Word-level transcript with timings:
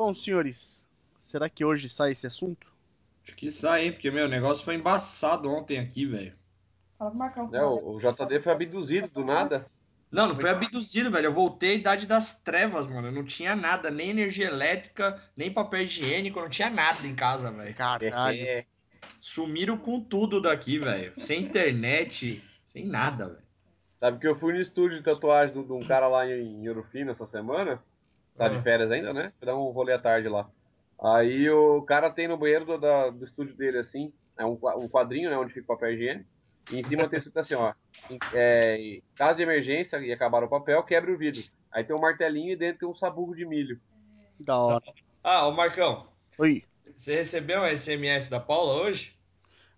Bom, 0.00 0.14
senhores, 0.14 0.86
será 1.18 1.46
que 1.46 1.62
hoje 1.62 1.86
sai 1.90 2.12
esse 2.12 2.26
assunto? 2.26 2.66
Acho 3.22 3.36
que 3.36 3.50
sai, 3.50 3.84
hein? 3.84 3.92
Porque, 3.92 4.10
meu, 4.10 4.24
o 4.24 4.30
negócio 4.30 4.64
foi 4.64 4.74
embaçado 4.74 5.50
ontem 5.50 5.78
aqui, 5.78 6.06
velho. 6.06 6.32
É, 7.52 7.62
o, 7.62 7.96
o 7.96 7.98
JD 7.98 8.40
foi 8.40 8.50
abduzido 8.50 9.08
do 9.08 9.22
nada. 9.22 9.66
Não, 10.10 10.28
não 10.28 10.34
foi 10.34 10.48
abduzido, 10.48 11.10
velho. 11.10 11.26
Eu 11.26 11.34
voltei 11.34 11.72
à 11.72 11.74
idade 11.74 12.06
das 12.06 12.40
trevas, 12.40 12.86
mano. 12.86 13.08
Eu 13.08 13.12
não 13.12 13.26
tinha 13.26 13.54
nada, 13.54 13.90
nem 13.90 14.08
energia 14.08 14.46
elétrica, 14.46 15.20
nem 15.36 15.52
papel 15.52 15.82
higiênico, 15.82 16.40
não 16.40 16.48
tinha 16.48 16.70
nada 16.70 17.06
em 17.06 17.14
casa, 17.14 17.50
velho. 17.50 17.74
Caralho. 17.74 18.40
É, 18.40 18.64
Sumiram 19.20 19.76
com 19.76 20.00
tudo 20.00 20.40
daqui, 20.40 20.78
velho. 20.78 21.12
Sem 21.14 21.42
internet, 21.42 22.42
sem 22.64 22.86
nada, 22.86 23.28
velho. 23.28 23.42
sabe 24.00 24.18
que 24.18 24.26
eu 24.26 24.34
fui 24.34 24.54
no 24.54 24.60
estúdio 24.60 24.96
de 24.96 25.04
tatuagem 25.04 25.62
de 25.62 25.72
um 25.72 25.80
cara 25.80 26.08
lá 26.08 26.26
em, 26.26 26.64
Fino 26.90 27.10
essa 27.10 27.26
semana. 27.26 27.78
Tá 28.36 28.48
de 28.48 28.56
Ah. 28.56 28.62
férias 28.62 28.90
ainda, 28.90 29.12
né? 29.12 29.32
Fui 29.38 29.46
dar 29.46 29.56
um 29.56 29.70
rolê 29.70 29.92
à 29.92 29.98
tarde 29.98 30.28
lá. 30.28 30.48
Aí 31.02 31.48
o 31.50 31.82
cara 31.82 32.10
tem 32.10 32.28
no 32.28 32.36
banheiro 32.36 32.64
do, 32.64 32.78
da- 32.78 33.10
do 33.10 33.24
estúdio 33.24 33.54
dele, 33.56 33.78
assim, 33.78 34.12
é 34.38 34.44
um, 34.44 34.58
um 34.76 34.88
quadrinho, 34.88 35.30
né? 35.30 35.36
Onde 35.36 35.52
fica 35.52 35.64
o 35.64 35.76
papel 35.76 35.92
higiênico. 35.94 36.28
E 36.70 36.78
em 36.78 36.82
cima 36.84 37.08
tem 37.08 37.16
escrito 37.18 37.38
assim, 37.38 37.54
ó. 37.54 37.72
em- 38.10 38.18
é, 38.34 39.00
caso 39.16 39.36
de 39.38 39.42
emergência 39.42 39.96
e 39.98 40.12
acabar 40.12 40.42
o 40.44 40.48
papel, 40.48 40.82
quebre 40.82 41.12
o 41.12 41.16
vidro. 41.16 41.42
Aí 41.72 41.84
tem 41.84 41.94
um 41.94 42.00
martelinho 42.00 42.52
e 42.52 42.56
dentro 42.56 42.80
tem 42.80 42.88
um 42.88 42.94
sabugo 42.94 43.34
de 43.34 43.44
milho. 43.46 43.80
Da 44.38 44.56
hora. 44.58 44.82
Ah, 45.22 45.46
ô 45.46 45.52
Marcão, 45.52 46.06
Oi. 46.38 46.62
você 46.96 47.16
recebeu 47.16 47.60
um 47.60 47.64
SMS 47.66 48.30
da 48.30 48.40
Paula 48.40 48.82
hoje? 48.82 49.14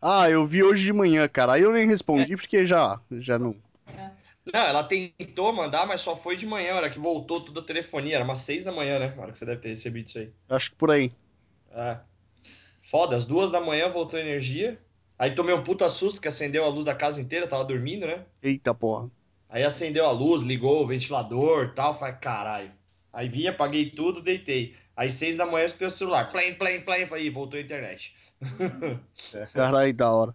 Ah, 0.01 0.29
eu 0.31 0.45
vi 0.47 0.63
hoje 0.63 0.85
de 0.85 0.93
manhã, 0.93 1.29
cara. 1.29 1.53
Aí 1.55 1.63
eu 1.63 1.73
nem 1.73 1.87
respondi 1.87 2.37
porque 2.37 2.67
já, 2.67 3.01
já 3.13 3.39
não. 3.39 3.55
Não, 4.45 4.61
ela 4.61 4.83
tentou 4.83 5.53
mandar, 5.53 5.87
mas 5.87 6.01
só 6.01 6.17
foi 6.17 6.37
de 6.37 6.47
manhã, 6.47 6.73
a 6.73 6.77
hora 6.77 6.91
que 6.91 6.99
voltou 6.99 7.45
tudo 7.45 7.61
a 7.61 7.65
telefonia. 7.65 8.17
Era 8.17 8.25
umas 8.25 8.41
seis 8.41 8.65
da 8.65 8.73
manhã, 8.73 8.99
né? 8.99 9.15
A 9.17 9.21
hora 9.21 9.33
que 9.33 9.39
você 9.39 9.47
deve 9.47 9.61
ter 9.61 9.69
recebido 9.69 10.09
isso 10.09 10.19
aí. 10.19 10.33
Acho 10.49 10.71
que 10.71 10.77
por 10.77 10.91
aí. 10.91 11.13
É. 11.71 11.99
Foda, 12.91 13.15
às 13.15 13.25
duas 13.25 13.51
da 13.51 13.61
manhã 13.61 13.89
voltou 13.89 14.19
a 14.19 14.23
energia. 14.23 14.79
Aí 15.19 15.35
tomei 15.35 15.55
um 15.55 15.63
puta 15.63 15.89
susto 15.89 16.21
que 16.21 16.27
acendeu 16.27 16.65
a 16.65 16.69
luz 16.69 16.85
da 16.85 16.95
casa 16.95 17.21
inteira, 17.21 17.47
tava 17.47 17.65
dormindo, 17.65 18.07
né? 18.07 18.25
Eita 18.43 18.75
porra. 18.75 19.09
Aí 19.49 19.63
acendeu 19.63 20.05
a 20.07 20.11
luz, 20.11 20.43
ligou 20.43 20.83
o 20.83 20.87
ventilador 20.87 21.67
e 21.67 21.75
tal. 21.75 21.97
Falei, 21.97 22.15
caralho. 22.17 22.73
Aí 23.13 23.29
vim, 23.29 23.47
apaguei 23.47 23.91
tudo, 23.91 24.21
deitei. 24.21 24.75
Aí 24.97 25.11
seis 25.11 25.37
da 25.37 25.47
manhã 25.47 25.63
eu 25.63 25.67
escutei 25.67 25.87
o 25.87 25.91
celular. 25.91 26.33
Plém, 26.33 26.55
plém. 26.55 26.85
Falei, 27.07 27.27
"Ih, 27.27 27.31
voltou 27.31 27.59
a 27.59 27.63
internet. 27.63 28.15
Caralho, 29.55 29.95
da 29.95 30.11
hora. 30.11 30.35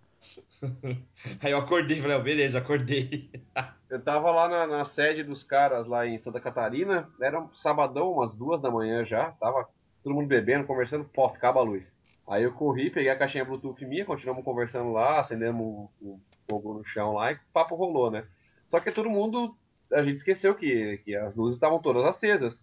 Aí 1.41 1.51
eu 1.51 1.57
acordei, 1.57 1.99
falei, 1.99 2.15
"Ah, 2.17 2.19
beleza, 2.19 2.59
acordei. 2.59 3.29
Eu 3.89 4.01
tava 4.01 4.31
lá 4.31 4.49
na, 4.49 4.67
na 4.67 4.85
sede 4.85 5.23
dos 5.23 5.43
caras 5.43 5.87
lá 5.87 6.05
em 6.05 6.17
Santa 6.17 6.41
Catarina, 6.41 7.09
era 7.21 7.39
um 7.39 7.53
sabadão, 7.53 8.11
umas 8.11 8.35
duas 8.35 8.61
da 8.61 8.69
manhã 8.69 9.05
já, 9.05 9.31
tava 9.31 9.67
todo 10.03 10.13
mundo 10.13 10.27
bebendo, 10.27 10.67
conversando, 10.67 11.05
pô, 11.05 11.29
ficava 11.29 11.59
a 11.59 11.63
luz. 11.63 11.91
Aí 12.27 12.43
eu 12.43 12.51
corri, 12.51 12.89
peguei 12.89 13.09
a 13.09 13.17
caixinha 13.17 13.45
Bluetooth 13.45 13.85
minha, 13.85 14.03
continuamos 14.03 14.43
conversando 14.43 14.91
lá, 14.91 15.19
acendemos 15.19 15.89
um 16.01 16.19
fogo 16.49 16.73
no 16.73 16.83
chão 16.83 17.13
lá 17.13 17.31
e 17.31 17.35
o 17.35 17.39
papo 17.53 17.75
rolou, 17.75 18.11
né? 18.11 18.25
Só 18.67 18.81
que 18.81 18.91
todo 18.91 19.09
mundo, 19.09 19.57
a 19.93 20.03
gente 20.03 20.17
esqueceu 20.17 20.53
que, 20.53 20.97
que 21.05 21.15
as 21.15 21.35
luzes 21.35 21.55
estavam 21.55 21.81
todas 21.81 22.05
acesas. 22.05 22.61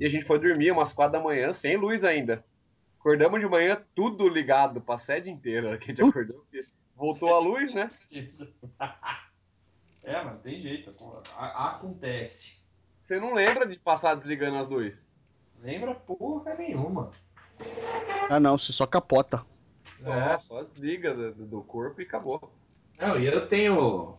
E 0.00 0.04
a 0.04 0.08
gente 0.08 0.26
foi 0.26 0.40
dormir 0.40 0.72
umas 0.72 0.92
quatro 0.92 1.12
da 1.12 1.24
manhã, 1.24 1.52
sem 1.52 1.76
luz 1.76 2.02
ainda. 2.02 2.44
Acordamos 2.98 3.38
de 3.38 3.46
manhã, 3.46 3.80
tudo 3.94 4.28
ligado, 4.28 4.80
pra 4.80 4.98
sede 4.98 5.30
inteira 5.30 5.78
que 5.78 5.84
a 5.84 5.94
gente 5.94 6.02
acordou, 6.02 6.40
porque 6.40 6.64
voltou 6.96 7.32
a 7.32 7.38
luz, 7.38 7.72
né? 7.72 7.86
É, 10.04 10.22
mas 10.22 10.40
tem 10.42 10.60
jeito. 10.60 10.90
a- 11.36 11.68
Acontece. 11.70 12.58
Você 13.00 13.18
não 13.18 13.34
lembra 13.34 13.66
de 13.66 13.76
passar 13.78 14.14
desligando 14.14 14.58
as 14.58 14.66
luzes? 14.66 15.04
Lembra 15.62 15.94
porra 15.94 16.54
nenhuma. 16.54 17.10
Ah, 18.28 18.38
não, 18.40 18.56
você 18.56 18.72
só 18.72 18.86
capota. 18.86 19.44
Só, 20.02 20.38
só 20.38 20.62
desliga 20.62 21.14
do, 21.14 21.32
do 21.46 21.62
corpo 21.62 22.00
e 22.00 22.04
acabou. 22.04 22.52
Não, 22.98 23.18
e 23.18 23.26
eu 23.26 23.46
tenho. 23.46 24.16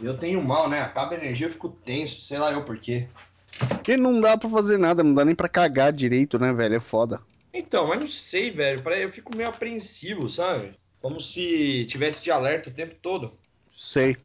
Eu 0.00 0.16
tenho 0.16 0.42
mal, 0.42 0.68
né? 0.68 0.80
Acaba 0.80 1.14
a 1.14 1.18
energia, 1.18 1.46
eu 1.46 1.52
fico 1.52 1.68
tenso, 1.68 2.20
sei 2.20 2.38
lá 2.38 2.52
eu 2.52 2.64
por 2.64 2.78
quê. 2.78 3.08
Porque 3.68 3.96
não 3.96 4.20
dá 4.20 4.38
pra 4.38 4.48
fazer 4.48 4.78
nada, 4.78 5.02
não 5.02 5.14
dá 5.14 5.24
nem 5.24 5.34
pra 5.34 5.48
cagar 5.48 5.92
direito, 5.92 6.38
né, 6.38 6.52
velho? 6.52 6.76
É 6.76 6.80
foda. 6.80 7.20
Então, 7.52 7.86
mas 7.88 7.98
não 7.98 8.06
sei, 8.06 8.50
velho. 8.50 8.82
Eu 8.92 9.10
fico 9.10 9.36
meio 9.36 9.48
apreensivo, 9.48 10.28
sabe? 10.30 10.78
Como 11.00 11.20
se 11.20 11.84
tivesse 11.86 12.22
de 12.22 12.30
alerta 12.30 12.70
o 12.70 12.72
tempo 12.72 12.94
todo. 13.02 13.36
Sei. 13.72 14.16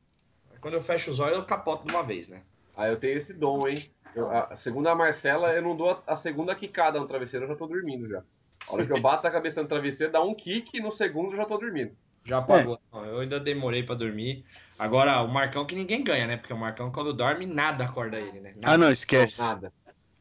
Quando 0.66 0.74
eu 0.74 0.82
fecho 0.82 1.12
os 1.12 1.20
olhos, 1.20 1.38
eu 1.38 1.46
capoto 1.46 1.86
de 1.86 1.94
uma 1.94 2.02
vez, 2.02 2.28
né? 2.28 2.42
Aí 2.76 2.90
eu 2.92 2.98
tenho 2.98 3.20
esse 3.20 3.32
dom, 3.36 3.68
hein? 3.68 3.88
Eu, 4.16 4.32
a, 4.32 4.56
segundo 4.56 4.88
a 4.88 4.96
Marcela, 4.96 5.54
eu 5.54 5.62
não 5.62 5.78
dou 5.78 5.92
a, 5.92 6.14
a 6.14 6.16
segunda 6.16 6.56
quicada 6.56 7.00
no 7.00 7.08
travesseiro, 7.08 7.46
eu 7.46 7.50
já 7.50 7.56
tô 7.56 7.68
dormindo 7.68 8.10
já. 8.10 8.24
A 8.68 8.74
hora 8.74 8.84
que 8.84 8.92
eu 8.92 9.00
bato 9.00 9.28
a 9.28 9.30
cabeça 9.30 9.62
no 9.62 9.68
travesseiro, 9.68 10.12
dá 10.12 10.24
um 10.24 10.34
kick 10.34 10.76
e 10.76 10.82
no 10.82 10.92
segundo 10.92 11.34
eu 11.34 11.38
já 11.38 11.46
tô 11.46 11.60
dormindo. 11.60 11.96
Já 12.24 12.40
apagou. 12.40 12.80
Não, 12.92 13.06
Eu 13.06 13.20
ainda 13.20 13.40
demorei 13.40 13.84
pra 13.84 13.94
dormir. 13.94 14.44
Agora, 14.80 15.22
o 15.22 15.28
Marcão 15.28 15.68
que 15.68 15.76
ninguém 15.76 16.04
ganha, 16.04 16.26
né? 16.26 16.36
Porque 16.36 16.52
o 16.52 16.58
Marcão, 16.58 16.92
quando 16.92 17.14
dorme, 17.14 17.46
nada 17.46 17.84
acorda 17.86 18.18
ele, 18.20 18.40
né? 18.40 18.56
Nada. 18.56 18.74
Ah, 18.74 18.76
não, 18.80 18.90
esquece. 18.92 19.44
Nada. 19.44 19.72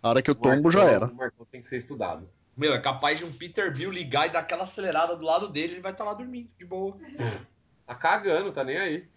A 0.03 0.11
hora 0.11 0.21
que 0.21 0.29
eu 0.31 0.35
tombo 0.35 0.71
já 0.71 0.81
Marcão- 0.81 0.95
era. 0.95 1.07
O 1.07 1.15
Marcão 1.15 1.47
tem 1.51 1.63
que 1.63 1.71
ser 1.71 1.79
estudado. 1.79 2.29
Meu, 2.55 2.75
é 2.75 2.81
capaz 2.83 3.19
de 3.19 3.25
um 3.25 3.33
Peter 3.33 3.75
Bill 3.75 3.91
ligar 3.91 4.27
e 4.27 4.31
dar 4.31 4.41
aquela 4.41 4.65
acelerada 4.65 5.17
do 5.17 5.25
lado 5.25 5.49
dele, 5.49 5.73
ele 5.73 5.81
vai 5.81 5.93
estar 5.93 6.05
lá 6.05 6.13
dormindo, 6.13 6.51
de 6.59 6.67
boa. 6.67 6.99
Tá 7.87 7.95
cagando, 7.95 8.53
tá 8.53 8.63
nem 8.63 8.77
aí. 8.77 9.14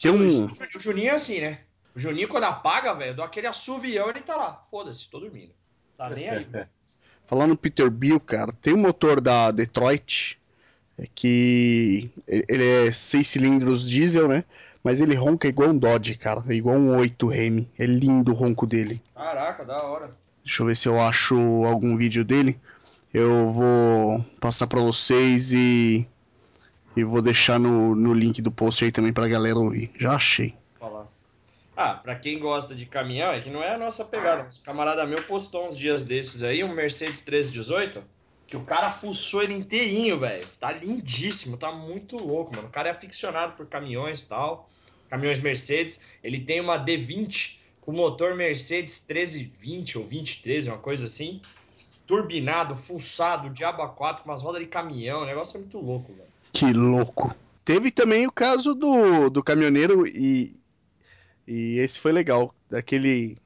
Tem 0.00 0.10
um- 0.10 0.46
O 0.46 0.78
Juninho 0.78 1.10
é 1.10 1.14
assim, 1.14 1.40
né? 1.40 1.60
O 1.94 1.98
Juninho, 1.98 2.28
quando 2.28 2.44
apaga, 2.44 2.94
velho, 2.94 3.14
dou 3.14 3.24
aquele 3.24 3.46
assovião 3.46 4.08
ele 4.08 4.20
tá 4.20 4.36
lá. 4.36 4.62
Foda-se, 4.70 5.10
tô 5.10 5.20
dormindo. 5.20 5.52
Tá 5.96 6.08
nem 6.08 6.28
aí. 6.28 6.46
Falando 7.26 7.56
Peter 7.56 7.90
Bill, 7.90 8.18
cara, 8.20 8.52
tem 8.52 8.74
um 8.74 8.78
motor 8.78 9.20
da 9.20 9.50
Detroit 9.50 10.38
é 10.98 11.06
que 11.14 12.10
ele 12.28 12.64
é 12.88 12.92
seis 12.92 13.26
cilindros 13.26 13.88
diesel, 13.88 14.28
né? 14.28 14.44
Mas 14.84 15.00
ele 15.00 15.14
ronca 15.14 15.48
igual 15.48 15.70
um 15.70 15.78
Dodge, 15.78 16.16
cara, 16.16 16.42
é 16.48 16.54
igual 16.54 16.76
um 16.76 16.96
8 16.98 17.26
Remy. 17.28 17.70
É 17.78 17.86
lindo 17.86 18.32
o 18.32 18.34
ronco 18.34 18.66
dele. 18.66 19.00
Caraca, 19.14 19.64
da 19.64 19.82
hora. 19.82 20.10
Deixa 20.44 20.62
eu 20.62 20.66
ver 20.66 20.76
se 20.76 20.88
eu 20.88 21.00
acho 21.00 21.36
algum 21.64 21.96
vídeo 21.96 22.24
dele. 22.24 22.60
Eu 23.14 23.48
vou 23.52 24.24
passar 24.40 24.66
pra 24.66 24.80
vocês 24.80 25.52
e 25.52 26.06
e 26.96 27.04
vou 27.04 27.22
deixar 27.22 27.58
no, 27.58 27.94
no 27.94 28.12
link 28.12 28.40
do 28.42 28.50
post 28.50 28.84
aí 28.84 28.92
também 28.92 29.12
pra 29.12 29.28
galera 29.28 29.58
ouvir. 29.58 29.90
Já 29.98 30.14
achei. 30.14 30.54
Ah, 31.74 31.94
pra 31.94 32.14
quem 32.14 32.38
gosta 32.38 32.74
de 32.74 32.84
caminhão, 32.84 33.32
é 33.32 33.40
que 33.40 33.48
não 33.48 33.62
é 33.62 33.74
a 33.74 33.78
nossa 33.78 34.04
pegada, 34.04 34.44
mas 34.44 34.58
o 34.58 34.62
camarada 34.62 35.06
meu 35.06 35.22
postou 35.22 35.66
uns 35.66 35.78
dias 35.78 36.04
desses 36.04 36.42
aí, 36.42 36.62
um 36.62 36.74
Mercedes 36.74 37.20
1318, 37.22 38.04
que 38.46 38.56
o 38.56 38.62
cara 38.62 38.90
fuçou 38.90 39.42
ele 39.42 39.54
inteirinho, 39.54 40.18
velho. 40.18 40.46
Tá 40.60 40.70
lindíssimo, 40.70 41.56
tá 41.56 41.72
muito 41.72 42.18
louco, 42.18 42.54
mano. 42.54 42.68
O 42.68 42.70
cara 42.70 42.90
é 42.90 42.92
aficionado 42.92 43.54
por 43.54 43.66
caminhões 43.66 44.22
e 44.22 44.28
tal, 44.28 44.68
caminhões 45.08 45.40
Mercedes. 45.40 46.02
Ele 46.22 46.40
tem 46.40 46.60
uma 46.60 46.78
D20 46.78 47.56
com 47.80 47.92
motor 47.92 48.34
Mercedes 48.34 49.04
1320 49.08 49.96
ou 49.96 50.04
2013, 50.04 50.68
uma 50.68 50.78
coisa 50.78 51.06
assim. 51.06 51.40
Turbinado, 52.06 52.76
fuçado, 52.76 53.48
diabo 53.48 53.80
a 53.80 53.88
4, 53.88 54.22
com 54.22 54.28
umas 54.28 54.42
rodas 54.42 54.60
de 54.60 54.68
caminhão, 54.68 55.22
o 55.22 55.26
negócio 55.26 55.56
é 55.56 55.60
muito 55.60 55.78
louco, 55.78 56.12
velho. 56.12 56.31
Que 56.62 56.72
louco. 56.72 57.34
Teve 57.64 57.90
também 57.90 58.24
o 58.24 58.30
caso 58.30 58.72
do, 58.72 59.28
do 59.28 59.42
caminhoneiro 59.42 60.06
e, 60.06 60.56
e 61.44 61.76
esse 61.80 61.98
foi 61.98 62.12
legal. 62.12 62.54
Daquele. 62.70 63.36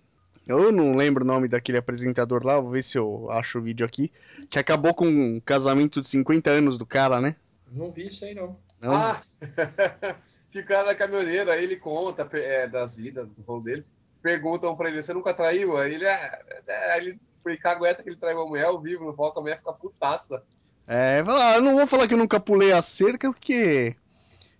Eu 0.47 0.71
não 0.71 0.95
lembro 0.95 1.25
o 1.25 1.27
nome 1.27 1.49
daquele 1.49 1.79
apresentador 1.79 2.45
lá, 2.45 2.61
vou 2.61 2.73
ver 2.73 2.83
se 2.83 2.99
eu 2.99 3.31
acho 3.31 3.59
o 3.59 3.63
vídeo 3.63 3.87
aqui. 3.87 4.13
Que 4.51 4.59
acabou 4.59 4.93
com 4.93 5.07
um 5.07 5.41
casamento 5.41 6.03
de 6.03 6.09
50 6.11 6.51
anos 6.51 6.77
do 6.77 6.85
cara, 6.85 7.19
né? 7.19 7.37
Não 7.73 7.89
vi 7.89 8.07
isso 8.07 8.23
aí, 8.27 8.35
não. 8.35 8.59
Não? 8.83 8.95
Ah! 8.95 9.23
Ficaram 10.53 10.87
na 10.87 10.95
caminhoneira, 10.95 11.55
aí 11.55 11.65
ele 11.65 11.77
conta 11.77 12.29
é, 12.35 12.69
das 12.69 12.95
vidas 12.95 13.27
do 13.31 13.43
rolo 13.43 13.63
dele. 13.63 13.87
Perguntam 14.21 14.77
pra 14.77 14.91
ele, 14.91 15.03
você 15.03 15.15
nunca 15.15 15.33
traiu? 15.33 15.79
Aí 15.79 15.95
ele, 15.95 16.07
ah, 16.07 16.39
é, 16.67 16.93
aí 16.93 17.19
ele 17.47 17.57
cagueta 17.57 18.03
que 18.03 18.11
ele 18.11 18.17
traiu 18.17 18.39
uma 18.39 18.47
mulher 18.47 18.67
ao 18.67 18.79
vivo 18.79 19.07
no 19.07 19.15
palco, 19.15 19.39
a 19.39 19.43
mulher 19.43 19.57
fica 19.57 19.73
putaça. 19.73 20.43
É, 20.87 21.21
eu 21.21 21.63
não 21.63 21.77
vou 21.77 21.87
falar 21.87 22.07
que 22.07 22.15
eu 22.15 22.19
nunca 22.19 22.39
pulei 22.39 22.73
a 22.73 22.81
cerca, 22.81 23.33
porque 23.33 23.97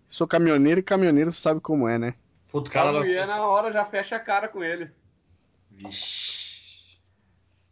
sou 0.09 0.27
caminhoneiro 0.27 0.81
e 0.81 0.83
caminhoneiro 0.83 1.31
sabe 1.31 1.61
como 1.61 1.89
é, 1.89 1.99
né? 1.99 2.15
Puto, 2.49 2.71
a 2.71 2.73
cara 2.73 2.93
mulher 2.93 3.21
lançou 3.21 3.37
na 3.37 3.47
hora 3.47 3.73
já 3.73 3.85
fecha 3.85 4.17
a 4.17 4.21
cara 4.21 4.49
com 4.49 4.63
ele. 4.63 4.91
Vixe. 5.71 6.97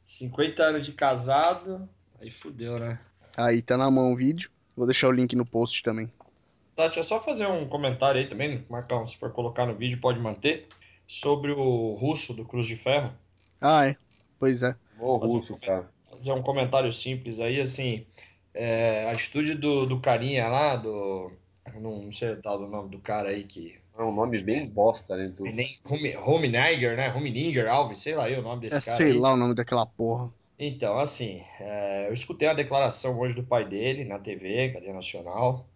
50 0.05 0.63
anos 0.63 0.87
de 0.87 0.93
casado. 0.93 1.89
Aí 2.21 2.31
fudeu, 2.31 2.79
né? 2.79 2.99
Aí 3.37 3.61
tá 3.61 3.77
na 3.77 3.91
mão 3.91 4.13
o 4.13 4.17
vídeo. 4.17 4.51
Vou 4.77 4.87
deixar 4.87 5.09
o 5.09 5.13
link 5.13 5.35
no 5.35 5.45
post 5.47 5.83
também. 5.83 6.13
Tati, 6.77 6.99
é 6.99 7.03
só 7.03 7.21
fazer 7.21 7.47
um 7.47 7.69
comentário 7.69 8.21
aí 8.21 8.27
também, 8.27 8.65
Marcão, 8.69 9.07
se 9.07 9.17
for 9.17 9.33
colocar 9.33 9.65
no 9.67 9.75
vídeo, 9.75 10.01
pode 10.01 10.21
manter. 10.21 10.69
Sobre 11.07 11.53
o 11.53 11.95
russo 11.95 12.33
do 12.35 12.45
Cruz 12.45 12.67
de 12.67 12.77
Ferro. 12.77 13.13
Ah, 13.61 13.87
é. 13.87 13.97
Pois 14.39 14.63
é. 14.63 14.75
Ô, 14.99 15.17
russo, 15.17 15.53
eu- 15.53 15.59
cara. 15.59 15.89
Fazer 16.11 16.33
um 16.33 16.43
comentário 16.43 16.91
simples 16.93 17.41
aí, 17.41 17.61
assim. 17.61 18.07
É, 18.55 19.05
a 19.07 19.11
atitude 19.11 19.55
do, 19.55 19.87
do 19.87 20.01
carinha 20.01 20.49
lá, 20.49 20.77
do. 20.77 21.33
Não 21.81 22.13
sei 22.13 22.31
o 22.33 22.43
tal 22.43 22.59
do 22.59 22.69
nome 22.69 22.91
do 22.91 23.01
cara 23.01 23.31
aí 23.31 23.45
que. 23.45 23.79
É 23.97 24.03
um 24.03 24.13
nome 24.15 24.43
bem 24.43 24.69
bosta, 24.69 25.17
né? 25.17 25.33
Nem 25.39 25.69
Rumeniger, 26.17 26.97
né? 26.97 27.09
Rumeniger 27.09 27.69
Alves, 27.69 28.01
sei 28.01 28.15
lá 28.15 28.25
aí 28.25 28.37
o 28.39 28.43
nome 28.43 28.63
desse 28.63 28.77
É, 28.77 28.81
cara. 28.81 28.97
sei 28.97 29.13
aí. 29.13 29.19
lá 29.19 29.33
o 29.33 29.37
nome 29.37 29.55
daquela 29.55 29.87
porra. 29.87 30.33
Então, 30.59 30.99
assim, 30.99 31.43
é, 31.61 32.09
eu 32.09 32.13
escutei 32.13 32.49
a 32.49 32.55
declaração 32.55 33.19
hoje 33.19 33.35
do 33.35 33.43
pai 33.45 33.65
dele 33.67 34.05
na 34.05 34.19
TV, 34.19 34.71
cadeia 34.73 34.93
nacional, 34.93 35.67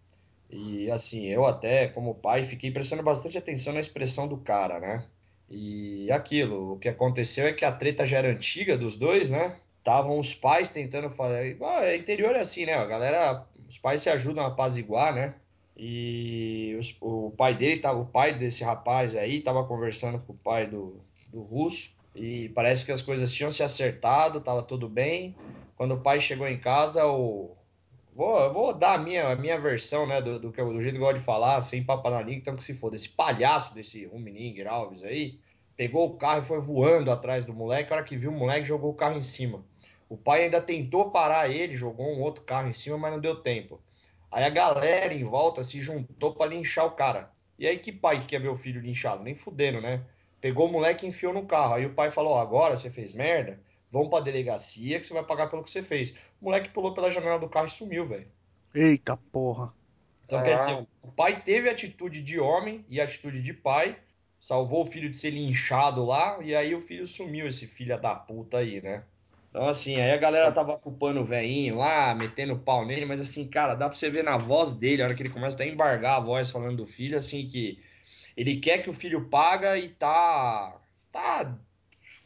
e 0.49 0.89
assim, 0.91 1.25
eu 1.27 1.45
até, 1.45 1.87
como 1.89 2.15
pai, 2.15 2.43
fiquei 2.43 2.71
prestando 2.71 3.03
bastante 3.03 3.37
atenção 3.37 3.73
na 3.73 3.79
expressão 3.79 4.27
do 4.27 4.37
cara, 4.37 4.79
né? 4.79 5.05
E 5.49 6.11
aquilo, 6.11 6.73
o 6.73 6.79
que 6.79 6.87
aconteceu 6.89 7.47
é 7.47 7.53
que 7.53 7.65
a 7.65 7.71
treta 7.71 8.05
já 8.05 8.17
era 8.19 8.29
antiga 8.31 8.77
dos 8.77 8.97
dois, 8.97 9.29
né? 9.29 9.59
Estavam 9.79 10.19
os 10.19 10.33
pais 10.33 10.69
tentando 10.69 11.09
fazer. 11.09 11.57
Ah, 11.61 11.95
interior 11.95 12.35
é 12.35 12.41
assim, 12.41 12.65
né? 12.65 12.75
A 12.75 12.85
galera, 12.85 13.45
os 13.67 13.77
pais 13.77 14.01
se 14.01 14.09
ajudam 14.09 14.43
a 14.43 14.47
apaziguar, 14.47 15.13
né? 15.13 15.33
E 15.75 16.75
os, 16.77 16.95
o 16.99 17.31
pai 17.31 17.55
dele, 17.55 17.79
tava, 17.79 17.99
o 17.99 18.05
pai 18.05 18.33
desse 18.33 18.63
rapaz 18.63 19.15
aí, 19.15 19.39
tava 19.39 19.63
conversando 19.63 20.19
com 20.19 20.33
o 20.33 20.37
pai 20.37 20.67
do, 20.67 21.01
do 21.31 21.41
russo. 21.41 21.91
E 22.13 22.49
parece 22.49 22.85
que 22.85 22.91
as 22.91 23.01
coisas 23.01 23.33
tinham 23.33 23.49
se 23.49 23.63
acertado, 23.63 24.41
tava 24.41 24.61
tudo 24.61 24.89
bem. 24.89 25.35
Quando 25.77 25.93
o 25.93 26.01
pai 26.01 26.19
chegou 26.19 26.47
em 26.47 26.59
casa, 26.59 27.05
o. 27.07 27.55
Vou, 28.13 28.51
vou 28.51 28.73
dar 28.73 28.95
a 28.95 28.97
minha, 28.97 29.29
a 29.29 29.35
minha 29.37 29.57
versão, 29.57 30.05
né? 30.05 30.21
Do, 30.21 30.37
do, 30.37 30.51
do 30.51 30.81
jeito 30.81 30.95
que 30.95 31.01
eu 31.01 31.05
gosto 31.05 31.19
de 31.19 31.23
falar, 31.23 31.61
sem 31.61 31.81
papo 31.81 32.09
na 32.09 32.21
língua, 32.21 32.39
então 32.39 32.55
que 32.57 32.63
se 32.63 32.73
foda. 32.73 32.97
Esse 32.97 33.07
palhaço 33.07 33.73
desse 33.73 34.05
Rumininger 34.05 34.67
Alves 34.67 35.01
aí, 35.03 35.39
pegou 35.79 36.07
o 36.07 36.17
carro 36.17 36.41
e 36.41 36.45
foi 36.45 36.59
voando 36.59 37.09
atrás 37.09 37.45
do 37.45 37.53
moleque. 37.53 37.93
A 37.93 37.95
hora 37.95 38.05
que 38.05 38.17
viu 38.17 38.31
o 38.31 38.33
moleque, 38.33 38.67
jogou 38.67 38.91
o 38.91 38.93
carro 38.93 39.17
em 39.17 39.21
cima. 39.21 39.63
O 40.09 40.17
pai 40.17 40.43
ainda 40.43 40.59
tentou 40.59 41.09
parar 41.09 41.49
ele, 41.49 41.73
jogou 41.77 42.05
um 42.05 42.19
outro 42.19 42.43
carro 42.43 42.67
em 42.67 42.73
cima, 42.73 42.97
mas 42.97 43.13
não 43.13 43.19
deu 43.21 43.37
tempo. 43.37 43.79
Aí 44.29 44.43
a 44.43 44.49
galera 44.49 45.13
em 45.13 45.23
volta 45.23 45.63
se 45.63 45.81
juntou 45.81 46.35
para 46.35 46.49
linchar 46.49 46.85
o 46.85 46.91
cara. 46.91 47.31
E 47.57 47.65
aí 47.65 47.77
que 47.77 47.93
pai 47.93 48.19
que 48.19 48.25
quer 48.25 48.41
ver 48.41 48.49
o 48.49 48.57
filho 48.57 48.81
linchado? 48.81 49.23
Nem 49.23 49.35
fudendo, 49.35 49.79
né? 49.79 50.03
Pegou 50.41 50.67
o 50.67 50.71
moleque 50.71 51.05
e 51.05 51.09
enfiou 51.09 51.33
no 51.33 51.45
carro. 51.45 51.75
Aí 51.75 51.85
o 51.85 51.93
pai 51.93 52.11
falou: 52.11 52.33
oh, 52.33 52.39
agora 52.39 52.75
você 52.75 52.91
fez 52.91 53.13
merda, 53.13 53.57
vamos 53.89 54.09
pra 54.09 54.19
delegacia 54.19 54.99
que 54.99 55.07
você 55.07 55.13
vai 55.13 55.23
pagar 55.23 55.47
pelo 55.47 55.63
que 55.63 55.71
você 55.71 55.81
fez. 55.81 56.11
O 56.41 56.45
moleque 56.45 56.71
pulou 56.71 56.93
pela 56.93 57.09
janela 57.09 57.39
do 57.39 57.47
carro 57.47 57.67
e 57.67 57.71
sumiu, 57.71 58.05
velho. 58.05 58.27
Eita 58.75 59.15
porra. 59.15 59.73
Então 60.25 60.39
ah. 60.39 60.43
quer 60.43 60.57
dizer, 60.57 60.85
o 61.01 61.09
pai 61.09 61.41
teve 61.41 61.69
atitude 61.69 62.21
de 62.21 62.37
homem 62.37 62.83
e 62.89 62.99
atitude 62.99 63.41
de 63.41 63.53
pai, 63.53 63.97
salvou 64.39 64.83
o 64.83 64.85
filho 64.85 65.09
de 65.09 65.17
ser 65.17 65.31
linchado 65.31 66.05
lá, 66.05 66.39
e 66.41 66.55
aí 66.55 66.73
o 66.73 66.81
filho 66.81 67.05
sumiu, 67.05 67.47
esse 67.47 67.67
filho 67.67 67.99
da 67.99 68.15
puta 68.15 68.59
aí, 68.59 68.81
né? 68.81 69.03
Então, 69.49 69.67
assim, 69.67 69.99
aí 69.99 70.11
a 70.11 70.17
galera 70.17 70.51
tava 70.51 70.77
culpando 70.77 71.21
o 71.21 71.25
velhinho 71.25 71.77
lá, 71.77 72.13
metendo 72.13 72.57
pau 72.57 72.85
nele, 72.85 73.05
mas 73.05 73.19
assim, 73.19 73.47
cara, 73.47 73.73
dá 73.73 73.89
pra 73.89 73.97
você 73.97 74.09
ver 74.09 74.23
na 74.23 74.37
voz 74.37 74.73
dele, 74.73 75.01
a 75.01 75.05
hora 75.05 75.15
que 75.15 75.23
ele 75.23 75.31
começa 75.31 75.61
a 75.61 75.65
embargar 75.65 76.17
a 76.17 76.19
voz 76.19 76.51
falando 76.51 76.77
do 76.77 76.85
filho, 76.85 77.17
assim, 77.17 77.47
que 77.47 77.81
ele 78.37 78.57
quer 78.57 78.77
que 78.83 78.89
o 78.89 78.93
filho 78.93 79.27
paga 79.27 79.77
e 79.77 79.89
tá. 79.89 80.79
tá 81.11 81.57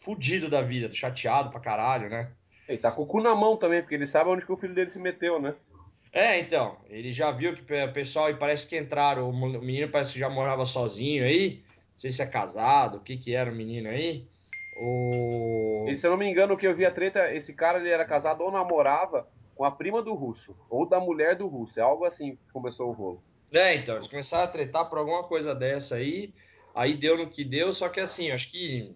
fudido 0.02 0.50
da 0.50 0.62
vida, 0.62 0.94
chateado 0.94 1.50
pra 1.50 1.62
caralho, 1.62 2.10
né? 2.10 2.30
Ele 2.68 2.78
tá 2.78 2.92
com 2.92 3.04
o 3.04 3.06
cu 3.06 3.22
na 3.22 3.34
mão 3.34 3.56
também, 3.56 3.82
porque 3.82 3.96
ele 3.96 4.06
sabe 4.06 4.30
onde 4.30 4.46
que 4.46 4.52
o 4.52 4.58
filho 4.58 4.74
dele 4.74 4.90
se 4.90 5.00
meteu, 5.00 5.42
né? 5.42 5.56
É, 6.12 6.40
então, 6.40 6.78
ele 6.90 7.12
já 7.12 7.32
viu 7.32 7.56
que 7.56 7.62
o 7.62 7.94
pessoal 7.94 8.30
e 8.30 8.36
parece 8.36 8.68
que 8.68 8.78
entraram, 8.78 9.30
o 9.30 9.34
menino 9.34 9.90
parece 9.90 10.14
que 10.14 10.20
já 10.20 10.30
morava 10.30 10.66
sozinho 10.66 11.24
aí, 11.24 11.64
sei 12.04 12.12
se 12.12 12.22
é 12.22 12.26
casado, 12.26 12.98
o 12.98 13.00
que 13.00 13.16
que 13.16 13.34
era 13.34 13.50
o 13.50 13.56
menino 13.56 13.88
aí. 13.88 14.28
O... 14.76 15.86
E, 15.88 15.98
se 15.98 16.06
eu 16.06 16.12
não 16.12 16.18
me 16.18 16.30
engano, 16.30 16.54
o 16.54 16.58
que 16.58 16.68
eu 16.68 16.76
vi 16.76 16.86
a 16.86 16.92
treta, 16.92 17.34
esse 17.34 17.54
cara 17.54 17.80
ele 17.80 17.90
era 17.90 18.04
casado 18.04 18.44
ou 18.44 18.52
namorava 18.52 19.26
com 19.56 19.64
a 19.64 19.72
prima 19.72 20.02
do 20.02 20.14
russo, 20.14 20.54
ou 20.70 20.86
da 20.86 21.00
mulher 21.00 21.36
do 21.36 21.48
russo, 21.48 21.80
é 21.80 21.84
algo 21.84 22.04
assim 22.04 22.36
que 22.36 22.52
começou 22.52 22.90
o 22.90 22.92
rolo. 22.92 23.24
É, 23.54 23.76
então, 23.76 23.96
eles 23.96 24.08
começaram 24.08 24.44
a 24.44 24.48
tretar 24.48 24.90
por 24.90 24.98
alguma 24.98 25.24
coisa 25.24 25.56
dessa 25.56 25.96
aí, 25.96 26.34
aí 26.76 26.94
deu 26.96 27.18
no 27.18 27.30
que 27.30 27.46
deu, 27.46 27.72
só 27.72 27.88
que 27.88 28.02
assim, 28.02 28.32
acho 28.32 28.52
que 28.52 28.94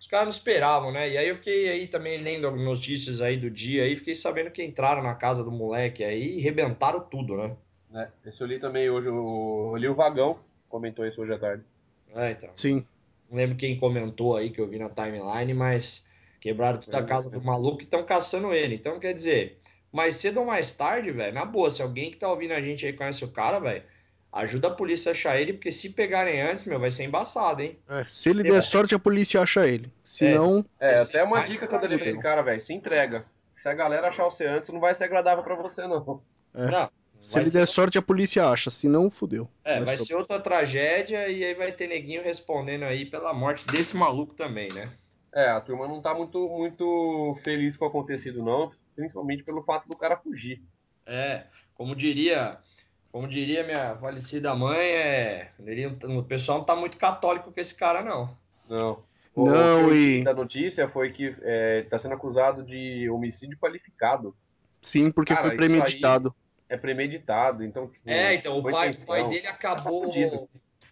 os 0.00 0.06
caras 0.06 0.26
não 0.26 0.30
esperavam, 0.30 0.92
né? 0.92 1.10
E 1.10 1.18
aí 1.18 1.28
eu 1.28 1.36
fiquei 1.36 1.68
aí 1.68 1.86
também 1.86 2.22
lendo 2.22 2.50
notícias 2.52 3.20
aí 3.20 3.36
do 3.36 3.50
dia 3.50 3.82
aí, 3.82 3.96
fiquei 3.96 4.14
sabendo 4.14 4.50
que 4.50 4.64
entraram 4.64 5.02
na 5.02 5.14
casa 5.14 5.44
do 5.44 5.50
moleque 5.50 6.02
aí 6.02 6.38
e 6.38 6.40
rebentaram 6.40 7.00
tudo, 7.00 7.36
né? 7.36 7.56
É, 7.94 8.28
esse 8.28 8.40
eu 8.40 8.46
li 8.46 8.58
também 8.58 8.88
hoje, 8.88 9.08
eu 9.08 9.74
li 9.76 9.88
o 9.88 9.94
Vagão, 9.94 10.38
comentou 10.68 11.04
isso 11.04 11.20
hoje 11.20 11.34
à 11.34 11.38
tarde. 11.38 11.64
É, 12.16 12.30
então. 12.30 12.50
Sim. 12.56 12.86
Não 13.30 13.36
lembro 13.36 13.56
quem 13.56 13.78
comentou 13.78 14.36
aí 14.36 14.50
que 14.50 14.60
eu 14.60 14.68
vi 14.68 14.78
na 14.78 14.88
timeline, 14.88 15.52
mas 15.52 16.08
quebraram 16.40 16.78
toda 16.78 16.98
a 16.98 17.04
casa 17.04 17.28
do 17.28 17.42
maluco 17.42 17.80
e 17.80 17.84
estão 17.84 18.04
caçando 18.04 18.52
ele. 18.52 18.74
Então, 18.76 18.98
quer 18.98 19.12
dizer, 19.12 19.58
mais 19.92 20.16
cedo 20.16 20.40
ou 20.40 20.46
mais 20.46 20.72
tarde, 20.72 21.10
velho, 21.10 21.34
na 21.34 21.44
boa, 21.44 21.70
se 21.70 21.82
alguém 21.82 22.10
que 22.10 22.16
tá 22.16 22.28
ouvindo 22.28 22.52
a 22.52 22.60
gente 22.60 22.86
aí 22.86 22.92
conhece 22.92 23.24
o 23.24 23.28
cara, 23.28 23.58
velho, 23.58 23.82
ajuda 24.32 24.68
a 24.68 24.74
polícia 24.74 25.10
a 25.10 25.12
achar 25.12 25.40
ele, 25.40 25.54
porque 25.54 25.72
se 25.72 25.90
pegarem 25.90 26.40
antes, 26.40 26.64
meu, 26.64 26.78
vai 26.78 26.90
ser 26.90 27.04
embaçado, 27.04 27.62
hein? 27.62 27.78
É, 27.88 28.04
se 28.06 28.28
ele 28.28 28.42
der 28.42 28.62
sorte, 28.62 28.94
a 28.94 28.98
polícia 28.98 29.40
acha 29.40 29.66
ele. 29.66 29.90
Se 30.04 30.26
é. 30.26 30.34
não. 30.34 30.64
É, 30.78 31.00
até 31.00 31.22
uma 31.22 31.42
dica 31.42 31.66
que 31.66 31.74
eu 31.74 31.80
dei 31.80 31.98
pra 31.98 32.06
esse 32.08 32.18
cara, 32.18 32.42
velho, 32.42 32.60
se 32.60 32.72
entrega. 32.72 33.24
Se 33.54 33.68
a 33.68 33.74
galera 33.74 34.08
achar 34.08 34.24
você 34.24 34.46
antes, 34.46 34.68
não 34.70 34.80
vai 34.80 34.94
ser 34.94 35.04
agradável 35.04 35.42
para 35.42 35.56
você, 35.56 35.86
não. 35.86 36.22
É. 36.54 36.66
Não. 36.66 36.90
Se 37.20 37.38
ele 37.38 37.50
der 37.50 37.66
sorte, 37.66 37.98
a 37.98 38.02
polícia 38.02 38.48
acha, 38.48 38.70
se 38.70 38.88
não, 38.88 39.10
fudeu. 39.10 39.48
É, 39.64 39.76
vai, 39.76 39.96
vai 39.96 39.98
ser 39.98 40.14
outra 40.14 40.38
tragédia 40.38 41.28
e 41.28 41.44
aí 41.44 41.54
vai 41.54 41.72
ter 41.72 41.88
neguinho 41.88 42.22
respondendo 42.22 42.84
aí 42.84 43.04
pela 43.04 43.34
morte 43.34 43.66
desse 43.66 43.96
maluco 43.96 44.34
também, 44.34 44.68
né? 44.72 44.88
É, 45.34 45.50
a 45.50 45.60
turma 45.60 45.86
não 45.86 46.00
tá 46.00 46.14
muito, 46.14 46.48
muito 46.48 47.36
feliz 47.44 47.76
com 47.76 47.84
o 47.84 47.88
acontecido, 47.88 48.42
não, 48.42 48.70
principalmente 48.94 49.42
pelo 49.42 49.62
fato 49.62 49.88
do 49.88 49.96
cara 49.96 50.16
fugir. 50.16 50.62
É, 51.04 51.42
como 51.74 51.94
diria, 51.94 52.58
como 53.12 53.28
diria 53.28 53.64
minha 53.64 53.96
falecida 53.96 54.54
mãe, 54.54 54.88
é, 54.88 55.50
o 56.04 56.22
pessoal 56.22 56.58
não 56.58 56.64
tá 56.64 56.76
muito 56.76 56.96
católico 56.96 57.52
com 57.52 57.60
esse 57.60 57.74
cara, 57.74 58.02
não. 58.02 58.36
Não. 58.68 58.98
O, 59.34 59.50
não, 59.50 59.94
e... 59.94 60.24
da 60.24 60.32
notícia 60.32 60.88
foi 60.88 61.12
que 61.12 61.36
é, 61.42 61.82
tá 61.82 61.98
sendo 61.98 62.14
acusado 62.14 62.62
de 62.62 63.10
homicídio 63.10 63.58
qualificado. 63.58 64.34
Sim, 64.80 65.10
porque 65.10 65.34
cara, 65.34 65.48
foi 65.48 65.56
premeditado 65.56 66.34
é 66.68 66.76
premeditado, 66.76 67.64
então. 67.64 67.88
Tipo, 67.88 68.10
é, 68.10 68.34
então 68.34 68.58
o 68.58 68.62
pai, 68.62 68.90
o 68.90 69.06
pai 69.06 69.28
dele 69.28 69.46
acabou. 69.46 70.12
Tá 70.12 70.46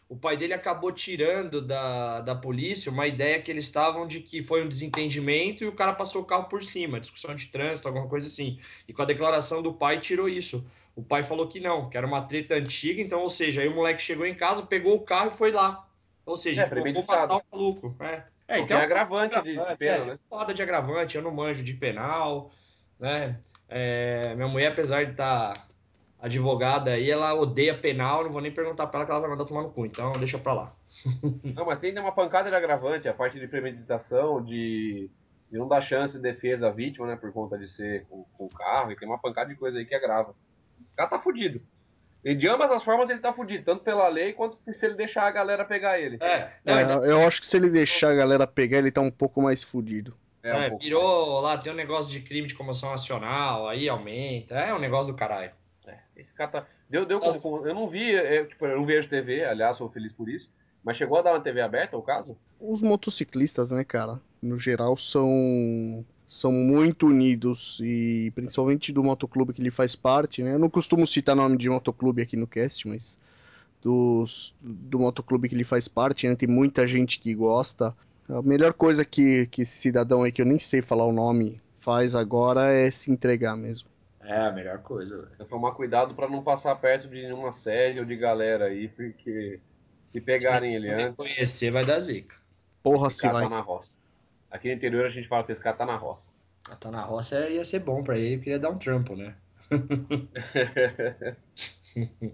o 0.09 0.17
pai 0.17 0.37
dele 0.37 0.55
acabou 0.55 0.93
tirando 0.93 1.61
da, 1.63 2.21
da 2.21 2.35
polícia 2.35 2.93
uma 2.93 3.07
ideia 3.07 3.41
que 3.41 3.51
eles 3.51 3.65
estavam 3.65 4.07
de 4.07 4.21
que 4.21 4.43
foi 4.43 4.63
um 4.63 4.69
desentendimento 4.69 5.65
e 5.65 5.67
o 5.67 5.73
cara 5.73 5.93
passou 5.93 6.23
o 6.23 6.25
carro 6.25 6.45
por 6.45 6.63
cima, 6.63 7.01
discussão 7.01 7.35
de 7.35 7.47
trânsito, 7.47 7.89
alguma 7.89 8.07
coisa 8.07 8.29
assim. 8.29 8.61
E 8.87 8.93
com 8.93 9.03
a 9.03 9.07
declaração 9.07 9.63
do 9.63 9.73
pai 9.73 9.99
tirou 9.99 10.29
isso. 10.29 10.65
O 10.95 11.03
pai 11.03 11.23
falou 11.23 11.49
que 11.49 11.59
não, 11.59 11.89
que 11.89 11.97
era 11.97 12.07
uma 12.07 12.23
treta 12.23 12.55
antiga, 12.55 13.01
então, 13.01 13.21
ou 13.23 13.31
seja, 13.31 13.63
aí 13.63 13.69
o 13.69 13.75
moleque 13.75 14.01
chegou 14.01 14.27
em 14.27 14.35
casa, 14.35 14.63
pegou 14.65 14.95
o 14.95 15.01
carro 15.01 15.29
e 15.29 15.37
foi 15.37 15.51
lá. 15.51 15.85
Ou 16.25 16.37
seja, 16.37 16.63
é, 16.63 16.67
vou 16.67 17.05
matar 17.05 17.37
o 17.37 17.43
maluco. 17.51 17.97
É, 17.99 18.23
é 18.47 18.61
então. 18.61 18.79
É 18.79 18.85
agravante 18.85 19.43
de, 19.43 19.57
de 19.57 19.77
pena, 19.77 19.97
é, 19.97 20.05
né? 20.05 20.19
Foda 20.29 20.55
de 20.55 20.63
agravante, 20.63 21.17
eu 21.17 21.23
não 21.23 21.33
manjo 21.33 21.65
de 21.65 21.75
penal, 21.75 22.53
né? 23.01 23.41
É, 23.69 24.35
minha 24.35 24.49
mulher, 24.49 24.73
apesar 24.73 25.05
de 25.05 25.13
estar 25.13 25.53
tá 25.53 25.67
advogada 26.21 26.93
aí, 26.93 27.11
ela 27.11 27.35
odeia 27.35 27.77
penal, 27.77 28.25
não 28.25 28.33
vou 28.33 28.41
nem 28.41 28.51
perguntar 28.51 28.87
pra 28.87 29.01
ela 29.01 29.07
que 29.07 29.13
ela 29.13 29.21
vai 29.21 29.31
mandar 29.31 29.45
tomar 29.45 29.63
no 29.63 29.71
cu, 29.71 29.85
então 29.85 30.13
deixa 30.13 30.39
pra 30.39 30.55
lá. 30.55 30.75
não, 31.55 31.67
mas 31.67 31.79
tem 31.79 31.99
uma 31.99 32.13
pancada 32.13 32.49
de 32.49 32.57
agravante, 32.57 33.09
a 33.09 33.15
parte 33.15 33.39
de 33.39 33.47
premeditação, 33.47 34.43
de, 34.43 35.11
de 35.51 35.59
não 35.59 35.69
dar 35.69 35.81
chance 35.81 36.17
de 36.17 36.23
defesa 36.23 36.69
à 36.69 36.71
vítima, 36.71 37.07
né, 37.07 37.17
por 37.17 37.33
conta 37.33 37.59
de 37.59 37.69
ser 37.69 38.07
com, 38.07 38.25
com, 38.39 38.47
o 38.47 38.49
carro, 38.49 38.91
e 38.91 38.97
tem 38.97 39.07
uma 39.07 39.19
pancada 39.19 39.51
de 39.51 39.57
coisa 39.57 39.79
aí 39.79 39.85
que 39.85 39.95
agrava. 39.95 40.31
O 40.31 40.97
cara 40.97 41.11
tá 41.11 41.19
fudido. 41.19 41.61
E 42.25 42.35
de 42.35 42.49
ambas 42.49 42.71
as 42.71 42.83
formas 42.83 43.11
ele 43.11 43.19
tá 43.19 43.35
fudido, 43.35 43.65
tanto 43.65 43.85
pela 43.85 44.09
lei 44.09 44.33
quanto 44.33 44.59
se 44.73 44.87
ele 44.87 44.95
deixar 44.95 45.25
a 45.25 45.31
galera 45.31 45.63
pegar 45.63 46.01
ele. 46.01 46.17
É, 46.23 46.53
não, 46.65 47.05
é 47.05 47.11
eu 47.11 47.27
acho 47.27 47.43
que 47.43 47.47
se 47.47 47.59
ele 47.59 47.69
deixar 47.69 48.13
a 48.13 48.15
galera 48.15 48.47
pegar, 48.47 48.79
ele 48.79 48.91
tá 48.91 49.03
um 49.03 49.11
pouco 49.11 49.43
mais 49.43 49.63
fudido. 49.63 50.17
É, 50.45 50.71
um 50.71 50.77
virou 50.77 51.41
lá, 51.41 51.57
tem 51.57 51.73
um 51.73 51.77
negócio 51.77 52.13
de 52.13 52.21
crime 52.21 52.47
de 52.47 52.55
comoção 52.55 52.91
nacional, 52.91 53.67
aí 53.67 53.89
aumenta. 53.89 54.55
É 54.57 54.75
um 54.75 54.79
negócio 54.79 55.11
do 55.11 55.17
caralho. 55.17 55.51
É, 55.87 55.99
esse 56.17 56.33
cara 56.33 56.51
tá. 56.51 56.67
Deu, 56.89 57.07
deu 57.07 57.19
como, 57.19 57.67
Eu 57.67 57.75
não 57.75 57.89
vi, 57.89 58.11
eu, 58.11 58.47
tipo, 58.47 58.67
eu 58.67 58.77
não 58.77 58.85
vejo 58.85 59.09
TV, 59.09 59.43
aliás, 59.45 59.79
sou 59.79 59.89
feliz 59.89 60.13
por 60.13 60.29
isso. 60.29 60.53
Mas 60.85 60.99
chegou 60.99 61.19
a 61.19 61.23
dar 61.23 61.33
uma 61.33 61.41
TV 61.41 61.63
aberta, 61.63 61.97
o 61.97 62.03
caso? 62.03 62.37
Os 62.61 62.83
motociclistas, 62.83 63.71
né, 63.71 63.85
cara, 63.85 64.21
no 64.43 64.59
geral 64.59 64.97
são 64.99 66.05
são 66.29 66.51
muito 66.51 67.07
unidos 67.07 67.79
e 67.83 68.33
principalmente 68.35 68.93
do 68.93 69.03
motoclube 69.03 69.53
que 69.53 69.63
ele 69.63 69.71
faz 69.71 69.95
parte, 69.95 70.43
né? 70.43 70.55
Eu 70.55 70.59
não 70.59 70.69
costumo 70.69 71.07
citar 71.07 71.37
nome 71.37 71.57
de 71.57 71.71
motoclube 71.71 72.21
aqui 72.21 72.37
no 72.37 72.47
cast, 72.47 72.89
mas 72.89 73.17
dos, 73.81 74.55
do 74.61 74.99
motoclube 74.99 75.49
que 75.49 75.55
ele 75.55 75.65
faz 75.65 75.87
parte, 75.87 76.29
né? 76.29 76.35
Tem 76.35 76.49
muita 76.49 76.87
gente 76.87 77.21
que 77.21 77.35
gosta. 77.35 77.95
A 78.29 78.43
melhor 78.43 78.73
coisa 78.73 79.05
que, 79.05 79.47
que 79.47 79.63
esse 79.63 79.79
cidadão 79.79 80.23
aí, 80.23 80.33
que 80.33 80.41
eu 80.41 80.47
nem 80.47 80.59
sei 80.59 80.81
falar 80.81 81.05
o 81.05 81.13
nome, 81.13 81.61
faz 81.79 82.15
agora 82.15 82.73
é 82.73 82.91
se 82.91 83.11
entregar 83.11 83.57
mesmo. 83.57 83.89
É 84.23 84.49
a 84.49 84.53
melhor 84.53 84.79
coisa. 84.79 85.31
É 85.39 85.45
tomar 85.45 85.73
cuidado 85.73 86.15
para 86.15 86.29
não 86.29 86.43
passar 86.43 86.75
perto 86.77 87.09
de 87.09 87.23
nenhuma 87.23 87.53
sede 87.53 88.01
ou 88.01 88.07
de 88.07 88.17
galera 88.17 88.67
aí, 88.67 88.89
porque 88.89 89.61
se 90.07 90.21
pegarem 90.21 90.71
se 90.71 90.77
ele 90.77 90.91
antes. 90.91 91.17
conhecer 91.17 91.71
vai 91.71 91.85
dar 91.85 92.01
zica. 92.01 92.37
Porra, 92.83 93.11
se 93.11 93.29
vai. 93.29 93.43
Tá 93.43 93.51
na 93.51 93.61
roça. 93.61 93.95
Aqui 94.51 94.69
no 94.69 94.75
interior 94.75 95.05
a 95.05 95.11
gente 95.11 95.29
fala 95.29 95.45
que 95.45 95.53
esse 95.53 95.61
cara 95.61 95.77
tá 95.77 95.85
na 95.85 95.97
roça. 95.97 96.29
Ah, 96.71 96.77
tá 96.77 96.91
na 96.91 97.03
roça 97.03 97.49
ia 97.51 97.65
ser 97.65 97.81
bom 97.81 98.03
para 98.03 98.17
ele, 98.17 98.39
porque 98.39 98.51
ia 98.51 98.59
dar 98.59 98.71
um 98.71 98.79
trampo, 98.79 99.15
né? 99.15 99.35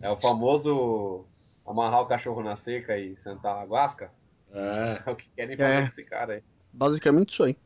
é 0.01 0.11
o 0.11 0.21
famoso 0.21 1.25
amarrar 1.67 2.03
o 2.03 2.07
cachorro 2.07 2.43
na 2.43 2.55
seca 2.55 2.97
e 2.97 3.17
sentar 3.17 3.57
a 3.57 3.65
guasca. 3.65 4.13
É. 4.53 5.03
é 5.07 5.11
o 5.11 5.17
que 5.17 5.29
querem 5.37 5.57
fazer 5.57 5.73
é. 5.73 5.81
com 5.83 5.89
esse 5.89 6.05
cara 6.05 6.35
aí. 6.35 6.43
Basicamente 6.73 7.31
isso 7.31 7.43
aí. 7.43 7.57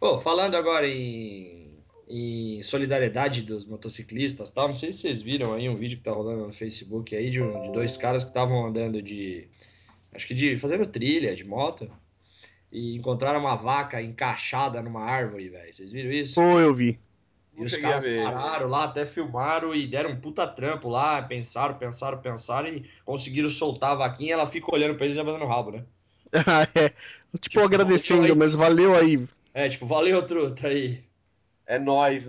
Pô, 0.00 0.18
falando 0.18 0.54
agora 0.56 0.86
em, 0.86 1.78
em 2.08 2.62
solidariedade 2.62 3.42
dos 3.42 3.66
motociclistas 3.66 4.50
tal, 4.50 4.68
não 4.68 4.76
sei 4.76 4.92
se 4.92 5.00
vocês 5.00 5.22
viram 5.22 5.54
aí 5.54 5.68
um 5.68 5.76
vídeo 5.76 5.98
que 5.98 6.04
tá 6.04 6.12
rolando 6.12 6.46
no 6.46 6.52
Facebook 6.52 7.14
aí 7.14 7.30
de, 7.30 7.42
um- 7.42 7.62
de 7.62 7.72
dois 7.72 7.96
caras 7.96 8.22
que 8.22 8.30
estavam 8.30 8.66
andando 8.66 9.00
de. 9.00 9.48
Acho 10.14 10.26
que 10.26 10.34
de. 10.34 10.56
fazendo 10.56 10.86
trilha 10.86 11.34
de 11.34 11.44
moto. 11.44 11.90
E 12.72 12.96
encontraram 12.96 13.38
uma 13.38 13.54
vaca 13.54 14.02
encaixada 14.02 14.82
numa 14.82 15.00
árvore, 15.00 15.48
velho. 15.48 15.72
Vocês 15.72 15.92
viram 15.92 16.10
isso? 16.10 16.34
Pô, 16.34 16.58
eu 16.58 16.74
vi. 16.74 16.98
E 17.54 17.58
Não 17.60 17.66
os 17.66 17.76
caras 17.76 18.04
pararam 18.04 18.68
lá, 18.68 18.84
até 18.84 19.06
filmaram 19.06 19.72
e 19.72 19.86
deram 19.86 20.10
um 20.10 20.20
puta 20.20 20.44
trampo 20.44 20.88
lá, 20.88 21.22
pensaram, 21.22 21.76
pensaram, 21.76 22.18
pensaram 22.18 22.68
e 22.68 22.84
conseguiram 23.04 23.48
soltar 23.48 23.92
a 23.92 23.94
vaquinha. 23.94 24.32
Ela 24.32 24.44
fica 24.46 24.74
olhando 24.74 24.96
pra 24.96 25.04
eles 25.04 25.16
e 25.16 25.20
abandonando 25.20 25.48
o 25.48 25.54
rabo, 25.54 25.70
né? 25.70 25.84
é, 26.74 26.88
tipo, 26.88 27.38
Tipo, 27.38 27.60
agradecendo, 27.60 28.24
aí. 28.24 28.34
mas 28.34 28.54
valeu 28.54 28.94
aí. 28.96 29.26
É, 29.52 29.68
tipo, 29.68 29.86
valeu, 29.86 30.26
truta 30.26 30.68
aí. 30.68 31.04
É 31.66 31.78
nóis. 31.78 32.26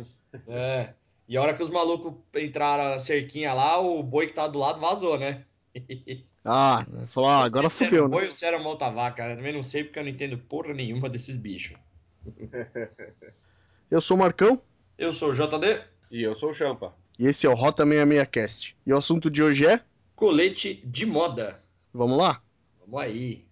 É. 0.47 0.89
E 1.27 1.35
a 1.35 1.41
hora 1.41 1.53
que 1.55 1.63
os 1.63 1.69
malucos 1.71 2.13
entraram 2.35 2.91
na 2.91 2.99
cerquinha 2.99 3.51
lá, 3.53 3.79
o 3.79 4.03
boi 4.03 4.27
que 4.27 4.33
tava 4.33 4.49
do 4.49 4.59
lado 4.59 4.79
vazou, 4.79 5.17
né? 5.17 5.43
Ah, 6.47 6.85
falou, 7.07 7.27
ah, 7.31 7.43
agora 7.45 7.67
se 7.69 7.85
fudeu, 7.85 7.97
era 7.97 8.05
um 8.05 8.07
né? 8.09 8.15
boi 8.17 8.25
ou 8.27 8.31
se 8.31 8.45
era 8.45 8.55
uma 8.59 8.69
outra 8.69 8.91
vaca, 8.91 9.27
né? 9.27 9.35
Também 9.35 9.51
não 9.51 9.63
sei 9.63 9.83
porque 9.83 9.97
eu 9.97 10.03
não 10.03 10.11
entendo 10.11 10.37
porra 10.37 10.75
nenhuma 10.75 11.09
desses 11.09 11.35
bichos. 11.35 11.75
Eu 13.89 13.99
sou 13.99 14.15
o 14.15 14.19
Marcão 14.19 14.61
Eu 14.97 15.11
sou 15.11 15.31
o 15.31 15.33
JD, 15.33 15.81
E 16.11 16.21
eu 16.21 16.35
sou 16.35 16.51
o 16.51 16.53
Champa. 16.53 16.93
e 17.17 17.25
esse 17.27 17.47
é 17.47 17.49
o 17.49 17.55
Rota 17.55 17.83
66 17.83 18.27
Cast. 18.29 18.77
E 18.85 18.93
o 18.93 18.97
assunto 18.97 19.29
de 19.31 19.41
hoje 19.41 19.65
é, 19.65 19.81
colete 20.15 20.81
de 20.85 21.05
moda. 21.05 21.59
vamos 21.93 22.17
lá? 22.17 22.41
Vamos 22.79 23.01
aí. 23.01 23.45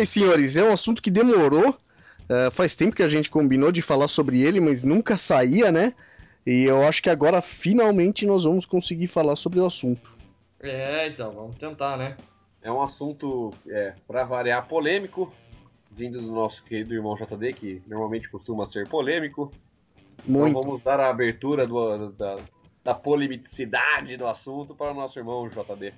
E 0.00 0.02
aí, 0.02 0.06
senhores, 0.06 0.56
é 0.56 0.64
um 0.64 0.72
assunto 0.72 1.02
que 1.02 1.10
demorou. 1.10 1.76
é, 2.26 2.50
faz 2.50 2.74
tempo 2.74 2.96
que 2.96 3.02
a 3.02 3.08
gente 3.08 3.28
combinou 3.28 3.70
de 3.70 3.82
falar 3.82 4.08
sobre 4.08 4.40
ele, 4.40 4.60
mas 4.60 4.82
nunca 4.82 5.18
saía, 5.18 5.70
né? 5.70 5.92
E 6.46 6.64
eu 6.64 6.82
acho 6.86 7.02
que 7.02 7.10
agora 7.10 7.42
finalmente 7.42 8.24
nós 8.24 8.44
vamos 8.44 8.64
conseguir 8.64 9.08
falar 9.08 9.36
sobre 9.36 9.60
o 9.60 9.66
assunto. 9.66 10.10
É, 10.62 11.06
então, 11.06 11.32
vamos 11.32 11.56
tentar, 11.56 11.98
né? 11.98 12.16
É 12.62 12.72
um 12.72 12.80
assunto, 12.80 13.52
é, 13.68 13.92
para 14.08 14.24
variar, 14.24 14.66
polêmico, 14.66 15.30
vindo 15.90 16.18
do 16.18 16.32
nosso 16.32 16.64
querido 16.64 16.94
irmão 16.94 17.14
JD, 17.16 17.52
que 17.52 17.82
normalmente 17.86 18.30
costuma 18.30 18.64
ser 18.64 18.88
polêmico. 18.88 19.52
Muito. 20.24 20.48
Então 20.50 20.62
vamos 20.62 20.80
dar 20.80 20.98
a 20.98 21.10
abertura 21.10 21.66
do- 21.66 22.10
da, 22.12 22.36
da 22.82 22.94
polemicidade 22.94 24.16
do 24.16 24.26
assunto 24.26 24.74
para 24.74 24.92
o 24.92 24.94
nosso 24.94 25.18
irmão 25.18 25.46
JD. 25.48 25.92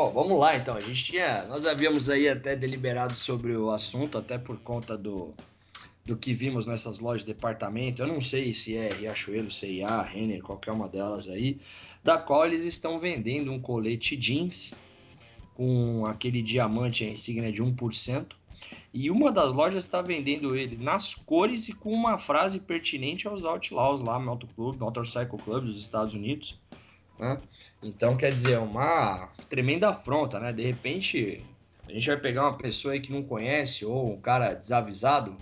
Bom, 0.00 0.10
vamos 0.12 0.40
lá 0.40 0.56
então. 0.56 0.74
A 0.74 0.80
gente 0.80 1.04
tinha, 1.04 1.44
nós 1.44 1.66
havíamos 1.66 2.08
aí 2.08 2.26
até 2.26 2.56
deliberado 2.56 3.14
sobre 3.14 3.54
o 3.54 3.70
assunto, 3.70 4.16
até 4.16 4.38
por 4.38 4.58
conta 4.60 4.96
do, 4.96 5.34
do 6.06 6.16
que 6.16 6.32
vimos 6.32 6.66
nessas 6.66 7.00
lojas 7.00 7.20
de 7.20 7.34
departamento. 7.34 8.00
Eu 8.00 8.06
não 8.06 8.18
sei 8.18 8.54
se 8.54 8.74
é 8.74 8.88
Riachuelo, 8.94 9.50
CIA, 9.50 10.00
Renner, 10.00 10.42
qualquer 10.42 10.70
uma 10.70 10.88
delas 10.88 11.28
aí, 11.28 11.60
da 12.02 12.16
qual 12.16 12.46
eles 12.46 12.64
estão 12.64 12.98
vendendo 12.98 13.52
um 13.52 13.60
colete 13.60 14.16
jeans 14.16 14.74
com 15.54 16.06
aquele 16.06 16.40
diamante, 16.40 17.04
a 17.04 17.10
insígnia 17.10 17.52
de 17.52 17.62
1%. 17.62 18.28
E 18.94 19.10
uma 19.10 19.30
das 19.30 19.52
lojas 19.52 19.84
está 19.84 20.00
vendendo 20.00 20.56
ele 20.56 20.82
nas 20.82 21.14
cores 21.14 21.68
e 21.68 21.74
com 21.74 21.92
uma 21.92 22.16
frase 22.16 22.60
pertinente 22.60 23.28
aos 23.28 23.44
Outlaws 23.44 24.00
lá, 24.00 24.18
Motoclub, 24.18 24.78
Motorcycle 24.78 25.36
Club 25.36 25.66
dos 25.66 25.78
Estados 25.78 26.14
Unidos. 26.14 26.58
Né? 27.20 27.38
Então, 27.82 28.16
quer 28.16 28.32
dizer, 28.32 28.52
é 28.52 28.58
uma 28.58 29.28
tremenda 29.48 29.90
afronta, 29.90 30.40
né? 30.40 30.52
De 30.52 30.62
repente, 30.62 31.44
a 31.86 31.92
gente 31.92 32.08
vai 32.08 32.16
pegar 32.16 32.42
uma 32.42 32.56
pessoa 32.56 32.94
aí 32.94 33.00
que 33.00 33.12
não 33.12 33.22
conhece 33.22 33.84
ou 33.84 34.14
um 34.14 34.20
cara 34.20 34.54
desavisado. 34.54 35.36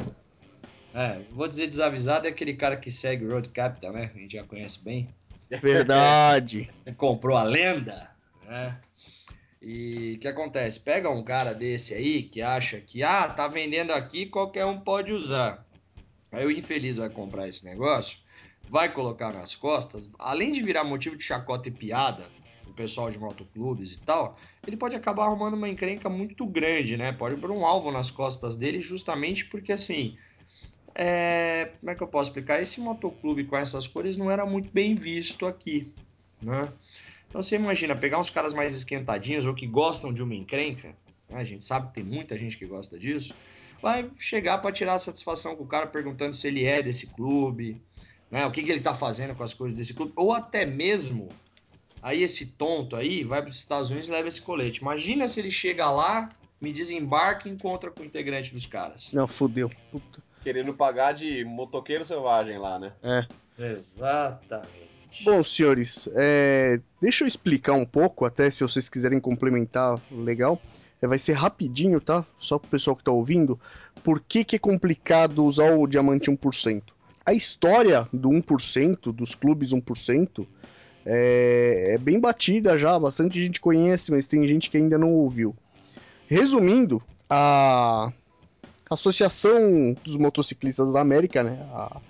É, 0.93 1.21
vou 1.31 1.47
dizer 1.47 1.69
desavisado 1.69 2.27
é 2.27 2.31
aquele 2.31 2.55
cara 2.55 2.77
que 2.77 2.91
segue 2.91 3.25
o 3.25 3.31
Road 3.31 3.49
Capital, 3.51 3.93
né? 3.93 4.11
A 4.13 4.19
gente 4.19 4.37
já 4.37 4.43
conhece 4.43 4.83
bem. 4.83 5.09
Verdade. 5.63 6.69
Comprou 6.97 7.37
a 7.37 7.45
lenda, 7.45 8.11
né? 8.45 8.77
E 9.63 10.15
o 10.17 10.21
que 10.21 10.29
acontece? 10.29 10.81
Pega 10.81 11.11
um 11.11 11.23
cara 11.23 11.53
desse 11.53 11.95
aí 11.95 12.23
que 12.23 12.43
acha 12.43 12.81
que, 12.81 13.03
ah, 13.03 13.29
tá 13.29 13.47
vendendo 13.47 13.93
aqui, 13.93 14.27
qualquer 14.27 14.65
um 14.65 14.81
pode 14.81 15.13
usar. 15.13 15.65
Aí 16.33 16.45
o 16.45 16.51
infeliz 16.51 16.97
vai 16.97 17.09
comprar 17.09 17.49
esse 17.49 17.65
negócio, 17.65 18.19
vai 18.69 18.93
colocar 18.93 19.33
nas 19.33 19.55
costas, 19.55 20.09
além 20.19 20.53
de 20.53 20.63
virar 20.63 20.85
motivo 20.85 21.17
de 21.17 21.25
chacota 21.25 21.69
e 21.69 21.73
piada, 21.73 22.29
o 22.67 22.73
pessoal 22.73 23.11
de 23.11 23.19
motoclubes 23.19 23.93
e 23.93 23.99
tal, 23.99 24.39
ele 24.67 24.77
pode 24.77 24.95
acabar 24.95 25.25
arrumando 25.25 25.55
uma 25.55 25.69
encrenca 25.69 26.09
muito 26.09 26.47
grande, 26.47 26.97
né? 26.97 27.13
Pode 27.13 27.37
pôr 27.37 27.51
um 27.51 27.65
alvo 27.65 27.91
nas 27.91 28.11
costas 28.11 28.57
dele, 28.57 28.81
justamente 28.81 29.47
porque 29.47 29.73
assim. 29.73 30.17
é, 30.95 31.73
Como 31.81 31.91
é 31.91 31.95
que 31.95 32.03
eu 32.03 32.09
posso 32.09 32.31
explicar? 32.31 32.61
Esse 32.61 32.81
motoclube 32.81 33.45
com 33.45 33.57
essas 33.57 33.87
cores 33.87 34.17
não 34.17 34.31
era 34.31 34.45
muito 34.45 34.71
bem 34.71 34.95
visto 34.95 35.47
aqui, 35.47 35.93
né? 36.43 36.73
Então 37.29 37.43
você 37.43 37.57
imagina 37.57 37.95
pegar 37.95 38.19
uns 38.19 38.31
caras 38.31 38.55
mais 38.55 38.75
esquentadinhos 38.75 39.47
ou 39.47 39.55
que 39.55 39.67
gostam 39.67 40.13
de 40.13 40.23
uma 40.23 40.35
encrenca, 40.35 40.89
né? 41.29 41.39
a 41.39 41.45
gente 41.45 41.65
sabe 41.65 41.89
que 41.89 41.95
tem 41.95 42.05
muita 42.05 42.39
gente 42.39 42.57
que 42.57 42.67
gosta 42.67 42.99
disso, 42.99 43.35
vai 43.83 44.11
chegar 44.19 44.59
para 44.59 44.73
tirar 44.73 44.99
satisfação 44.99 45.55
com 45.55 45.65
o 45.65 45.67
cara 45.67 45.87
perguntando 45.87 46.35
se 46.35 46.49
ele 46.49 46.65
é 46.65 46.83
desse 46.83 47.07
clube, 47.09 47.81
né? 48.31 48.47
O 48.47 48.51
que, 48.51 48.63
que 48.63 48.71
ele 48.71 48.81
tá 48.81 48.95
fazendo 48.95 49.35
com 49.35 49.43
as 49.43 49.55
coisas 49.55 49.77
desse 49.77 49.95
clube, 49.95 50.13
ou 50.17 50.33
até 50.33 50.65
mesmo 50.67 51.29
aí 52.03 52.23
esse 52.23 52.47
tonto 52.47 52.97
aí 52.97 53.25
vai 53.25 53.43
para 53.43 53.51
os 53.51 53.57
Estados 53.57 53.91
Unidos 53.91 54.09
e 54.09 54.13
leva 54.13 54.29
esse 54.29 54.41
colete. 54.41 54.81
Imagina 54.81 55.27
se 55.27 55.41
ele 55.41 55.51
chega 55.51 55.91
lá, 55.91 56.31
me 56.61 56.73
desembarca 56.73 57.49
e 57.49 57.53
encontra 57.53 57.91
com 57.91 58.03
o 58.03 58.07
integrante 58.07 58.53
dos 58.53 58.67
caras. 58.67 59.13
Não, 59.13 59.27
fudeu. 59.27 59.71
Puta. 59.91 60.23
Querendo 60.43 60.73
pagar 60.73 61.13
de 61.13 61.45
motoqueiro 61.45 62.05
selvagem 62.05 62.59
lá, 62.59 62.79
né? 62.79 62.93
É. 63.03 63.27
Exatamente. 63.73 64.89
Bom, 65.25 65.43
senhores, 65.43 66.09
é, 66.15 66.81
deixa 67.01 67.25
eu 67.25 67.29
explicar 67.29 67.73
um 67.73 67.85
pouco, 67.85 68.25
até 68.25 68.51
se 68.51 68.63
vocês 68.63 68.89
quiserem 68.89 69.19
complementar, 69.19 70.01
legal. 70.11 70.61
É, 71.01 71.07
vai 71.07 71.19
ser 71.19 71.33
rapidinho, 71.33 72.01
tá? 72.01 72.25
Só 72.39 72.59
pro 72.59 72.71
pessoal 72.71 72.95
que 72.95 73.03
tá 73.03 73.11
ouvindo. 73.11 73.59
Por 74.05 74.21
que, 74.21 74.45
que 74.45 74.57
é 74.57 74.59
complicado 74.59 75.45
usar 75.45 75.75
o 75.75 75.87
diamante 75.87 76.31
1%? 76.31 76.83
A 77.29 77.35
história 77.35 78.09
do 78.11 78.31
1%, 78.31 79.13
dos 79.13 79.35
clubes 79.35 79.71
1%, 79.71 80.47
é, 81.05 81.93
é 81.93 81.99
bem 81.99 82.19
batida 82.19 82.79
já, 82.79 82.99
bastante 82.99 83.39
gente 83.39 83.61
conhece, 83.61 84.11
mas 84.11 84.27
tem 84.27 84.49
gente 84.49 84.71
que 84.71 84.79
ainda 84.79 84.97
não 84.97 85.13
ouviu. 85.13 85.55
Resumindo, 86.27 87.03
a 87.29 88.11
Associação 88.89 89.95
dos 90.03 90.17
Motociclistas 90.17 90.95
da 90.95 91.03
América, 91.03 91.43
né, 91.43 91.69
a 91.71 92.01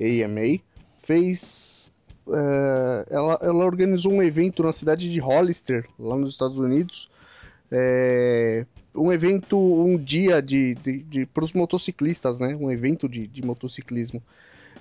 AMA, 0.00 0.58
fez. 1.04 1.92
é, 2.28 3.14
ela, 3.14 3.38
ela 3.42 3.64
organizou 3.64 4.10
um 4.12 4.24
evento 4.24 4.64
na 4.64 4.72
cidade 4.72 5.08
de 5.08 5.20
Hollister, 5.20 5.86
lá 5.96 6.16
nos 6.16 6.32
Estados 6.32 6.58
Unidos. 6.58 7.08
é, 7.70 8.66
um 8.92 9.12
evento, 9.12 9.56
um 9.56 9.96
dia 9.96 10.42
de, 10.42 10.74
de, 10.74 10.98
de 11.04 11.26
para 11.26 11.44
os 11.44 11.52
motociclistas, 11.52 12.40
né? 12.40 12.56
Um 12.56 12.72
evento 12.72 13.08
de, 13.08 13.28
de 13.28 13.40
motociclismo. 13.40 14.20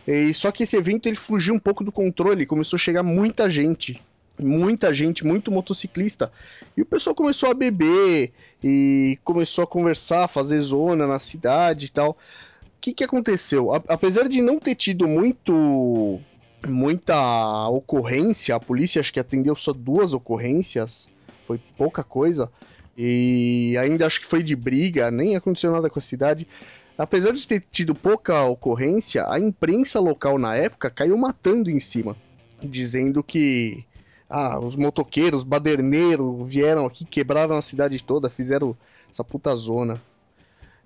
E, 0.08 0.34
só 0.34 0.52
que 0.52 0.64
esse 0.64 0.76
evento 0.76 1.08
ele 1.08 1.16
fugiu 1.16 1.54
um 1.54 1.60
pouco 1.60 1.84
do 1.84 1.92
controle, 1.92 2.46
começou 2.46 2.78
a 2.78 2.80
chegar 2.80 3.04
muita 3.04 3.50
gente, 3.50 4.02
muita 4.40 4.94
gente, 4.94 5.26
muito 5.26 5.52
motociclista. 5.52 6.32
E 6.76 6.82
o 6.82 6.86
pessoal 6.86 7.16
começou 7.16 7.50
a 7.50 7.54
beber 7.54 8.32
e 8.64 9.18
começou 9.24 9.64
a 9.64 9.68
conversar, 9.68 10.28
fazer 10.28 10.60
zona 10.60 11.08
na 11.08 11.20
cidade 11.20 11.86
e 11.86 11.90
tal. 11.90 12.12
O 12.12 12.16
que, 12.82 12.94
que 12.94 13.04
aconteceu? 13.04 13.74
A- 13.74 13.84
apesar 13.88 14.28
de 14.28 14.42
não 14.42 14.60
ter 14.60 14.76
tido 14.76 15.08
muito 15.08 16.20
muita 16.68 17.68
ocorrência, 17.70 18.56
a 18.56 18.60
polícia 18.60 19.00
acho 19.02 19.12
que 19.12 19.20
atendeu 19.20 19.54
só 19.54 19.74
duas 19.74 20.14
ocorrências, 20.14 21.10
foi 21.44 21.60
pouca 21.78 22.04
coisa. 22.04 22.50
E 22.98 23.76
ainda 23.78 24.06
acho 24.06 24.22
que 24.22 24.28
foi 24.28 24.44
de 24.44 24.56
briga, 24.56 25.10
nem 25.12 25.36
aconteceu 25.36 25.72
nada 25.72 25.90
com 25.90 26.00
a 26.00 26.02
cidade. 26.02 26.48
Apesar 26.98 27.34
de 27.34 27.48
ter 27.48 27.64
tido 27.72 27.96
pouca 27.96 28.44
ocorrência, 28.44 29.26
a 29.28 29.40
imprensa 29.40 30.00
local 30.00 30.38
na 30.38 30.56
época 30.56 30.92
caiu 30.92 31.18
matando 31.18 31.70
em 31.70 31.80
cima, 31.80 32.16
dizendo 32.62 33.24
que 33.24 33.84
ah, 34.30 34.60
os 34.60 34.76
motoqueiros, 34.76 35.44
baderneiros 35.44 36.48
vieram 36.48 36.86
aqui, 36.86 37.04
quebraram 37.06 37.56
a 37.56 37.62
cidade 37.62 38.04
toda, 38.04 38.30
fizeram 38.30 38.76
essa 39.12 39.24
puta 39.24 39.56
zona. 39.56 40.02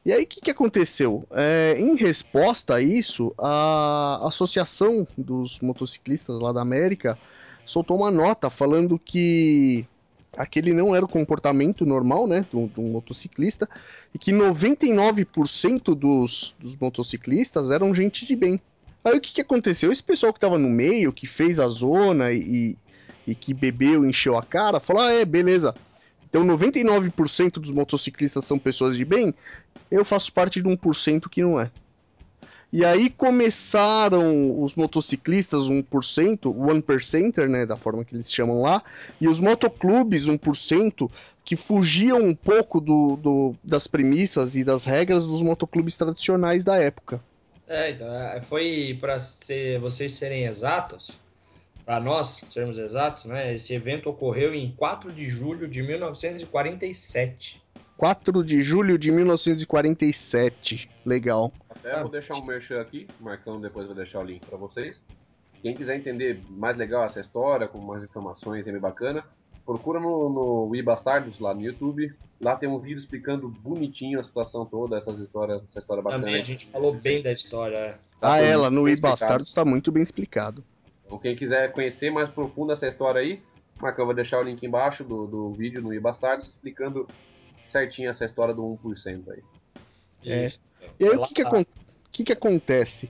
E 0.06 0.14
aí 0.14 0.24
o 0.24 0.28
que, 0.28 0.40
que 0.40 0.52
aconteceu? 0.52 1.28
É, 1.32 1.76
em 1.78 1.98
resposta 1.98 2.76
a 2.76 2.82
isso, 2.82 3.34
a 3.38 4.22
Associação 4.26 5.06
dos 5.18 5.60
Motociclistas 5.60 6.40
lá 6.40 6.54
da 6.54 6.62
América 6.62 7.20
soltou 7.66 7.98
uma 7.98 8.10
nota 8.10 8.50
falando 8.50 8.98
que 8.98 9.86
aquele 10.38 10.74
não 10.74 10.96
era 10.96 11.04
o 11.04 11.10
comportamento 11.10 11.86
normal, 11.86 12.28
né, 12.28 12.46
de 12.50 12.56
um, 12.56 12.92
motociclista, 12.92 13.68
e 14.14 14.20
que 14.20 14.32
99% 14.32 15.96
dos, 15.96 16.56
dos 16.60 16.76
motociclistas 16.78 17.72
eram 17.72 17.94
gente 17.94 18.26
de 18.26 18.36
bem. 18.36 18.62
Aí 19.04 19.18
o 19.18 19.22
que, 19.22 19.34
que 19.34 19.42
aconteceu? 19.42 19.92
Esse 19.92 20.04
pessoal 20.04 20.34
que 20.34 20.38
estava 20.38 20.58
no 20.58 20.70
meio, 20.70 21.14
que 21.14 21.26
fez 21.26 21.60
a 21.60 21.68
zona 21.68 22.32
e, 22.32 22.78
e 23.26 23.34
que 23.34 23.54
bebeu, 23.54 24.06
encheu 24.06 24.38
a 24.38 24.44
cara, 24.44 24.80
falou: 24.80 25.04
ah, 25.04 25.12
é, 25.12 25.26
beleza. 25.26 25.74
Então 26.30 26.44
99% 26.44 27.54
dos 27.54 27.72
motociclistas 27.72 28.44
são 28.46 28.60
pessoas 28.60 28.98
de 28.98 29.06
bem, 29.06 29.34
eu 29.90 30.04
faço 30.04 30.32
parte 30.34 30.62
de 30.62 30.68
1% 30.68 31.30
que 31.30 31.42
não 31.42 31.60
é. 31.60 31.72
E 32.72 32.84
aí 32.84 33.10
começaram 33.10 34.62
os 34.62 34.76
motociclistas 34.76 35.64
1%, 35.64 36.46
o 36.46 36.70
one 36.70 36.82
percenter, 36.82 37.48
né, 37.48 37.66
da 37.66 37.78
forma 37.78 38.04
que 38.04 38.14
eles 38.14 38.32
chamam 38.32 38.62
lá, 38.62 38.84
e 39.22 39.28
os 39.28 39.40
motoclubes 39.40 40.28
1%, 40.28 41.10
que 41.46 41.56
fugiam 41.56 42.20
um 42.20 42.36
pouco 42.36 42.82
do, 42.82 43.16
do, 43.16 43.56
das 43.64 43.88
premissas 43.88 44.58
e 44.58 44.66
das 44.66 44.84
regras 44.84 45.26
dos 45.26 45.42
motoclubes 45.42 45.96
tradicionais 45.96 46.66
da 46.66 46.76
época. 46.76 47.22
É, 47.66 47.92
então, 47.92 48.14
é, 48.14 48.42
foi 48.42 48.98
para 49.00 49.18
ser, 49.18 49.80
vocês 49.80 50.14
serem 50.14 50.46
exatos, 50.46 51.22
para 51.86 52.02
nós 52.02 52.44
sermos 52.48 52.78
exatos, 52.78 53.26
né, 53.26 53.54
esse 53.54 53.74
evento 53.74 54.10
ocorreu 54.10 54.54
em 54.54 54.74
4 54.74 55.10
de 55.10 55.30
julho 55.30 55.70
de 55.70 55.82
1947. 55.82 57.62
4 57.98 58.44
de 58.44 58.64
julho 58.64 58.98
de 58.98 59.12
1947. 59.12 60.90
Legal. 61.06 61.52
Até 61.70 62.00
vou 62.00 62.10
deixar 62.10 62.36
um 62.36 62.46
merchan 62.46 62.80
aqui, 62.80 63.08
marcando 63.20 63.62
depois 63.62 63.88
vou 63.88 63.96
deixar 63.96 64.20
o 64.20 64.24
link 64.24 64.46
para 64.46 64.58
vocês. 64.58 65.02
Quem 65.62 65.74
quiser 65.74 65.98
entender 65.98 66.40
mais 66.50 66.78
legal 66.78 67.04
essa 67.04 67.20
história, 67.20 67.68
com 67.68 67.80
mais 67.80 68.04
informações, 68.04 68.68
é 68.68 68.72
bem 68.72 68.80
bacana, 68.80 69.24
procura 69.66 70.00
no, 70.00 70.30
no 70.30 70.68
We 70.68 70.84
Bastardos 70.84 71.40
lá 71.40 71.54
no 71.54 71.62
YouTube. 71.62 72.14
Lá 72.40 72.56
tem 72.56 72.70
um 72.70 72.78
vídeo 72.78 73.00
explicando 73.00 73.50
bonitinho 73.50 74.20
a 74.20 74.24
situação 74.24 74.64
toda, 74.64 74.96
essas 74.96 75.20
histórias, 75.20 75.64
essa 75.68 75.80
história 75.80 76.04
bacana. 76.04 76.24
Também 76.24 76.40
a 76.40 76.44
gente 76.44 76.68
falou 76.68 76.94
bem 76.94 77.24
da 77.24 77.32
história. 77.32 77.78
É. 77.78 77.92
Tá 78.22 78.34
ah, 78.34 78.42
ela 78.42 78.70
no 78.70 78.84
We 78.84 78.96
Bastardos 78.96 79.50
está 79.50 79.66
muito 79.66 79.92
bem 79.92 80.04
explicado. 80.04 80.64
Então, 81.04 81.18
quem 81.18 81.36
quiser 81.36 81.72
conhecer 81.72 82.12
mais 82.12 82.30
profundo 82.30 82.74
essa 82.74 82.88
história 82.88 83.22
aí, 83.22 83.42
Marcão 83.82 84.06
vai 84.06 84.14
deixar 84.14 84.40
o 84.40 84.44
link 84.44 84.64
embaixo 84.64 85.04
do, 85.04 85.26
do 85.26 85.52
vídeo 85.52 85.82
no 85.82 85.90
We 85.90 86.00
Bastardos 86.00 86.50
explicando 86.50 87.08
certinho 87.68 88.10
essa 88.10 88.26
história 88.26 88.54
do 88.54 88.62
1% 88.84 89.24
aí. 89.30 89.44
É. 90.26 90.48
E 91.00 91.06
aí 91.06 91.16
o 91.16 91.22
que, 91.24 91.34
que, 91.34 91.68
que, 92.12 92.24
que 92.26 92.34
acontece? 92.34 93.10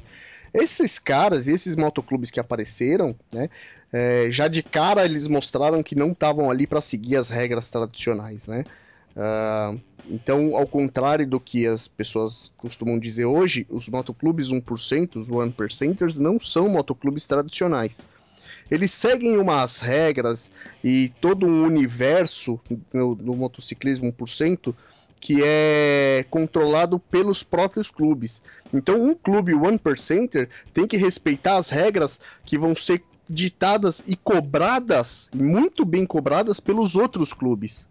Esses 0.53 0.97
caras 0.97 1.47
e 1.47 1.53
esses 1.53 1.75
motoclubes 1.75 2.31
que 2.31 2.39
apareceram, 2.39 3.15
né, 3.31 3.49
é, 3.91 4.27
já 4.31 4.47
de 4.47 4.63
cara 4.63 5.05
eles 5.05 5.27
mostraram 5.27 5.83
que 5.83 5.95
não 5.95 6.11
estavam 6.11 6.49
ali 6.49 6.65
para 6.65 6.81
seguir 6.81 7.15
as 7.15 7.29
regras 7.29 7.69
tradicionais, 7.69 8.47
né? 8.47 8.63
Uh, 9.15 9.81
então, 10.09 10.55
ao 10.55 10.67
contrário 10.67 11.27
do 11.27 11.39
que 11.39 11.65
as 11.65 11.87
pessoas 11.87 12.53
costumam 12.55 12.99
dizer 12.99 13.25
hoje, 13.25 13.65
os 13.69 13.89
motoclubes 13.89 14.49
1%, 14.49 15.15
os 15.15 15.29
1%ers, 15.29 16.17
não 16.17 16.39
são 16.39 16.69
motoclubes 16.69 17.25
tradicionais. 17.25 18.05
Eles 18.69 18.91
seguem 18.91 19.37
umas 19.37 19.79
regras 19.79 20.51
e 20.83 21.09
todo 21.21 21.45
um 21.45 21.63
universo 21.63 22.59
no, 22.93 23.15
no 23.15 23.35
motociclismo 23.35 24.11
1% 24.11 24.73
que 25.19 25.41
é 25.43 26.25
controlado 26.29 26.99
pelos 26.99 27.41
próprios 27.43 27.89
clubes. 27.89 28.41
Então, 28.73 29.01
um 29.01 29.15
clube 29.15 29.53
one 29.53 29.79
percenter 29.79 30.49
tem 30.73 30.85
que 30.85 30.97
respeitar 30.97 31.57
as 31.57 31.69
regras 31.69 32.19
que 32.45 32.57
vão 32.57 32.75
ser 32.75 33.03
ditadas 33.29 34.03
e 34.07 34.15
cobradas, 34.15 35.29
muito 35.33 35.83
bem 35.83 36.05
cobradas 36.05 36.59
pelos 36.59 36.95
outros 36.95 37.33
clubes. 37.33 37.87